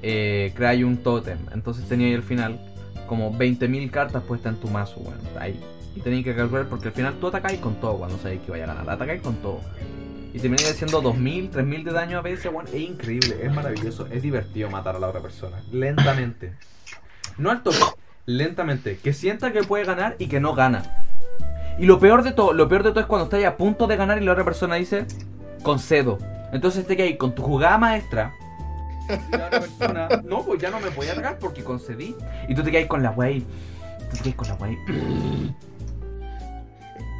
eh, 0.01 0.51
creáis 0.55 0.83
un 0.83 0.97
tótem. 0.97 1.37
Entonces 1.53 1.87
teníais 1.87 2.15
al 2.15 2.23
final 2.23 2.59
como 3.07 3.31
20.000 3.33 3.89
cartas 3.91 4.23
puestas 4.23 4.53
en 4.55 4.59
tu 4.59 4.67
mazo, 4.67 4.99
weón. 5.01 5.19
ahí. 5.39 5.59
Y 5.95 6.01
tenéis 6.01 6.23
que 6.23 6.35
calcular 6.35 6.67
porque 6.67 6.89
al 6.89 6.93
final 6.93 7.15
tú 7.19 7.27
atacáis 7.27 7.59
con 7.59 7.75
todo 7.79 7.97
cuando 7.97 8.17
sabéis 8.17 8.41
que 8.41 8.51
vaya 8.51 8.65
a 8.65 8.67
ganar. 8.67 8.89
Atacáis 8.89 9.21
con 9.21 9.35
todo. 9.37 9.61
Y 10.33 10.39
termináis 10.39 10.71
haciendo 10.71 11.01
2.000, 11.01 11.49
3.000 11.51 11.83
de 11.83 11.91
daño 11.91 12.19
a 12.19 12.21
veces. 12.21 12.51
Es 12.71 12.79
increíble, 12.79 13.39
es 13.41 13.51
maravilloso, 13.51 14.07
es 14.11 14.21
divertido 14.21 14.69
matar 14.69 14.95
a 14.95 14.99
la 14.99 15.07
otra 15.07 15.21
persona. 15.21 15.57
Lentamente. 15.71 16.53
No 17.37 17.49
al 17.49 17.63
toque, 17.63 17.77
lentamente. 18.25 18.97
Que 18.97 19.13
sienta 19.13 19.51
que 19.51 19.63
puede 19.63 19.85
ganar 19.85 20.15
y 20.19 20.27
que 20.27 20.39
no 20.39 20.53
gana. 20.53 20.83
Y 21.79 21.85
lo 21.85 21.99
peor 21.99 22.23
de 22.23 22.33
todo, 22.33 22.53
lo 22.53 22.67
peor 22.67 22.83
de 22.83 22.91
todo 22.91 22.99
es 22.99 23.05
cuando 23.05 23.25
estás 23.25 23.43
a 23.45 23.57
punto 23.57 23.87
de 23.87 23.95
ganar 23.95 24.21
y 24.21 24.25
la 24.25 24.33
otra 24.33 24.43
persona 24.43 24.75
dice, 24.75 25.05
concedo. 25.63 26.19
Entonces 26.51 26.85
te 26.85 27.01
ahí 27.01 27.17
con 27.17 27.33
tu 27.33 27.41
jugada 27.41 27.77
maestra. 27.77 28.33
Y 29.09 29.37
la 29.37 29.47
otra 29.47 29.61
persona, 29.61 30.07
no, 30.23 30.43
pues 30.43 30.61
ya 30.61 30.69
no 30.69 30.79
me 30.79 30.89
voy 30.89 31.07
a 31.07 31.13
atacar 31.13 31.39
porque 31.39 31.63
concedí. 31.63 32.15
Y 32.47 32.53
tú 32.53 32.63
te 32.63 32.71
quedas 32.71 32.87
con 32.87 33.01
la 33.01 33.11
wey. 33.11 33.45
Tú 34.11 34.17
te 34.17 34.23
quedas 34.23 34.35
con 34.35 34.47
la 34.49 34.55
wey. 34.55 34.77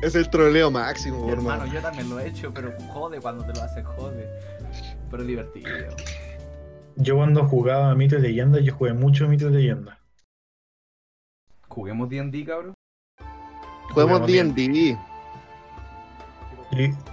Es 0.02 0.16
el 0.16 0.30
troleo 0.30 0.72
máximo, 0.72 1.30
hermano, 1.30 1.64
hermano. 1.64 1.74
yo 1.74 1.82
también 1.82 2.10
lo 2.10 2.20
he 2.20 2.28
hecho, 2.28 2.54
pero 2.54 2.74
jode 2.88 3.20
cuando 3.20 3.46
te 3.46 3.54
lo 3.54 3.64
hacen, 3.64 3.84
jode. 3.84 4.30
Pero 5.12 5.24
es 5.24 5.28
divertido. 5.28 5.70
Yo 6.96 7.18
cuando 7.18 7.46
jugaba 7.46 7.94
Mito 7.96 8.18
y 8.18 8.22
Leyenda, 8.22 8.60
yo 8.60 8.74
jugué 8.74 8.94
mucho 8.94 9.28
Mito 9.28 9.50
y 9.50 9.54
Leyenda. 9.54 10.00
Juguemos 11.68 12.10
D&D, 12.10 12.46
cabrón. 12.46 12.74
Juguemos 13.92 14.26
D&D. 14.26 14.98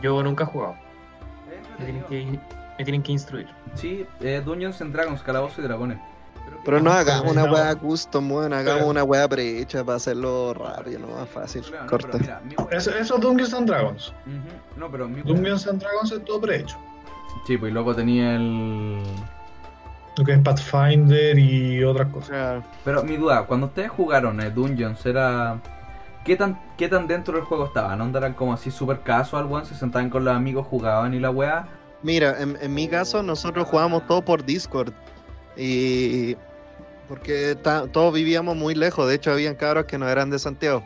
Yo 0.02 0.22
nunca 0.22 0.44
he 0.44 0.46
jugado. 0.46 0.76
Me 1.78 1.84
tienen 1.84 2.04
que, 2.04 2.40
me 2.78 2.84
tienen 2.84 3.02
que 3.02 3.12
instruir. 3.12 3.48
Sí, 3.74 4.06
eh, 4.20 4.42
Dungeons 4.44 4.80
and 4.80 4.92
Dragons, 4.92 5.22
Calabozos 5.22 5.58
y 5.58 5.62
Dragones. 5.62 5.98
Pero 6.64 6.80
no 6.80 6.90
hagamos 6.92 7.30
una 7.32 7.44
weá 7.44 7.74
custom, 7.76 8.30
weón. 8.32 8.52
Hagamos 8.52 8.78
Pero- 8.80 8.90
una 8.90 9.04
weá 9.04 9.28
prehecha 9.28 9.84
para 9.84 9.96
hacerlo 9.96 10.52
rápido, 10.54 10.98
no 11.00 11.08
más 11.08 11.28
fácil. 11.28 11.62
No, 11.80 11.86
Corta. 11.86 12.18
mira, 12.18 12.40
wea- 12.58 12.76
eso, 12.76 12.90
eso 12.90 13.14
es 13.16 13.20
Dungeons 13.20 13.54
and 13.54 13.68
Dragons. 13.68 14.12
No, 14.76 14.90
pero 14.90 15.08
mi 15.08 15.20
wea- 15.22 15.24
Dungeons 15.34 15.66
and 15.68 15.80
Dragons 15.80 16.10
es 16.12 16.24
todo 16.24 16.40
prehecho. 16.40 16.76
Sí, 17.46 17.56
pues 17.56 17.70
y 17.70 17.72
luego 17.74 17.94
tenía 17.94 18.34
el... 18.34 19.00
Lo 20.18 20.24
que 20.24 20.32
es 20.32 20.38
Pathfinder 20.40 21.38
y 21.38 21.84
otras 21.84 22.08
cosas. 22.12 22.64
Pero 22.84 23.02
mi 23.04 23.16
duda, 23.16 23.44
cuando 23.46 23.66
ustedes 23.66 23.90
jugaron 23.90 24.40
eh, 24.40 24.50
Dungeons, 24.50 25.04
era... 25.06 25.58
¿Qué 26.24 26.34
tan, 26.34 26.58
¿Qué 26.76 26.88
tan 26.88 27.06
dentro 27.06 27.34
del 27.34 27.44
juego 27.44 27.66
estaban? 27.66 27.98
¿No 27.98 28.18
eran 28.18 28.32
como 28.34 28.52
así 28.54 28.70
super 28.72 29.00
casual, 29.00 29.44
weón? 29.46 29.64
Se 29.66 29.76
sentaban 29.76 30.10
con 30.10 30.24
los 30.24 30.34
amigos, 30.34 30.66
jugaban 30.66 31.14
y 31.14 31.20
la 31.20 31.30
weá. 31.30 31.68
Mira, 32.02 32.40
en, 32.42 32.58
en 32.60 32.74
mi 32.74 32.88
caso 32.88 33.22
nosotros 33.22 33.68
jugábamos 33.68 34.06
todo 34.08 34.22
por 34.22 34.44
Discord. 34.44 34.92
Y 35.56 36.36
porque 37.08 37.56
ta- 37.62 37.86
todos 37.86 38.12
vivíamos 38.12 38.56
muy 38.56 38.74
lejos, 38.74 39.08
de 39.08 39.14
hecho 39.14 39.30
habían 39.32 39.54
cabros 39.54 39.86
que 39.86 39.98
no 39.98 40.08
eran 40.08 40.30
de 40.30 40.38
Santiago. 40.38 40.82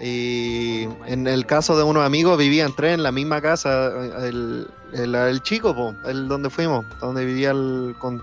Y 0.00 0.84
en 1.06 1.26
el 1.26 1.44
caso 1.44 1.76
de 1.76 1.82
unos 1.82 2.04
amigos 2.06 2.38
vivían 2.38 2.72
tres 2.76 2.94
en 2.94 3.02
la 3.02 3.10
misma 3.10 3.40
casa, 3.40 3.88
el, 4.24 4.68
el, 4.94 5.14
el 5.14 5.42
chico, 5.42 5.74
po, 5.74 5.92
el 6.08 6.28
donde 6.28 6.50
fuimos, 6.50 6.86
donde 7.00 7.24
vivía 7.24 7.50
el, 7.50 7.96
con, 7.98 8.22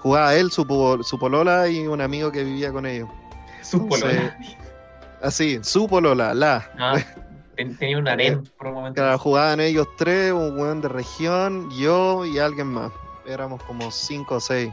jugaba 0.00 0.34
él, 0.34 0.50
su, 0.50 0.64
su 1.02 1.18
polola 1.18 1.66
y 1.68 1.86
un 1.86 2.02
amigo 2.02 2.30
que 2.30 2.44
vivía 2.44 2.70
con 2.72 2.84
ellos. 2.84 3.08
Su 3.62 3.78
Entonces, 3.78 4.02
polola. 4.02 4.36
Así, 5.22 5.58
su 5.62 5.88
polola, 5.88 6.34
la. 6.34 6.70
Ah, 6.78 6.98
ten- 7.56 7.74
tenía 7.78 7.96
un 7.96 8.06
harem 8.06 8.44
por 8.58 8.66
un 8.66 8.74
momento. 8.74 9.00
Claro, 9.00 9.18
jugaban 9.18 9.60
ellos 9.60 9.86
tres, 9.96 10.30
un 10.30 10.60
weón 10.60 10.82
de 10.82 10.88
región, 10.88 11.70
yo 11.70 12.26
y 12.26 12.38
alguien 12.38 12.66
más. 12.66 12.92
Éramos 13.26 13.62
como 13.62 13.90
cinco 13.90 14.34
o 14.34 14.40
seis. 14.40 14.70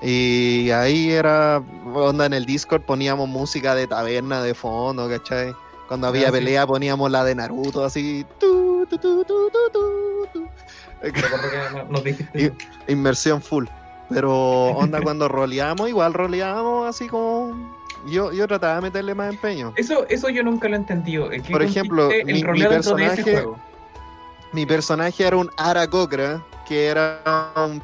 Y 0.00 0.70
ahí 0.70 1.10
era, 1.10 1.62
onda 1.94 2.26
en 2.26 2.32
el 2.34 2.46
Discord 2.46 2.82
poníamos 2.82 3.28
música 3.28 3.74
de 3.74 3.86
taberna 3.86 4.42
de 4.42 4.54
fondo, 4.54 5.08
¿cachai? 5.08 5.54
Cuando 5.88 6.06
había 6.06 6.24
Ah, 6.24 6.26
sí. 6.26 6.32
pelea 6.32 6.66
poníamos 6.66 7.10
la 7.10 7.24
de 7.24 7.34
Naruto 7.34 7.84
así. 7.84 8.24
tu, 8.38 8.86
tu, 8.88 8.98
tu, 8.98 9.24
no- 11.90 12.02
Inmersión 12.88 13.42
full. 13.42 13.66
Pero 14.08 14.66
onda 14.68 15.00
cuando 15.02 15.28
roleamos, 15.28 15.88
igual 15.88 16.14
roleamos 16.14 16.88
así 16.88 17.08
como... 17.08 17.76
Yo, 18.08 18.32
yo 18.32 18.46
trataba 18.46 18.76
de 18.76 18.82
meterle 18.82 19.14
más 19.14 19.32
empeño. 19.34 19.72
Eso, 19.76 20.06
eso 20.08 20.28
yo 20.28 20.42
nunca 20.44 20.68
lo 20.68 20.74
he 20.74 20.78
entendido. 20.78 21.32
¿En 21.32 21.42
qué 21.42 21.52
Por 21.52 21.62
ejemplo, 21.62 22.08
mi- 22.24 22.40
de 22.42 22.68
personaje- 22.68 23.22
juego? 23.32 23.58
Mi 24.52 24.64
personaje 24.64 25.26
era 25.26 25.36
un 25.36 25.50
Aracocra, 25.58 26.40
que 26.66 26.86
era 26.86 27.20
un, 27.56 27.82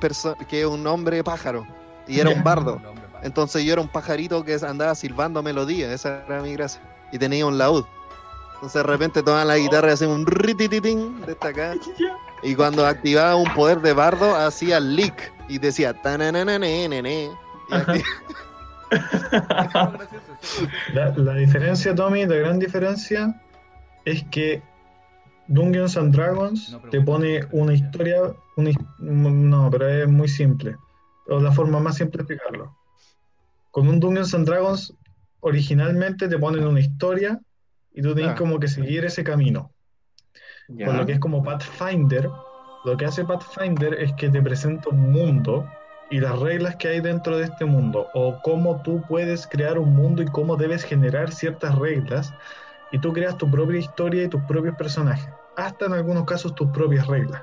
que 0.49 0.65
un 0.65 0.87
hombre 0.87 1.23
pájaro. 1.25 1.67
Y 2.09 2.21
era 2.21 2.31
un 2.31 2.43
bardo. 2.45 2.81
Entonces 3.23 3.65
yo 3.65 3.73
era 3.73 3.83
un 3.83 3.89
pajarito 3.89 4.45
que 4.45 4.55
andaba 4.67 4.95
silbando 4.95 5.43
melodía, 5.43 5.93
esa 5.93 6.25
era 6.27 6.43
mi 6.43 6.53
gracia. 6.53 6.81
Y 7.13 7.19
tenía 7.19 7.47
un 7.47 7.57
laúd. 7.59 7.85
Entonces 8.55 8.83
de 8.83 8.89
repente 8.89 9.23
tomaba 9.23 9.45
la 9.45 9.57
guitarra 9.57 9.91
y 9.91 9.93
hacía 9.93 10.09
un 10.09 10.27
ritititín 10.27 11.21
de 11.23 11.33
esta 11.33 11.49
acá. 11.49 11.75
Y 12.43 12.55
cuando 12.57 12.87
activaba 12.87 13.37
un 13.37 13.51
poder 13.55 13.81
de 13.81 13.95
bardo, 13.95 14.37
hacía 14.37 14.79
lick. 14.79 15.33
Y 15.49 15.57
decía 15.59 15.95
acti- 16.03 17.31
La, 20.93 21.11
la 21.17 21.35
diferencia, 21.35 21.95
Tommy, 21.95 22.27
la 22.27 22.37
gran 22.37 22.59
diferencia 22.59 23.41
es 24.05 24.25
que 24.31 24.63
Dungeons 25.49 25.97
and 25.97 26.15
Dragons 26.15 26.77
te 26.91 27.01
pone 27.01 27.41
una 27.53 27.75
historia, 27.75 28.21
una 28.57 28.71
no, 28.99 29.71
pero 29.71 29.89
es 29.89 30.09
muy 30.09 30.29
simple, 30.29 30.77
o 31.27 31.41
la 31.41 31.53
forma 31.53 31.81
más 31.81 31.97
simple 31.97 32.23
de 32.25 32.35
explicarlo. 32.35 32.77
Con 33.71 33.89
un 33.89 33.99
Dungeons 34.01 34.35
and 34.35 34.47
Dragons, 34.47 34.95
originalmente 35.41 36.29
te 36.29 36.39
ponen 36.39 36.67
una 36.67 36.81
historia 36.81 37.41
y 37.93 38.03
tú 38.03 38.15
tienes 38.15 38.33
Ah. 38.35 38.39
como 38.39 38.59
que 38.59 38.69
seguir 38.69 39.05
ese 39.05 39.25
camino. 39.25 39.71
Ya. 40.69 40.87
Con 40.87 40.97
lo 40.97 41.07
que 41.07 41.13
es 41.13 41.19
como 41.19 41.43
Pathfinder, 41.43 42.29
lo 42.85 42.97
que 42.97 43.05
hace 43.07 43.25
Pathfinder 43.25 43.95
es 43.95 44.13
que 44.15 44.29
te 44.31 44.41
presenta 44.43 44.89
un 44.91 45.13
mundo 45.13 45.69
y 46.11 46.21
las 46.21 46.39
reglas 46.39 46.77
que 46.77 46.89
hay 46.89 47.01
dentro 47.01 47.37
de 47.39 47.45
este 47.45 47.65
mundo, 47.65 48.09
o 48.15 48.41
cómo 48.43 48.81
tú 48.83 49.03
puedes 49.09 49.47
crear 49.47 49.79
un 49.79 49.95
mundo 49.95 50.23
y 50.23 50.27
cómo 50.27 50.57
debes 50.57 50.85
generar 50.85 51.33
ciertas 51.33 51.75
reglas, 51.79 52.33
y 52.93 52.99
tú 52.99 53.13
creas 53.13 53.37
tu 53.39 53.51
propia 53.51 53.79
historia 53.79 54.25
y 54.25 54.29
tus 54.29 54.43
propios 54.43 54.77
personajes, 54.77 55.29
hasta 55.57 55.87
en 55.87 55.95
algunos 55.95 56.25
casos 56.25 56.55
tus 56.55 56.69
propias 56.71 57.07
reglas. 57.07 57.43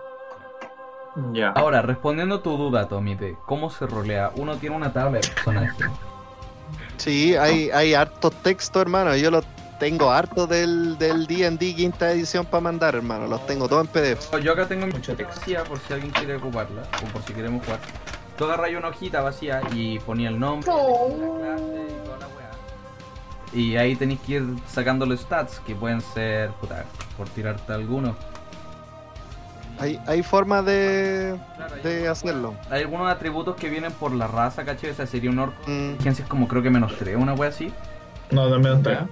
Ahora, 1.56 1.82
respondiendo 1.82 2.36
a 2.36 2.44
tu 2.44 2.58
duda, 2.58 2.88
Tommy, 2.88 3.16
de 3.16 3.36
cómo 3.46 3.70
se 3.70 3.86
rolea, 3.86 4.32
uno 4.36 4.56
tiene 4.58 4.76
una 4.76 4.94
tabla 4.94 5.20
de 5.20 5.28
personajes. 5.28 5.86
Sí, 6.98 7.36
hay, 7.36 7.70
hay 7.72 7.94
hartos 7.94 8.34
textos, 8.44 8.82
hermano. 8.82 9.16
Yo 9.16 9.32
los 9.32 9.44
tengo 9.80 10.12
hartos 10.12 10.48
del 10.48 10.98
del 11.00 11.26
D&D 11.26 11.76
quinta 11.76 12.12
edición 12.12 12.46
para 12.46 12.62
mandar, 12.62 12.96
hermano. 12.96 13.28
Los 13.28 13.46
tengo 13.48 13.68
todos 13.68 13.88
en 13.88 13.92
PDF. 13.92 14.40
Yo 14.44 14.54
acá 14.54 14.68
tengo 14.68 14.86
Mucho 14.88 15.12
hojita 15.14 15.28
texto. 15.28 15.64
por 15.68 15.80
si 15.80 15.94
alguien 15.94 16.12
quiere 16.12 16.36
ocuparla 16.36 16.84
o 17.04 17.06
por 17.12 17.22
si 17.24 17.34
queremos 17.34 17.66
jugar. 17.66 17.80
Tú 18.38 18.46
agarras 18.46 18.72
una 18.78 18.88
hojita 18.90 19.22
vacía 19.22 19.62
y 19.74 20.00
ponía 20.00 20.30
el 20.30 20.40
nombre, 20.40 20.72
la 20.72 20.76
clase 21.56 21.88
y 21.90 22.06
toda 22.06 22.18
la 22.20 22.28
weá. 22.28 22.52
Y 23.54 23.76
ahí 23.76 23.96
tenéis 23.96 24.20
que 24.22 24.34
ir 24.34 24.44
sacando 24.68 25.06
los 25.06 25.20
stats 25.20 25.60
que 25.60 25.76
pueden 25.76 26.02
ser, 26.02 26.52
puta, 26.52 26.86
por 27.18 27.28
tirarte 27.30 27.74
algunos. 27.74 28.16
Hay, 29.82 30.00
hay 30.08 30.24
formas 30.24 30.66
de, 30.66 31.38
Claro, 31.58 31.76
hay 31.76 31.82
de 31.82 32.08
hacerlo. 32.08 32.54
Hay 32.70 32.82
algunos 32.84 33.12
atributos 33.12 33.56
que 33.56 33.70
vienen 33.70 33.92
por 33.92 34.14
la 34.14 34.28
raza, 34.28 34.64
¿cachai? 34.64 34.92
O 34.92 34.94
sea, 34.94 35.08
sería 35.08 35.30
un 35.30 35.40
orco. 35.40 35.56
Mm, 35.68 35.72
Inteligencia 35.92 36.24
es 36.24 36.30
como 36.30 36.48
creo 36.48 36.62
que 36.62 36.70
menos 36.70 36.96
3, 36.98 37.16
una 37.18 37.34
wea 37.34 37.50
así. 37.50 37.74
No, 38.32 38.50
también 38.50 38.78
está. 38.78 38.92
Ya. 38.92 39.08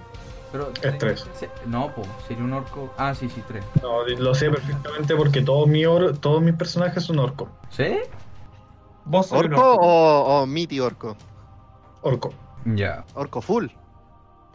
Pero, 0.51 0.71
Es 0.81 0.97
tres. 0.97 1.27
No, 1.67 1.93
po, 1.93 2.01
sería 2.27 2.43
un 2.43 2.53
orco. 2.53 2.91
Ah, 2.97 3.13
sí, 3.13 3.29
sí, 3.29 3.43
3. 3.47 3.63
No, 3.83 4.03
lo 4.07 4.33
sé 4.33 4.49
perfectamente 4.49 5.15
porque 5.15 5.41
todos 5.41 5.67
mis, 5.67 5.85
or- 5.85 6.17
todos 6.17 6.41
mis 6.41 6.55
personajes 6.55 7.03
son 7.03 7.19
orcos. 7.19 7.49
¿Sí? 7.69 7.97
Vos 9.05 9.31
¿Orco 9.31 9.55
orco. 9.73 9.75
o, 9.81 10.41
o 10.41 10.45
Miti 10.47 10.79
Orco? 10.79 11.15
Orco. 12.01 12.31
Ya. 12.65 13.03
Orco 13.13 13.41
full. 13.41 13.67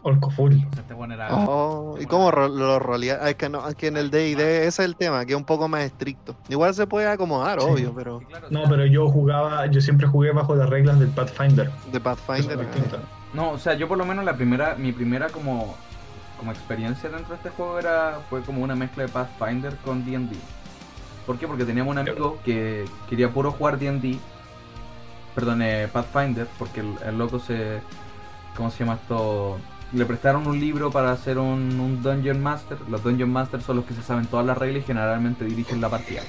Orco 0.07 0.29
full. 0.29 0.53
Este 0.77 0.93
weón 0.93 1.11
era. 1.13 1.33
Oh, 1.35 1.97
¿Y 1.99 2.05
cómo 2.05 2.29
ro- 2.29 2.47
lo 2.47 2.77
rolea? 2.77 3.17
Ah, 3.23 3.31
Es 3.31 3.35
que, 3.37 3.49
no, 3.49 3.67
es 3.67 3.73
que 3.73 3.87
en 3.87 3.97
el 3.97 4.11
D&D 4.11 4.59
ese 4.59 4.67
es 4.67 4.79
el 4.79 4.95
tema, 4.95 5.25
que 5.25 5.31
es 5.33 5.37
un 5.37 5.45
poco 5.45 5.67
más 5.67 5.81
estricto. 5.81 6.35
Igual 6.47 6.75
se 6.75 6.85
puede 6.85 7.07
acomodar, 7.07 7.59
Sí. 7.59 7.65
obvio, 7.67 7.91
pero 7.95 8.19
Sí, 8.19 8.25
claro, 8.25 8.47
o 8.47 8.51
No, 8.51 8.69
pero 8.69 8.85
yo 8.85 9.09
jugaba, 9.09 9.65
yo 9.65 9.81
siempre 9.81 10.05
jugué 10.05 10.31
bajo 10.31 10.55
las 10.55 10.69
reglas 10.69 10.99
del 10.99 11.09
Pathfinder. 11.09 11.71
de 11.91 11.99
Pathfinder... 11.99 12.59
distintas. 12.59 12.99
No, 13.33 13.49
o 13.51 13.57
sea, 13.57 13.73
yo 13.73 13.87
por 13.87 13.97
lo 13.97 14.05
menos 14.05 14.23
la 14.25 14.35
primera, 14.35 14.75
mi 14.75 14.91
primera 14.91 15.29
como, 15.29 15.75
como 16.37 16.51
experiencia 16.51 17.09
dentro 17.09 17.29
de 17.29 17.35
este 17.37 17.49
juego 17.49 17.79
era 17.79 18.19
fue 18.29 18.41
como 18.43 18.61
una 18.63 18.75
mezcla 18.75 19.03
de 19.03 19.09
Pathfinder 19.09 19.75
con 19.83 20.05
D&D. 20.05 20.35
¿Por 21.25 21.39
qué? 21.39 21.47
Porque 21.47 21.65
teníamos 21.65 21.91
un 21.93 21.97
amigo 21.97 22.37
que 22.45 22.85
quería 23.09 23.29
puro 23.31 23.51
jugar 23.51 23.79
D&D, 23.79 24.19
perdón, 25.33 25.63
eh, 25.63 25.89
Pathfinder, 25.91 26.47
porque 26.59 26.81
el, 26.81 26.93
el 27.07 27.17
loco 27.17 27.39
se, 27.39 27.79
¿cómo 28.55 28.69
se 28.69 28.83
llama 28.85 28.99
esto? 29.01 29.57
Le 29.93 30.05
prestaron 30.05 30.45
un 30.47 30.59
libro 30.59 30.91
para 30.91 31.11
hacer 31.11 31.37
un, 31.37 31.79
un 31.79 32.01
Dungeon 32.03 32.41
Master. 32.41 32.77
Los 32.89 33.03
Dungeon 33.03 33.29
Masters 33.31 33.63
son 33.63 33.77
los 33.77 33.85
que 33.85 33.93
se 33.93 34.01
saben 34.01 34.25
todas 34.25 34.45
las 34.45 34.57
reglas 34.57 34.83
y 34.83 34.85
generalmente 34.87 35.45
dirigen 35.45 35.79
la 35.81 35.89
partida. 35.89 36.21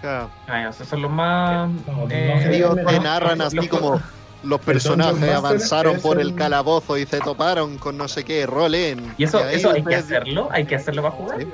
Claro. 0.00 0.30
Ah, 0.46 0.68
esos 0.68 0.86
son 0.86 1.02
los 1.02 1.10
más. 1.10 1.70
Eh, 2.10 2.64
te 2.86 3.00
narran 3.00 3.40
así 3.40 3.56
los- 3.56 3.68
como 3.68 4.00
los 4.42 4.60
personajes 4.60 5.30
avanzaron 5.32 5.98
por 6.00 6.20
el 6.20 6.34
calabozo 6.34 6.96
y 6.98 7.06
se 7.06 7.18
toparon 7.20 7.78
con 7.78 7.96
no 7.96 8.08
sé 8.08 8.24
qué, 8.24 8.46
rolen. 8.46 9.14
Y 9.16 9.24
eso, 9.24 9.46
eso 9.48 9.70
hay 9.70 9.82
que 9.82 9.94
hacerlo, 9.96 10.48
hay 10.52 10.66
que 10.66 10.76
hacerlo 10.76 11.02
para 11.02 11.14
jugar. 11.14 11.38
Sí, 11.40 11.48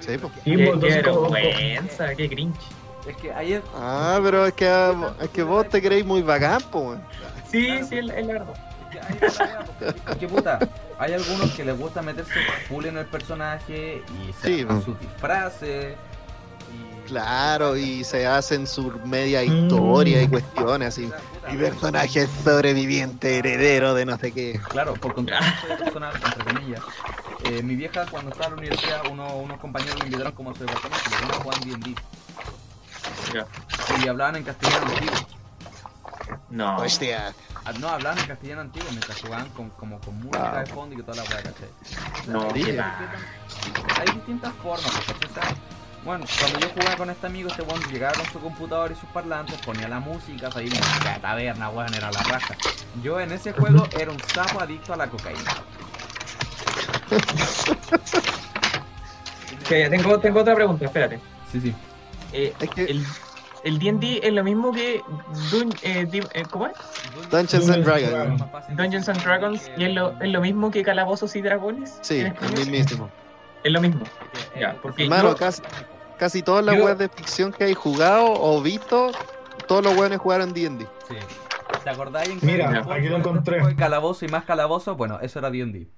sí, 0.00 0.18
pues. 0.18 0.32
Sí, 0.44 0.56
Qué, 0.56 0.66
pues, 0.66 0.94
qué 0.94 1.02
vergüenza, 1.02 2.14
qué 2.14 2.28
cringe. 2.28 2.58
Es 3.08 3.16
que 3.18 3.32
ayer... 3.32 3.62
Ah, 3.76 4.18
pero 4.22 4.46
es 4.46 4.54
que, 4.54 4.66
es 5.20 5.28
que 5.28 5.42
vos 5.42 5.68
te 5.68 5.80
creéis 5.82 6.06
muy 6.06 6.22
bacán, 6.22 6.60
po, 6.72 6.80
weón. 6.80 7.02
Sí, 7.50 7.68
sí, 7.88 7.98
es 7.98 8.10
es 8.10 8.26
la 8.26 8.32
verdad. 8.32 8.54
Es 9.00 9.06
que 9.06 9.12
ahí 9.24 9.30
está 9.30 9.44
la 9.46 9.50
wea, 9.52 9.64
porque- 9.66 10.00
porque 10.06 10.28
puta, 10.28 10.58
hay 10.98 11.12
algunos 11.14 11.50
que 11.52 11.64
les 11.64 11.78
gusta 11.78 12.02
meterse 12.02 12.32
full 12.68 12.86
en 12.86 12.98
el 12.98 13.06
personaje 13.06 14.02
y 14.22 14.32
se 14.42 14.46
Sí, 14.58 14.64
pues. 14.64 14.84
sus 14.84 14.98
disfraces. 15.00 15.94
Y... 16.72 17.08
Claro, 17.08 17.76
y 17.76 18.02
se 18.04 18.26
hacen 18.26 18.66
su 18.66 18.90
media 19.04 19.42
Mm. 19.42 19.64
historia 19.64 20.22
y 20.22 20.28
cuestiones 20.28 20.88
así. 20.88 21.10
Mi 21.50 21.58
personaje 21.58 22.22
es 22.22 22.30
sobreviviente, 22.42 23.38
heredero 23.38 23.92
de 23.94 24.06
no 24.06 24.16
sé 24.16 24.32
qué. 24.32 24.58
Claro, 24.70 24.94
por 24.94 25.14
contexto 25.14 25.44
personal, 25.78 26.14
entre 26.14 26.44
comillas. 26.44 26.80
Eh, 27.44 27.62
mi 27.62 27.76
vieja, 27.76 28.06
cuando 28.10 28.30
estaba 28.30 28.46
en 28.46 28.52
la 28.54 28.58
universidad, 28.60 29.02
uno- 29.10 29.36
unos 29.36 29.60
compañeros 29.60 29.96
me 30.00 30.06
invitaron 30.06 30.32
como 30.32 30.50
a 30.50 30.54
su 30.54 30.60
departamento 30.60 31.04
dijeron 31.10 31.42
jugaban 31.42 31.60
D&D. 31.68 31.94
Ya. 33.34 33.46
Y 34.02 34.08
hablaban 34.08 34.36
en 34.36 34.44
castellano. 34.44 34.86
No. 36.50 36.76
Hostia. 36.78 37.34
No, 37.72 37.88
hablaban 37.88 38.18
en 38.18 38.26
castellano 38.26 38.60
antiguo 38.60 38.90
mientras 38.90 39.18
jugaban 39.18 39.48
con, 39.50 39.70
como 39.70 39.98
con 40.00 40.16
música 40.16 40.52
Ah. 40.56 40.60
de 40.60 40.66
fondo 40.66 40.94
y 40.94 40.98
que 40.98 41.02
toda 41.02 41.16
la 41.16 41.24
weá, 41.24 41.42
¿cachai? 41.42 41.68
No, 42.28 42.42
Hay 42.42 42.52
qué 42.52 42.58
distintas- 42.60 42.98
mal. 43.00 43.98
Hay 43.98 44.10
distintas 44.12 44.52
formas, 44.62 44.92
¿cachai? 45.06 45.28
O 45.30 45.34
sea, 45.34 45.54
Bueno, 46.04 46.26
cuando 46.38 46.58
yo 46.58 46.68
jugaba 46.68 46.98
con 46.98 47.08
este 47.08 47.26
amigo, 47.26 47.48
este 47.48 47.62
weón 47.62 47.82
llegaba 47.90 48.16
con 48.16 48.26
su 48.30 48.38
computador 48.38 48.92
y 48.92 48.94
sus 48.94 49.08
parlantes, 49.08 49.58
ponía 49.60 49.88
la 49.88 50.00
música, 50.00 50.52
ahí 50.54 50.68
música 50.68 51.14
de 51.14 51.20
taberna, 51.20 51.70
weón, 51.70 51.94
era 51.94 52.12
la 52.12 52.22
raja. 52.22 52.54
Yo 53.02 53.18
en 53.20 53.32
ese 53.32 53.52
juego 53.52 53.88
era 53.90 54.10
un 54.10 54.20
sapo 54.20 54.60
adicto 54.60 54.92
a 54.92 54.96
la 54.98 55.08
cocaína. 55.08 55.40
Ya 59.70 59.88
tengo, 59.90 60.18
tengo 60.20 60.40
otra 60.40 60.54
pregunta, 60.54 60.84
espérate. 60.84 61.18
Sí, 61.50 61.60
sí. 61.60 61.74
Eh, 62.32 62.54
Es 62.60 62.70
que 62.70 62.84
el, 62.84 63.06
el 63.64 63.78
D&D 63.78 64.20
es 64.22 64.32
lo 64.32 64.44
mismo 64.44 64.72
que 64.72 65.00
Dun- 65.50 65.74
eh, 65.82 66.06
eh, 66.34 66.42
¿cómo 66.50 66.66
es? 66.66 66.74
Dungeons 67.30 67.68
and 67.70 67.84
Dragons. 67.84 68.42
Dungeons 68.76 69.08
and 69.08 69.22
Dragons 69.22 69.70
y 69.76 69.84
es 69.84 69.92
lo, 69.94 70.20
es 70.20 70.28
lo 70.30 70.40
mismo 70.40 70.70
que 70.70 70.82
Calabozos 70.82 71.34
y 71.36 71.42
Dragones. 71.42 71.98
Sí, 72.02 72.20
¿En 72.20 72.26
el 72.26 72.32
español? 72.32 72.56
mismísimo. 72.58 73.10
Es 73.64 73.72
lo 73.72 73.80
mismo. 73.80 74.04
Ya, 74.58 74.76
porque 74.82 75.08
yo- 75.08 75.34
casi, 75.36 75.62
casi 76.18 76.42
todas 76.42 76.64
las 76.64 76.76
weas 76.80 76.98
de 76.98 77.08
ficción 77.08 77.52
que 77.52 77.64
hay 77.64 77.74
jugado 77.74 78.26
o 78.32 78.60
visto, 78.62 79.10
todos 79.66 79.82
los 79.82 79.96
weones 79.96 80.18
jugaron 80.18 80.52
D&D. 80.52 80.86
Sí. 81.08 81.14
¿Te 81.82 81.90
acordáis 81.90 82.28
en 82.30 82.38
Mira, 82.42 82.70
el 82.70 82.92
aquí 82.92 83.08
lo 83.08 83.16
encontré. 83.16 83.74
Calabozo 83.76 84.24
y 84.24 84.28
más 84.28 84.44
calabozo, 84.44 84.94
bueno, 84.96 85.18
eso 85.20 85.38
era 85.38 85.50
D&D. 85.50 85.88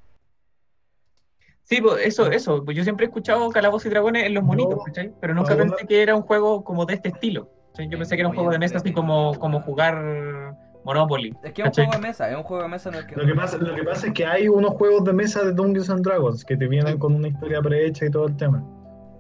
Sí, 1.65 1.81
pues 1.81 2.07
eso, 2.07 2.31
eso. 2.31 2.65
Yo 2.71 2.85
siempre 2.85 3.07
he 3.07 3.09
escuchado 3.09 3.51
Calabozos 3.51 3.87
y 3.87 3.89
Dragones 3.91 4.25
en 4.25 4.35
los 4.35 4.45
monitos, 4.45 4.77
No, 4.79 4.85
¿cachai? 4.85 5.13
Pero 5.21 5.35
nunca 5.35 5.57
pensé 5.57 5.85
que 5.87 6.01
era 6.01 6.15
un 6.15 6.23
juego 6.23 6.63
como 6.63 6.87
de 6.87 6.95
este 6.95 7.09
estilo. 7.09 7.51
¿Cachai? 7.77 7.89
Yo 7.89 7.99
pensé 7.99 8.17
que 8.17 8.23
era 8.23 8.29
un 8.29 8.35
juego 8.35 8.51
de 8.51 8.59
mesa 8.59 8.79
así 8.79 8.93
como, 8.93 9.35
como 9.39 9.61
jugar 9.61 10.55
Monopoly. 10.85 11.35
Es 11.43 11.53
que 11.53 11.63
es 11.63 11.69
un 11.69 11.75
juego 11.75 11.93
de 11.93 11.99
mesa, 11.99 12.31
es 12.31 12.37
un 12.37 12.43
juego 12.45 12.63
de 12.63 12.69
mesa 12.69 12.89
en 12.91 12.95
el 12.97 13.07
que... 13.07 13.17
Lo 13.17 13.27
que, 13.27 13.35
pasa, 13.35 13.59
lo 13.59 13.75
que 13.75 13.83
pasa 13.83 14.07
es 14.07 14.13
que 14.13 14.25
hay 14.27 14.49
unos 14.49 14.71
juegos 14.73 15.05
de 15.05 15.13
mesa 15.13 15.43
de 15.45 15.53
Dungeons 15.53 15.91
and 15.91 16.05
Dragons 16.05 16.45
que 16.45 16.57
te 16.57 16.69
vienen 16.69 16.99
con 16.99 17.15
una 17.15 17.29
historia 17.29 17.61
prehecha 17.61 18.07
y 18.07 18.11
todo 18.11 18.27
el 18.27 18.37
tema. 18.37 18.63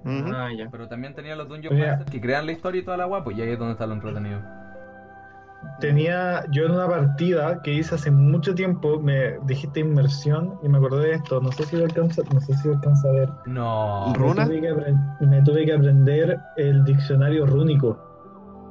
Ah, 0.05 0.51
ya. 0.57 0.69
Pero 0.71 0.87
también 0.87 1.15
tenía 1.15 1.35
los 1.35 1.49
Dungeon 1.49 1.75
Mira. 1.75 1.89
Masters 1.89 2.11
que 2.13 2.21
crean 2.21 2.47
la 2.47 2.53
historia 2.53 2.81
y 2.81 2.85
toda 2.85 2.97
la 2.97 3.07
guapo, 3.07 3.33
y 3.33 3.41
ahí 3.43 3.51
es 3.51 3.59
donde 3.59 3.73
está 3.73 3.87
lo 3.87 3.95
entretenido. 3.95 4.41
Tenía, 5.81 6.45
yo 6.53 6.67
en 6.67 6.73
una 6.73 6.87
partida 6.87 7.61
que 7.63 7.73
hice 7.73 7.97
hace 7.97 8.11
mucho 8.11 8.55
tiempo, 8.55 9.01
me 9.01 9.39
dijiste 9.47 9.81
inmersión 9.81 10.59
y 10.63 10.69
me 10.69 10.79
acordé 10.79 11.09
de 11.09 11.15
esto. 11.15 11.41
No 11.41 11.51
sé 11.51 11.65
si 11.65 11.77
lo 11.77 11.85
alcanza, 11.87 12.23
no 12.33 12.41
sé 12.41 12.55
si 12.55 12.69
lo 12.69 12.75
alcanza 12.75 13.09
a 13.09 13.13
ver. 13.13 13.29
No. 13.47 14.15
Ru- 14.15 14.29
¿Runa? 14.29 14.47
Me 14.47 14.61
tuve, 14.61 14.61
que 15.19 15.27
me 15.27 15.43
tuve 15.43 15.65
que 15.67 15.73
aprender 15.73 16.39
el 16.57 16.85
diccionario 16.85 17.47
rúnico. 17.47 17.99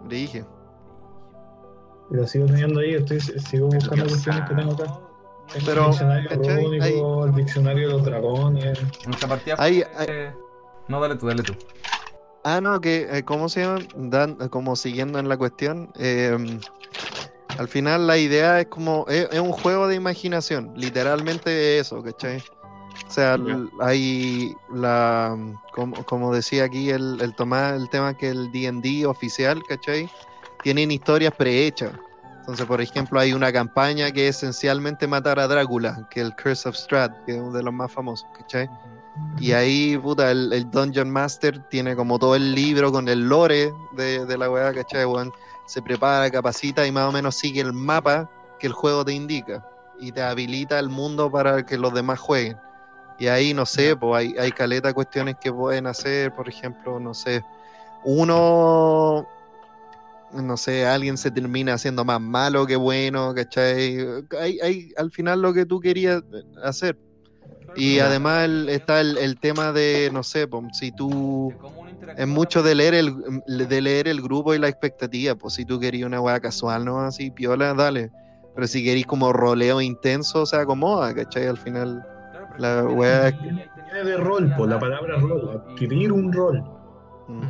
Le 0.10 0.16
dije. 0.16 0.46
Lo 2.12 2.28
sigo 2.28 2.46
teniendo 2.46 2.80
ahí, 2.80 2.96
estoy, 2.96 3.20
sigo 3.20 3.68
buscando 3.68 4.06
cuestiones 4.08 4.50
que 4.50 4.56
tengo 4.56 4.74
acá. 4.74 4.86
Tengo 5.54 5.66
Pero, 5.66 5.82
el 5.86 5.90
diccionario 5.92 6.30
rúnico, 6.38 7.26
el 7.26 7.36
diccionario 7.36 7.88
de 7.88 7.94
los 7.94 8.06
dragones. 8.06 8.80
Nuestra 9.06 9.28
partida 9.28 9.56
Hay- 9.58 9.84
fue- 9.96 10.34
No, 10.88 11.00
dale 11.02 11.16
tú, 11.16 11.28
dale 11.28 11.44
tú. 11.44 11.56
Ah, 12.44 12.62
no, 12.62 12.80
que, 12.80 13.08
eh, 13.10 13.24
¿cómo 13.24 13.50
se 13.50 13.62
llama? 13.62 13.82
Dan, 13.96 14.38
eh, 14.40 14.50
como 14.50 14.76
siguiendo 14.76 15.18
en 15.18 15.28
la 15.28 15.38
cuestión, 15.38 15.92
eh, 15.96 16.38
al 17.58 17.68
final 17.68 18.06
la 18.06 18.18
idea 18.20 18.60
es 18.60 18.68
como, 18.68 19.06
es, 19.08 19.28
es 19.32 19.40
un 19.40 19.52
juego 19.52 19.88
de 19.88 19.96
imaginación, 19.96 20.74
literalmente 20.76 21.80
eso, 21.80 22.04
¿cachai? 22.04 22.44
O 23.16 23.18
sea, 23.18 23.38
hay 23.80 24.58
la, 24.74 25.38
como, 25.72 26.04
como 26.04 26.34
decía 26.34 26.66
aquí 26.66 26.90
el, 26.90 27.22
el, 27.22 27.34
toma- 27.34 27.74
el 27.76 27.88
tema 27.90 28.14
que 28.14 28.28
el 28.28 28.52
D&D 28.52 29.06
oficial, 29.06 29.64
¿cachai? 29.70 30.10
Tienen 30.64 30.92
historias 30.92 31.34
prehechas. 31.34 31.94
Entonces, 32.40 32.66
por 32.66 32.82
ejemplo, 32.82 33.18
hay 33.18 33.32
una 33.32 33.54
campaña 33.54 34.12
que 34.12 34.28
es 34.28 34.36
esencialmente 34.36 35.08
matar 35.08 35.40
a 35.40 35.48
Drácula, 35.48 36.10
que 36.12 36.20
es 36.20 36.26
el 36.28 36.36
Curse 36.36 36.68
of 36.68 36.76
Strahd, 36.76 37.12
que 37.26 37.36
es 37.36 37.42
uno 37.42 37.54
de 37.54 37.64
los 37.64 37.74
más 37.74 37.90
famosos, 37.90 38.28
¿cachai? 38.38 38.70
Y 39.40 39.54
ahí, 39.54 39.98
puta, 39.98 40.30
el, 40.32 40.52
el 40.52 40.70
Dungeon 40.70 41.10
Master 41.10 41.60
tiene 41.70 41.96
como 41.96 42.20
todo 42.20 42.36
el 42.36 42.54
libro 42.54 42.92
con 42.92 43.08
el 43.08 43.30
lore 43.30 43.72
de, 43.94 44.26
de 44.26 44.38
la 44.38 44.50
weá, 44.52 44.74
¿cachai? 44.74 45.06
Weón? 45.06 45.32
Se 45.68 45.82
prepara, 45.82 46.30
capacita 46.30 46.86
y 46.86 46.92
más 46.92 47.08
o 47.08 47.14
menos 47.14 47.36
sigue 47.36 47.62
el 47.62 47.72
mapa 47.72 48.30
que 48.60 48.68
el 48.68 48.74
juego 48.74 49.06
te 49.06 49.14
indica. 49.14 49.66
Y 50.02 50.12
te 50.12 50.22
habilita 50.22 50.78
el 50.80 50.90
mundo 50.90 51.32
para 51.32 51.66
que 51.66 51.78
los 51.78 51.94
demás 51.94 52.20
jueguen. 52.20 52.58
Y 53.18 53.28
ahí, 53.28 53.54
no 53.54 53.66
sé, 53.66 53.96
pues 53.96 54.20
hay, 54.20 54.36
hay 54.38 54.52
caleta 54.52 54.94
cuestiones 54.94 55.36
que 55.40 55.52
pueden 55.52 55.88
hacer, 55.88 56.34
por 56.34 56.50
ejemplo, 56.50 57.00
no 57.00 57.14
sé, 57.14 57.42
uno, 58.04 59.26
no 60.34 60.58
sé, 60.58 60.86
alguien 60.86 61.18
se 61.18 61.32
termina 61.32 61.74
haciendo 61.76 62.04
más 62.04 62.20
malo 62.20 62.66
que 62.66 62.76
bueno, 62.76 63.34
¿cachai? 63.34 63.98
Hay, 64.40 64.60
hay 64.60 64.92
al 64.98 65.12
final 65.12 65.42
lo 65.42 65.54
que 65.54 65.66
tú 65.66 65.80
querías 65.80 66.22
hacer. 66.64 66.98
Y 67.78 68.00
además 68.00 68.46
el- 68.46 68.70
está 68.70 69.02
el, 69.02 69.18
el 69.18 69.40
tema 69.40 69.72
de, 69.72 70.10
no 70.14 70.24
sé, 70.24 70.48
po, 70.48 70.64
si 70.74 70.92
tú... 70.92 71.54
Es 72.18 72.28
mucho 72.28 72.64
de 72.64 72.76
leer 72.76 72.94
el 72.94 73.14
de 73.68 73.82
leer 73.82 74.08
el 74.08 74.22
grupo 74.22 74.54
y 74.54 74.58
la 74.60 74.70
expectativa. 74.70 75.36
Pues 75.36 75.56
si 75.56 75.66
tú 75.66 75.80
querías 75.82 76.08
una 76.08 76.22
weá 76.22 76.40
casual, 76.40 76.86
¿no? 76.86 77.02
Así, 77.02 77.30
piola, 77.30 77.74
dale. 77.74 78.10
Pero 78.54 78.68
si 78.68 78.82
queréis 78.86 79.06
como 79.06 79.34
roleo 79.34 79.82
intenso, 79.82 80.46
se 80.46 80.56
acomoda, 80.56 81.14
¿cachai? 81.14 81.48
Al 81.48 81.58
final. 81.58 82.02
La 82.58 82.82
Viene 82.84 83.70
de 84.04 84.18
rol, 84.18 84.54
por 84.58 84.68
la 84.70 84.80
palabra 84.80 85.16
rol, 85.18 85.64
adquirir 85.70 86.12
un 86.12 86.32
rol. 86.34 86.64
mm, 87.28 87.42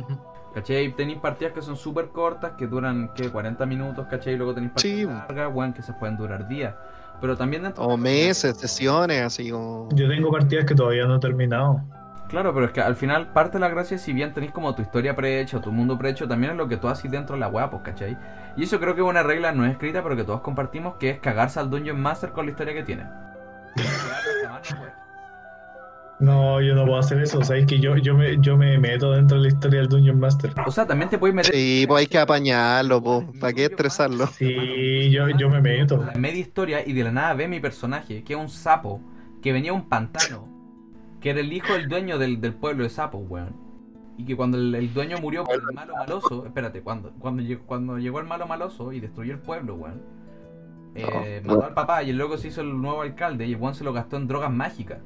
¿Cachai? 0.54 0.90
Tenéis 0.96 1.18
partidas 1.18 1.52
que 1.52 1.60
son 1.60 1.76
súper 1.76 2.08
cortas, 2.08 2.52
que 2.52 2.66
duran, 2.66 3.10
¿qué? 3.14 3.28
40 3.30 3.66
minutos, 3.66 4.06
¿cachai? 4.08 4.34
Y 4.34 4.36
luego 4.36 4.54
tenéis 4.54 4.72
partidas 4.72 4.98
Sí. 4.98 5.04
largas, 5.06 5.54
weón, 5.54 5.72
que 5.74 5.82
se 5.82 5.92
pueden 5.92 6.16
durar 6.16 6.48
días. 6.48 6.74
Pero 7.20 7.36
también 7.36 7.62
dentro 7.62 7.84
O 7.84 7.96
meses, 7.96 8.56
sesiones, 8.56 9.22
así 9.22 9.50
como. 9.50 9.88
Yo 9.94 10.08
tengo 10.08 10.30
partidas 10.30 10.64
que 10.64 10.74
todavía 10.74 11.06
no 11.06 11.16
he 11.16 11.20
terminado. 11.20 11.82
Claro, 12.28 12.52
pero 12.52 12.66
es 12.66 12.72
que 12.72 12.80
al 12.80 12.96
final 12.96 13.28
parte 13.32 13.52
de 13.56 13.60
la 13.60 13.68
gracia, 13.68 13.98
si 13.98 14.12
bien 14.12 14.32
tenéis 14.34 14.52
como 14.52 14.74
tu 14.74 14.82
historia 14.82 15.14
prehecha, 15.14 15.60
tu 15.60 15.70
mundo 15.72 15.96
prehecho, 15.96 16.26
también 16.26 16.52
es 16.52 16.58
lo 16.58 16.66
que 16.68 16.76
tú 16.76 16.88
haces 16.88 17.08
dentro 17.10 17.34
de 17.36 17.40
la 17.40 17.48
weá, 17.48 17.70
pues, 17.70 17.82
¿cachai? 17.82 18.16
Y 18.56 18.64
eso 18.64 18.80
creo 18.80 18.94
que 18.94 19.00
es 19.02 19.06
una 19.06 19.22
regla 19.22 19.52
no 19.52 19.64
escrita, 19.64 20.02
pero 20.02 20.16
que 20.16 20.24
todos 20.24 20.40
compartimos, 20.40 20.96
que 20.96 21.10
es 21.10 21.18
cagarse 21.20 21.60
al 21.60 21.70
Dungeon 21.70 22.00
Master 22.00 22.30
con 22.32 22.46
la 22.46 22.50
historia 22.50 22.74
que 22.74 22.82
tiene. 22.82 23.04
No, 26.18 26.62
yo 26.62 26.74
no 26.74 26.86
puedo 26.86 26.98
hacer 26.98 27.20
eso. 27.20 27.42
Sabéis 27.44 27.66
que 27.66 27.78
yo, 27.78 27.96
yo, 27.96 28.14
me, 28.14 28.40
yo 28.40 28.56
me 28.56 28.78
meto 28.78 29.12
dentro 29.12 29.36
de 29.36 29.42
la 29.42 29.48
historia 29.48 29.80
del 29.80 29.88
Dungeon 29.88 30.18
Master. 30.18 30.50
O 30.64 30.70
sea, 30.70 30.86
también 30.86 31.10
te 31.10 31.18
puedes 31.18 31.34
meter 31.34 31.54
Sí, 31.54 31.84
pues 31.86 32.00
hay 32.00 32.06
que 32.06 32.18
apañarlo, 32.18 33.02
po. 33.02 33.24
¿Para 33.38 33.52
qué 33.52 33.66
estresarlo? 33.66 34.26
Sí, 34.28 35.10
yo, 35.10 35.28
yo 35.30 35.50
me 35.50 35.60
meto. 35.60 36.02
la 36.04 36.18
media 36.18 36.40
historia 36.40 36.86
y 36.86 36.94
de 36.94 37.04
la 37.04 37.12
nada 37.12 37.34
ve 37.34 37.48
mi 37.48 37.60
personaje, 37.60 38.24
que 38.24 38.32
es 38.32 38.38
un 38.38 38.48
sapo, 38.48 39.00
que 39.42 39.52
venía 39.52 39.72
a 39.72 39.74
un 39.74 39.88
pantano, 39.88 40.48
que 41.20 41.30
era 41.30 41.40
el 41.40 41.52
hijo 41.52 41.74
del 41.74 41.88
dueño 41.88 42.18
del, 42.18 42.40
del 42.40 42.54
pueblo 42.54 42.84
de 42.84 42.90
sapos, 42.90 43.22
weón. 43.28 43.54
Y 44.16 44.24
que 44.24 44.34
cuando 44.34 44.56
el, 44.56 44.74
el 44.74 44.94
dueño 44.94 45.18
murió 45.18 45.44
por 45.44 45.56
el 45.56 45.74
malo 45.74 45.94
maloso, 45.94 46.46
espérate, 46.46 46.80
cuando, 46.80 47.10
cuando, 47.18 47.42
llegó, 47.42 47.62
cuando 47.66 47.98
llegó 47.98 48.20
el 48.20 48.26
malo 48.26 48.46
maloso 48.46 48.90
y 48.92 49.00
destruyó 49.00 49.34
el 49.34 49.40
pueblo, 49.40 49.74
weón. 49.74 50.00
Eh, 50.98 51.42
mató 51.44 51.64
al 51.64 51.74
papá 51.74 52.02
y 52.02 52.10
el 52.10 52.16
loco 52.18 52.36
se 52.38 52.48
hizo 52.48 52.60
el 52.60 52.80
nuevo 52.80 53.02
alcalde 53.02 53.46
y 53.46 53.52
el 53.54 53.74
se 53.74 53.84
lo 53.84 53.92
gastó 53.92 54.16
en 54.16 54.26
drogas 54.26 54.50
mágicas. 54.52 54.98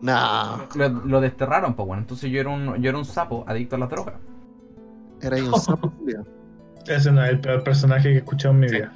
No, 0.00 0.64
Lo, 0.76 0.88
lo 0.88 1.20
desterraron, 1.20 1.74
pues 1.74 1.86
bueno. 1.86 2.02
Entonces 2.02 2.30
yo 2.30 2.40
era 2.40 2.50
un, 2.50 2.80
yo 2.80 2.88
era 2.88 2.98
un 2.98 3.04
sapo 3.04 3.44
adicto 3.48 3.76
a 3.76 3.78
las 3.80 3.90
drogas. 3.90 4.14
era 5.20 5.36
ahí 5.36 5.42
un 5.42 5.54
sapo. 5.60 5.92
Ese 6.86 7.10
no 7.12 7.24
es 7.24 7.30
el 7.30 7.40
peor 7.40 7.62
personaje 7.64 8.04
que 8.10 8.14
he 8.14 8.18
escuchado 8.18 8.54
en 8.54 8.60
mi 8.60 8.68
Sí. 8.68 8.76
vida. 8.76 8.92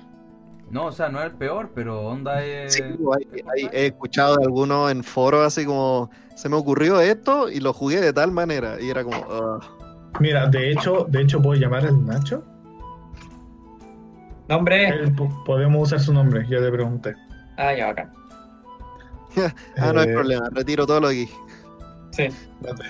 No, 0.70 0.86
o 0.86 0.92
sea, 0.92 1.10
no 1.10 1.18
es 1.18 1.26
el 1.26 1.32
peor, 1.32 1.70
pero 1.74 2.00
onda 2.06 2.42
es. 2.42 2.72
Sí, 2.74 2.82
hay- 2.82 3.42
hay- 3.52 3.68
he 3.72 3.86
escuchado 3.88 4.36
de 4.36 4.44
algunos 4.44 4.90
en 4.90 5.04
foros 5.04 5.44
así 5.46 5.66
como 5.66 6.08
se 6.34 6.48
me 6.48 6.56
ocurrió 6.56 6.98
esto 7.00 7.50
y 7.50 7.60
lo 7.60 7.74
jugué 7.74 8.00
de 8.00 8.12
tal 8.14 8.30
manera 8.32 8.80
y 8.80 8.88
era 8.88 9.04
como 9.04 9.18
"Ugh". 9.18 9.62
Mira, 10.20 10.46
de 10.46 10.70
hecho, 10.70 11.04
de 11.10 11.20
hecho 11.22 11.42
puedo 11.42 11.60
llamar 11.60 11.84
al 11.86 12.06
Nacho. 12.06 12.42
Nombre. 14.48 15.08
Po- 15.16 15.44
podemos 15.44 15.82
usar 15.88 16.00
su 16.00 16.12
nombre, 16.12 16.46
ya 16.48 16.58
le 16.58 16.70
pregunté. 16.70 17.14
Ah, 17.56 17.74
ya, 17.74 17.86
bacán. 17.86 18.12
ah 19.78 19.92
no 19.92 20.00
hay 20.00 20.08
Eh, 20.08 20.12
problema 20.12 20.48
retiro 20.52 20.86
todo 20.86 21.00
lo 21.00 21.08
que 21.08 21.26
Sí. 22.10 22.28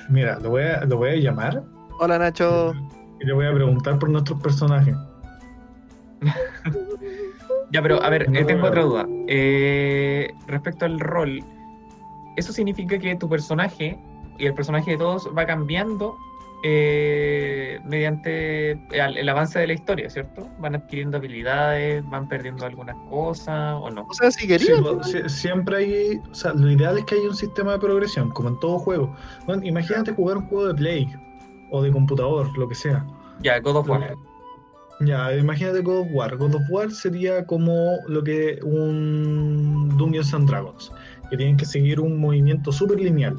Mira, 0.08 0.38
lo 0.40 0.50
voy 0.50 0.62
a, 0.64 0.84
lo 0.84 0.96
voy 0.96 1.10
a 1.10 1.14
llamar 1.16 1.62
hola 2.00 2.18
Nacho 2.18 2.74
y 3.20 3.24
le 3.26 3.32
voy 3.32 3.46
a 3.46 3.52
preguntar 3.54 3.96
por 4.00 4.08
nuestros 4.08 4.40
personajes. 4.42 4.96
Ya, 7.70 7.80
pero 7.80 8.02
a 8.02 8.10
ver, 8.10 8.28
No 8.30 8.38
eh, 8.38 8.44
tengo 8.44 8.66
otra 8.66 8.82
duda. 8.82 9.06
Eh, 9.28 10.30
respecto 10.46 10.84
al 10.84 11.00
rol, 11.00 11.42
¿eso 12.36 12.52
significa 12.52 12.98
que 12.98 13.16
tu 13.16 13.30
personaje 13.30 13.98
y 14.38 14.44
el 14.44 14.52
personaje 14.52 14.90
de 14.90 14.98
todos 14.98 15.26
va 15.36 15.46
cambiando 15.46 16.14
eh, 16.64 17.80
mediante 17.84 18.72
el, 18.72 19.18
el 19.18 19.28
avance 19.28 19.58
de 19.58 19.66
la 19.66 19.72
historia, 19.72 20.08
¿cierto? 20.08 20.48
Van 20.60 20.76
adquiriendo 20.76 21.16
habilidades, 21.16 22.04
van 22.08 22.28
perdiendo 22.28 22.64
algunas 22.64 22.96
cosas 23.08 23.76
o 23.80 23.90
no. 23.90 24.06
o 24.08 24.14
sea 24.14 24.30
si 24.30 24.46
Sí, 24.58 24.72
siempre 25.26 25.76
hay, 25.76 26.20
o 26.30 26.34
sea, 26.34 26.52
lo 26.52 26.70
ideal 26.70 26.98
es 26.98 27.04
que 27.04 27.16
haya 27.16 27.28
un 27.28 27.36
sistema 27.36 27.72
de 27.72 27.78
progresión, 27.80 28.30
como 28.30 28.50
en 28.50 28.60
todo 28.60 28.78
juego. 28.78 29.14
Bueno, 29.46 29.62
imagínate 29.64 30.12
jugar 30.12 30.36
un 30.38 30.46
juego 30.46 30.68
de 30.68 30.74
Play 30.74 31.08
o 31.70 31.82
de 31.82 31.90
computador, 31.90 32.56
lo 32.56 32.68
que 32.68 32.74
sea. 32.74 33.04
Ya, 33.40 33.58
God 33.58 33.76
of 33.76 33.88
War. 33.88 34.14
Ya, 35.00 35.36
imagínate 35.36 35.80
God 35.80 36.00
of 36.02 36.08
War. 36.12 36.36
God 36.36 36.54
of 36.54 36.62
War 36.70 36.90
sería 36.92 37.44
como 37.46 37.96
lo 38.06 38.22
que 38.22 38.60
un 38.62 39.96
Dungeons 39.96 40.32
and 40.32 40.48
Dragons, 40.48 40.92
que 41.28 41.36
tienen 41.36 41.56
que 41.56 41.64
seguir 41.64 41.98
un 41.98 42.20
movimiento 42.20 42.70
súper 42.70 43.00
lineal. 43.00 43.36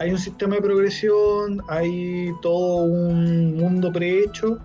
Hay 0.00 0.12
un 0.12 0.18
sistema 0.18 0.56
de 0.56 0.62
progresión, 0.62 1.60
hay 1.68 2.32
todo 2.40 2.84
un 2.84 3.56
mundo 3.56 3.92
prehecho, 3.92 4.58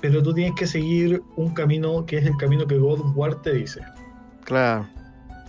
pero 0.00 0.22
tú 0.22 0.34
tienes 0.34 0.54
que 0.54 0.66
seguir 0.66 1.22
un 1.36 1.54
camino 1.54 2.04
que 2.04 2.18
es 2.18 2.26
el 2.26 2.36
camino 2.36 2.66
que 2.66 2.76
God 2.76 3.00
of 3.00 3.16
War 3.16 3.34
te 3.42 3.54
dice. 3.54 3.80
claro 4.44 4.86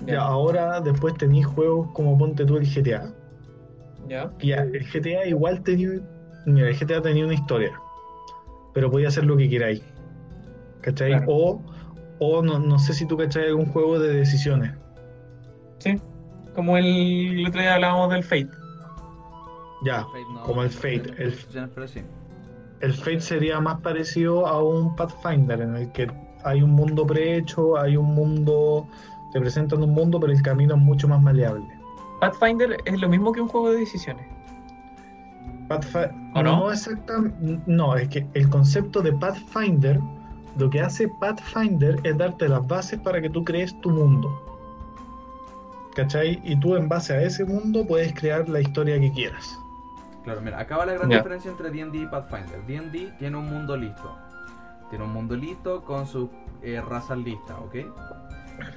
Ya, 0.06 0.22
ahora 0.22 0.80
después 0.80 1.14
tenéis 1.16 1.46
juegos 1.46 1.90
como 1.94 2.18
ponte 2.18 2.46
tú 2.46 2.58
el 2.58 2.66
GTA. 2.66 3.14
Ya. 4.08 4.32
Ya, 4.42 4.64
el 4.64 4.86
GTA 4.86 5.28
igual 5.28 5.62
tenía. 5.64 6.00
Mira, 6.46 6.70
el 6.70 6.80
GTA 6.80 7.02
tenía 7.02 7.26
una 7.26 7.34
historia. 7.34 7.74
Pero 8.74 8.90
podía 8.90 9.10
hacer 9.10 9.26
lo 9.26 9.36
que 9.36 9.50
queráis. 9.50 9.84
¿Cachai? 10.82 11.12
Claro. 11.12 11.26
O, 11.28 11.62
o 12.20 12.42
no, 12.42 12.58
no 12.60 12.80
sé 12.80 12.94
si 12.94 13.06
tú 13.06 13.18
cachai 13.18 13.48
algún 13.48 13.66
juego 13.66 14.00
de 14.00 14.14
decisiones. 14.14 14.72
Sí. 15.80 16.00
Como 16.56 16.78
el, 16.78 16.86
el 17.40 17.48
otro 17.48 17.62
día 17.62 17.76
hablábamos 17.76 18.12
del 18.12 18.24
Fate. 18.24 18.50
Ya, 19.84 20.04
Fate 20.06 20.26
no- 20.34 20.44
como 20.44 20.64
el 20.64 20.70
Fate. 20.70 21.14
El, 21.18 21.36
Pero 21.74 21.88
sí. 21.88 22.02
el 22.82 22.94
Fate 22.94 23.22
sería 23.22 23.60
más 23.60 23.80
parecido 23.82 24.46
a 24.48 24.62
un 24.64 24.96
Pathfinder, 24.96 25.62
en 25.62 25.76
el 25.76 25.92
que 25.92 26.12
hay 26.44 26.62
un 26.62 26.72
mundo 26.72 27.06
prehecho, 27.06 27.78
hay 27.78 27.96
un 27.98 28.14
mundo. 28.14 28.88
Te 29.32 29.40
presentan 29.40 29.84
un 29.84 29.92
mundo, 29.92 30.20
pero 30.20 30.34
el 30.34 30.42
camino 30.42 30.76
es 30.76 30.82
mucho 30.82 31.08
más 31.08 31.22
maleable. 31.22 31.66
Pathfinder 32.20 32.78
es 32.86 33.00
lo 33.00 33.08
mismo 33.08 33.32
que 33.32 33.42
un 33.42 33.48
juego 33.48 33.72
de 33.72 33.80
decisiones. 33.80 34.26
Pathfi- 35.70 36.32
¿O 36.36 36.42
no? 36.42 36.72
exactamente. 36.72 37.60
No, 37.68 37.96
es 37.96 38.10
que 38.10 38.28
el 38.34 38.50
concepto 38.50 39.02
de 39.02 39.14
Pathfinder, 39.14 40.00
lo 40.58 40.70
que 40.70 40.82
hace 40.82 41.08
Pathfinder 41.20 42.00
es 42.04 42.18
darte 42.18 42.50
las 42.50 42.66
bases 42.68 43.00
para 43.00 43.22
que 43.22 43.30
tú 43.30 43.44
crees 43.44 43.80
tu 43.82 43.92
mundo. 43.92 44.30
¿Cachai? 45.96 46.40
Y 46.44 46.56
tú 46.60 46.76
en 46.76 46.88
base 46.90 47.14
a 47.14 47.22
ese 47.22 47.46
mundo 47.46 47.86
puedes 47.86 48.14
crear 48.14 48.48
la 48.50 48.62
historia 48.62 49.00
que 49.00 49.12
quieras. 49.12 49.60
Claro, 50.24 50.42
mira, 50.42 50.60
acá 50.60 50.78
va 50.78 50.86
la 50.86 50.94
gran 50.94 51.10
diferencia 51.10 51.50
entre 51.50 51.72
D&D 51.72 51.98
y 51.98 52.06
Pathfinder. 52.08 52.66
D&D 52.66 53.14
tiene 53.18 53.38
un 53.38 53.46
mundo 53.46 53.76
listo. 53.78 54.18
Tiene 54.90 55.06
un 55.06 55.14
mundo 55.14 55.36
listo 55.36 55.84
con 55.84 56.08
sus 56.08 56.30
eh, 56.62 56.82
razas 56.82 57.18
listas, 57.18 57.58
¿ok? 57.60 57.76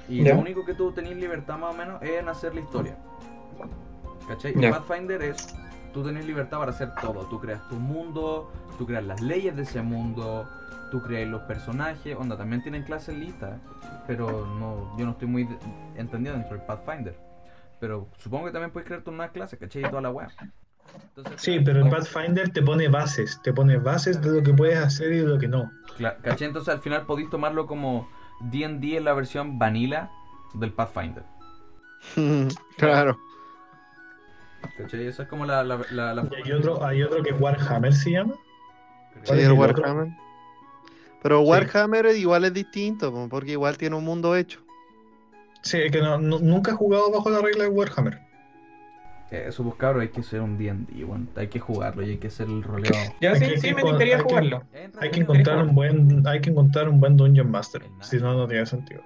Y 0.07 0.23
lo 0.23 0.37
único 0.37 0.63
que 0.65 0.73
tú 0.73 0.91
tenés 0.91 1.17
libertad 1.17 1.57
más 1.57 1.73
o 1.73 1.77
menos 1.77 2.01
es 2.01 2.11
en 2.11 2.29
hacer 2.29 2.55
la 2.55 2.61
historia. 2.61 2.97
¿Cachai? 4.27 4.53
Ya. 4.59 4.69
Y 4.69 4.71
Pathfinder 4.71 5.21
es, 5.21 5.55
tú 5.93 6.03
tenés 6.03 6.25
libertad 6.25 6.59
para 6.59 6.71
hacer 6.71 6.93
todo. 7.01 7.25
Tú 7.25 7.39
creas 7.39 7.67
tu 7.67 7.75
mundo, 7.75 8.51
tú 8.77 8.85
creas 8.85 9.03
las 9.03 9.21
leyes 9.21 9.55
de 9.55 9.63
ese 9.63 9.81
mundo, 9.81 10.47
tú 10.91 11.01
creas 11.01 11.29
los 11.29 11.41
personajes. 11.41 12.15
Onda, 12.15 12.37
también 12.37 12.61
tienen 12.61 12.83
clases 12.83 13.17
listas, 13.17 13.59
pero 14.07 14.45
no, 14.45 14.97
yo 14.97 15.05
no 15.05 15.11
estoy 15.11 15.27
muy 15.27 15.47
entendido 15.95 16.35
dentro 16.35 16.55
del 16.55 16.65
Pathfinder. 16.65 17.17
Pero 17.79 18.07
supongo 18.17 18.45
que 18.45 18.51
también 18.51 18.71
puedes 18.71 18.87
crear 18.87 19.01
tus 19.01 19.13
nuevas 19.13 19.33
clases, 19.33 19.59
¿cachai? 19.59 19.83
Y 19.83 19.89
toda 19.89 20.01
la 20.01 20.11
web. 20.11 20.29
Sí, 21.37 21.59
pero 21.59 21.79
en 21.81 21.89
Pathfinder 21.89 22.49
te 22.49 22.61
pone 22.61 22.87
bases, 22.87 23.39
te 23.43 23.53
pone 23.53 23.77
bases 23.77 24.21
de 24.21 24.31
lo 24.31 24.43
que 24.43 24.53
puedes 24.53 24.77
hacer 24.79 25.11
y 25.13 25.17
de 25.19 25.27
lo 25.27 25.37
que 25.37 25.47
no. 25.47 25.71
Cla- 25.97 26.17
¿Cachai? 26.21 26.47
Entonces 26.47 26.73
al 26.73 26.81
final 26.81 27.05
podéis 27.05 27.29
tomarlo 27.29 27.67
como 27.67 28.09
D&D 28.41 28.97
en 28.97 29.03
la 29.05 29.13
versión 29.13 29.59
vanilla 29.59 30.09
del 30.55 30.71
Pathfinder. 30.73 31.23
claro 32.77 33.17
¿Cachai? 34.77 35.05
Esa 35.07 35.23
es 35.23 35.29
como 35.29 35.45
la... 35.45 35.63
la, 35.63 35.79
la, 35.91 36.13
la 36.13 36.27
Y 36.31 36.47
hay 36.47 36.51
otro, 36.53 36.83
hay 36.85 37.03
otro 37.03 37.21
que 37.21 37.31
Warhammer 37.33 37.93
se 37.93 38.11
llama. 38.11 38.33
Sí, 38.33 39.19
¿Cuál 39.27 39.39
es 39.39 39.45
el 39.45 39.51
el 39.51 39.59
otro? 39.59 39.81
Warhammer. 39.83 40.07
Pero 41.21 41.41
Warhammer 41.41 42.05
igual 42.17 42.45
es 42.45 42.53
distinto, 42.53 43.11
po, 43.11 43.27
porque 43.29 43.51
igual 43.51 43.77
tiene 43.77 43.95
un 43.95 44.03
mundo 44.03 44.35
hecho. 44.35 44.59
Sí, 45.61 45.77
es 45.77 45.91
que 45.91 46.01
no- 46.01 46.17
no- 46.17 46.39
nunca 46.39 46.71
he 46.71 46.75
jugado 46.75 47.11
bajo 47.11 47.29
la 47.29 47.39
regla 47.39 47.63
de 47.65 47.69
Warhammer. 47.69 48.19
Eso, 49.33 49.63
pues 49.63 49.75
cabrón, 49.77 50.03
hay 50.03 50.09
que 50.09 50.21
ser 50.21 50.41
un 50.41 50.59
D&D, 50.59 51.03
bueno, 51.05 51.25
hay 51.35 51.47
que 51.47 51.59
jugarlo 51.59 52.03
y 52.03 52.11
hay 52.11 52.17
que 52.17 52.27
hacer 52.27 52.47
el 52.47 52.61
roleo. 52.61 52.91
Ya 53.19 53.35
sí, 53.35 53.57
sí, 53.57 53.73
me 53.73 53.81
gustaría 53.81 54.17
que- 54.17 54.23
jugarlo. 54.23 54.63
Hay 55.01 55.09
que 55.09 55.21
encontrar 55.21 55.57
un 55.63 55.73
buen, 55.73 56.27
hay 56.27 56.39
que 56.39 56.51
encontrar 56.51 56.87
un 56.87 56.99
buen 56.99 57.17
Dungeon 57.17 57.49
Master. 57.49 57.83
Si 58.01 58.17
no, 58.17 58.35
no 58.35 58.47
tiene 58.47 58.65
sentido. 58.67 59.01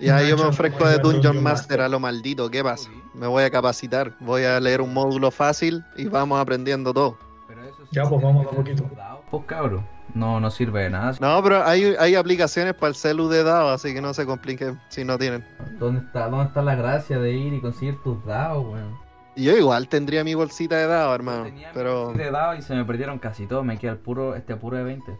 Ya 0.00 0.22
yo 0.22 0.36
me 0.36 0.44
ofrezco 0.44 0.84
de 0.88 0.98
buen 0.98 1.16
Dungeon 1.16 1.42
Master 1.42 1.78
Master. 1.78 1.80
a 1.82 1.88
lo 1.88 2.00
maldito, 2.00 2.50
¿qué 2.50 2.64
pasa? 2.64 2.90
Me 3.14 3.26
voy 3.28 3.44
a 3.44 3.50
capacitar, 3.50 4.16
voy 4.20 4.42
a 4.44 4.58
leer 4.58 4.80
un 4.80 4.92
módulo 4.94 5.30
fácil 5.30 5.84
y 5.96 6.06
vamos 6.06 6.40
aprendiendo 6.40 6.92
todo. 6.92 7.18
Pero 7.46 7.62
eso 7.64 7.76
Ya, 7.92 8.02
pues, 8.04 8.20
vamos 8.22 8.46
a 8.46 8.50
poquito. 8.50 8.90
Pues 9.30 9.44
cabrón, 9.46 9.86
no, 10.14 10.40
no 10.40 10.50
sirve 10.50 10.82
de 10.84 10.90
nada. 10.90 11.14
No, 11.20 11.42
pero 11.42 11.64
hay, 11.64 11.94
hay 11.98 12.14
aplicaciones 12.14 12.74
para 12.74 12.88
el 12.88 12.94
celu 12.94 13.28
de 13.28 13.42
dados, 13.42 13.72
así 13.72 13.94
que 13.94 14.00
no 14.00 14.12
se 14.14 14.26
compliquen 14.26 14.80
si 14.88 15.04
no 15.04 15.18
tienen. 15.18 15.44
¿Dónde 15.78 16.00
está, 16.00 16.28
¿Dónde 16.28 16.46
está 16.46 16.62
la 16.62 16.74
gracia 16.74 17.18
de 17.18 17.32
ir 17.32 17.52
y 17.54 17.60
conseguir 17.60 18.00
tus 18.02 18.24
dados, 18.24 18.64
weón? 18.64 18.98
Y 19.36 19.44
Yo 19.44 19.56
igual 19.56 19.88
tendría 19.88 20.24
mi 20.24 20.34
bolsita 20.34 20.76
de 20.76 20.86
dados, 20.86 21.14
hermano, 21.14 21.44
Tenía 21.44 21.68
mi 21.68 21.74
pero 21.74 22.06
bolsita 22.06 22.24
de 22.24 22.30
dados 22.30 22.58
y 22.58 22.62
se 22.62 22.74
me 22.74 22.84
perdieron 22.84 23.18
casi 23.18 23.46
todos, 23.46 23.64
me 23.64 23.78
queda 23.78 23.92
el 23.92 23.98
puro, 23.98 24.34
este 24.34 24.56
puro 24.56 24.76
de 24.76 24.84
20. 24.84 25.12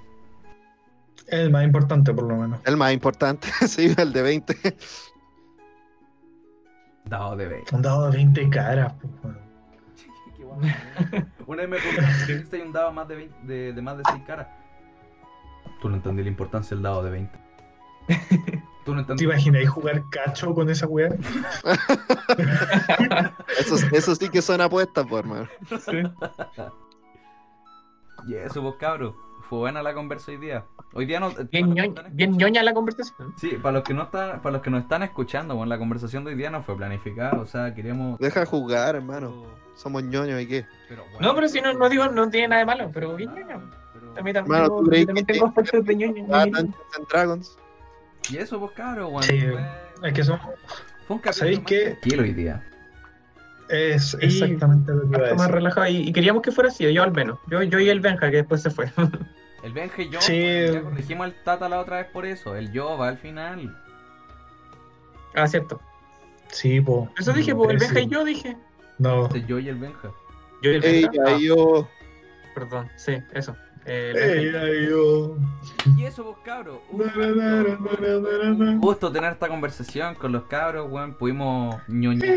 Es 1.27 1.39
el 1.39 1.51
más 1.51 1.65
importante, 1.65 2.13
por 2.13 2.25
lo 2.25 2.37
menos. 2.37 2.61
el 2.65 2.77
más 2.77 2.93
importante, 2.93 3.49
sí, 3.69 3.95
el 3.97 4.13
de 4.13 4.23
20. 4.23 4.77
Dado 7.05 7.37
de 7.37 7.47
20. 7.47 7.77
Un 7.77 7.83
dado 7.83 8.11
de 8.11 8.17
20 8.17 8.51
caras. 8.51 8.93
pues. 9.01 9.35
Una 11.47 11.63
vez 11.63 11.69
me 11.69 11.77
preguntaron 11.79 12.15
si 12.27 12.33
existe 12.33 12.63
un 12.63 12.73
dado 12.73 12.93
más 12.93 13.07
de, 13.09 13.17
20 13.17 13.47
de, 13.47 13.73
de 13.73 13.83
más 13.83 13.97
de 13.97 14.03
6 14.11 14.23
caras. 14.27 14.49
Tú 15.81 15.89
no 15.89 15.97
entendí 15.97 16.23
la 16.23 16.29
importancia 16.29 16.75
del 16.77 16.83
dado 16.83 17.03
de 17.03 17.11
20. 17.11 17.39
Tú 18.85 18.95
no 18.95 19.05
¿Te 19.05 19.13
entendí. 19.13 19.25
imagináis 19.25 19.69
jugar 19.69 20.03
cacho 20.11 20.55
con 20.55 20.71
esa 20.71 20.87
weá? 20.87 21.11
Eso, 23.59 23.77
eso 23.93 24.15
sí 24.15 24.29
que 24.31 24.41
son 24.43 24.61
apuestas, 24.61 25.07
pues, 25.09 25.21
hermano. 25.23 25.47
Sí. 25.69 26.03
Y 28.27 28.35
eso, 28.35 28.63
vos 28.63 28.77
cabros. 28.77 29.15
fue 29.49 29.59
buena 29.61 29.83
la 29.83 29.95
conversa 29.95 30.31
hoy 30.31 30.39
día. 30.39 30.65
Hoy 30.93 31.07
día 31.07 31.21
no. 31.21 31.31
Bien, 31.51 31.69
ñoña, 31.69 31.85
están 31.85 32.17
bien 32.17 32.37
ñoña 32.37 32.63
la 32.63 32.75
conversación. 32.75 33.35
Sí, 33.37 33.51
para 33.63 33.75
los 33.79 33.85
que 33.85 33.95
no 33.95 34.05
están, 34.05 34.41
para 34.43 34.55
los 34.55 34.63
que 34.63 34.71
nos 34.71 34.83
están 34.83 35.03
escuchando, 35.03 35.55
bueno, 35.57 35.69
la 35.69 35.79
conversación 35.79 36.25
de 36.25 36.31
hoy 36.33 36.37
día 36.37 36.51
no 36.51 36.63
fue 36.63 36.77
planificada, 36.77 37.41
o 37.41 37.47
sea, 37.47 37.75
queríamos. 37.75 38.19
Deja 38.19 38.45
jugar, 38.47 38.97
hermano. 38.97 39.45
Somos 39.75 40.03
ñoños 40.03 40.41
y 40.41 40.47
qué. 40.47 40.67
Pero, 40.89 41.05
bueno, 41.13 41.29
No, 41.29 41.35
pero 41.35 41.49
si 41.49 41.61
no, 41.61 41.73
no 41.75 41.89
digo, 41.89 42.09
no 42.09 42.29
tiene 42.29 42.49
nada 42.49 42.61
de 42.61 42.67
malo, 42.67 42.91
pero 42.93 43.15
bien 43.17 43.33
ñoña. 43.35 43.61
Pero- 44.15 44.21
A 44.21 44.23
mí 44.23 44.33
también, 44.33 44.37
Hermano, 44.37 44.65
tengo- 44.65 44.83
tú 44.85 44.91
yo 44.97 45.07
también 45.07 45.27
tengo 45.27 45.47
aspectos 45.47 45.85
de 45.87 45.95
ñoña. 45.97 46.25
Ah, 46.31 46.47
Dragons. 47.11 47.57
Y 48.31 48.37
eso, 48.37 48.59
pues, 48.61 48.73
cabrón, 48.73 49.13
bueno, 49.13 49.27
Sí, 49.27 49.39
Es 50.05 50.13
que 50.13 50.25
son, 50.25 50.39
fue 51.07 51.17
un 51.17 51.23
¿sabéis 51.33 51.61
qué? 51.67 51.91
tranquilo 51.91 52.23
hoy 52.23 52.33
día. 52.35 52.65
es 53.69 54.17
exactamente 54.21 54.93
lo 54.93 55.03
que 55.09 55.17
iba 55.19 55.31
a 55.31 55.35
más 55.35 55.49
relajado 55.51 55.87
y, 55.87 55.99
y 56.09 56.13
queríamos 56.13 56.43
que 56.43 56.51
fuera 56.51 56.71
así, 56.71 56.93
yo 56.93 57.03
al 57.05 57.13
menos. 57.13 57.39
Yo, 57.49 57.63
yo 57.63 57.79
y 57.79 57.89
el 57.89 58.01
Benja, 58.01 58.29
que 58.31 58.39
después 58.39 58.63
se 58.63 58.71
fue. 58.71 58.91
El 59.63 59.73
Benja 59.75 60.01
y 60.03 60.09
yo, 60.11 60.21
Sí. 60.23 60.33
bueno, 60.41 60.73
ya 60.73 60.83
corregimos 60.83 61.25
al 61.27 61.35
Tata 61.45 61.69
la 61.69 61.81
otra 61.81 61.99
vez 61.99 62.07
por 62.07 62.25
eso. 62.27 62.57
El 62.57 62.73
yo 62.73 62.97
va 62.97 63.09
al 63.09 63.19
final. 63.19 63.77
ah, 65.35 65.47
cierto. 65.47 65.81
Sí, 66.49 66.81
po. 66.81 67.09
Eso 67.19 67.33
dije, 67.33 67.55
pues 67.55 67.71
el 67.71 67.79
Sí. 67.81 67.87
Benja 67.87 68.01
y 68.01 68.09
yo 68.09 68.25
dije. 68.25 68.57
No. 68.99 69.29
El 69.35 69.47
yo 69.47 69.59
y 69.59 69.69
el 69.69 69.77
Benja. 69.77 70.11
Yo 70.63 70.71
y 70.73 70.75
el 70.77 70.81
Benja. 70.81 71.11
Ella 71.13 71.23
Ah, 71.27 71.33
y 71.39 71.47
yo. 71.47 71.89
perdón, 72.55 72.89
sí, 72.97 73.19
eso. 73.33 73.55
Eh, 73.93 74.13
el 74.15 74.53
Benja 74.53 74.71
y 74.71 74.89
yo. 74.91 75.37
Eso, 76.07 76.25
pues, 76.25 76.37
cabros. 76.45 76.79
Un 76.93 78.81
gusto 78.81 79.11
tener 79.11 79.33
esta 79.33 79.49
conversación 79.49 80.15
con 80.15 80.33
los 80.33 80.45
cabros, 80.45 80.91
weón. 80.91 81.15
Pudimos 81.15 81.77
ñoñar. 81.89 82.37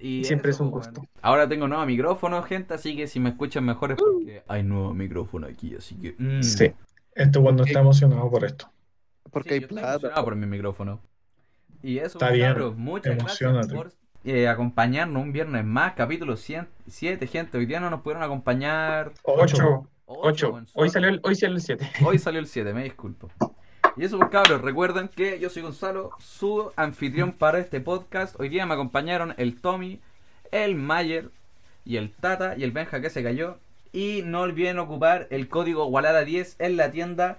Y 0.00 0.24
Siempre 0.24 0.52
es 0.52 0.60
un 0.60 0.70
gusto. 0.70 1.02
Ahora 1.22 1.48
tengo 1.48 1.66
nuevo 1.66 1.84
micrófono, 1.84 2.42
gente, 2.44 2.74
así 2.74 2.96
que 2.96 3.08
si 3.08 3.18
me 3.18 3.30
escuchan 3.30 3.64
mejor 3.64 3.92
es 3.92 3.98
porque 3.98 4.42
hay 4.46 4.62
nuevo 4.62 4.94
micrófono 4.94 5.46
aquí, 5.48 5.74
así 5.74 5.96
que. 5.96 6.14
mm. 6.18 6.42
Sí. 6.42 6.72
Esto 7.14 7.42
cuando 7.42 7.64
está 7.64 7.80
emocionado 7.80 8.30
por 8.30 8.44
esto. 8.44 8.70
Porque 9.30 9.48
Sí, 9.50 9.54
hay 9.56 9.60
estoy 9.62 9.78
plata. 9.78 9.92
emocionado 9.94 10.24
por 10.24 10.36
mi 10.36 10.46
micrófono. 10.46 11.00
Y 11.82 11.98
eso, 11.98 12.18
Está 12.18 12.30
bien, 12.30 12.48
cabros, 12.48 12.76
muchas 12.76 13.16
gracias 13.16 13.40
emocionate. 13.42 13.74
por 13.74 13.92
eh, 14.24 14.48
acompañarnos 14.48 15.22
un 15.22 15.32
viernes 15.32 15.64
más, 15.64 15.94
capítulo 15.94 16.36
107, 16.36 17.26
gente. 17.26 17.58
Hoy 17.58 17.66
día 17.66 17.80
no 17.80 17.90
nos 17.90 18.00
pudieron 18.02 18.22
acompañar. 18.22 19.12
Ocho. 19.22 19.88
Ocho, 20.10 20.18
Ocho. 20.26 20.50
weón, 20.52 20.64
Hoy 20.74 20.88
solo- 20.88 20.90
salió 20.90 21.08
el, 21.10 21.20
hoy 21.22 21.34
salió 21.34 21.54
el 21.56 21.60
7. 21.62 21.90
Hoy 22.04 22.18
salió 22.18 22.40
el 22.40 22.46
7, 22.46 22.72
me 22.72 22.84
disculpo. 22.84 23.30
Y 23.96 24.04
eso, 24.04 24.16
pues 24.18 24.30
cabros, 24.30 24.62
recuerden 24.62 25.08
que 25.08 25.38
yo 25.38 25.50
soy 25.50 25.62
Gonzalo, 25.62 26.10
su 26.18 26.70
anfitrión 26.76 27.32
para 27.32 27.58
este 27.58 27.80
podcast. 27.80 28.38
Hoy 28.40 28.48
día 28.48 28.64
me 28.64 28.74
acompañaron 28.74 29.34
el 29.38 29.60
Tommy, 29.60 30.00
el 30.52 30.76
Mayer 30.76 31.30
y 31.84 31.96
el 31.96 32.12
Tata 32.12 32.54
y 32.56 32.62
el 32.64 32.70
Benja 32.72 33.00
que 33.00 33.10
se 33.10 33.22
cayó. 33.22 33.58
Y 33.92 34.22
no 34.24 34.42
olviden 34.42 34.78
ocupar 34.78 35.26
el 35.30 35.48
código 35.48 35.86
Walala 35.86 36.20
10 36.24 36.56
en 36.58 36.76
la 36.76 36.90
tienda. 36.90 37.38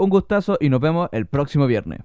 Un 0.00 0.08
gustazo 0.08 0.56
y 0.58 0.70
nos 0.70 0.80
vemos 0.80 1.10
el 1.12 1.26
próximo 1.26 1.66
viernes. 1.66 2.00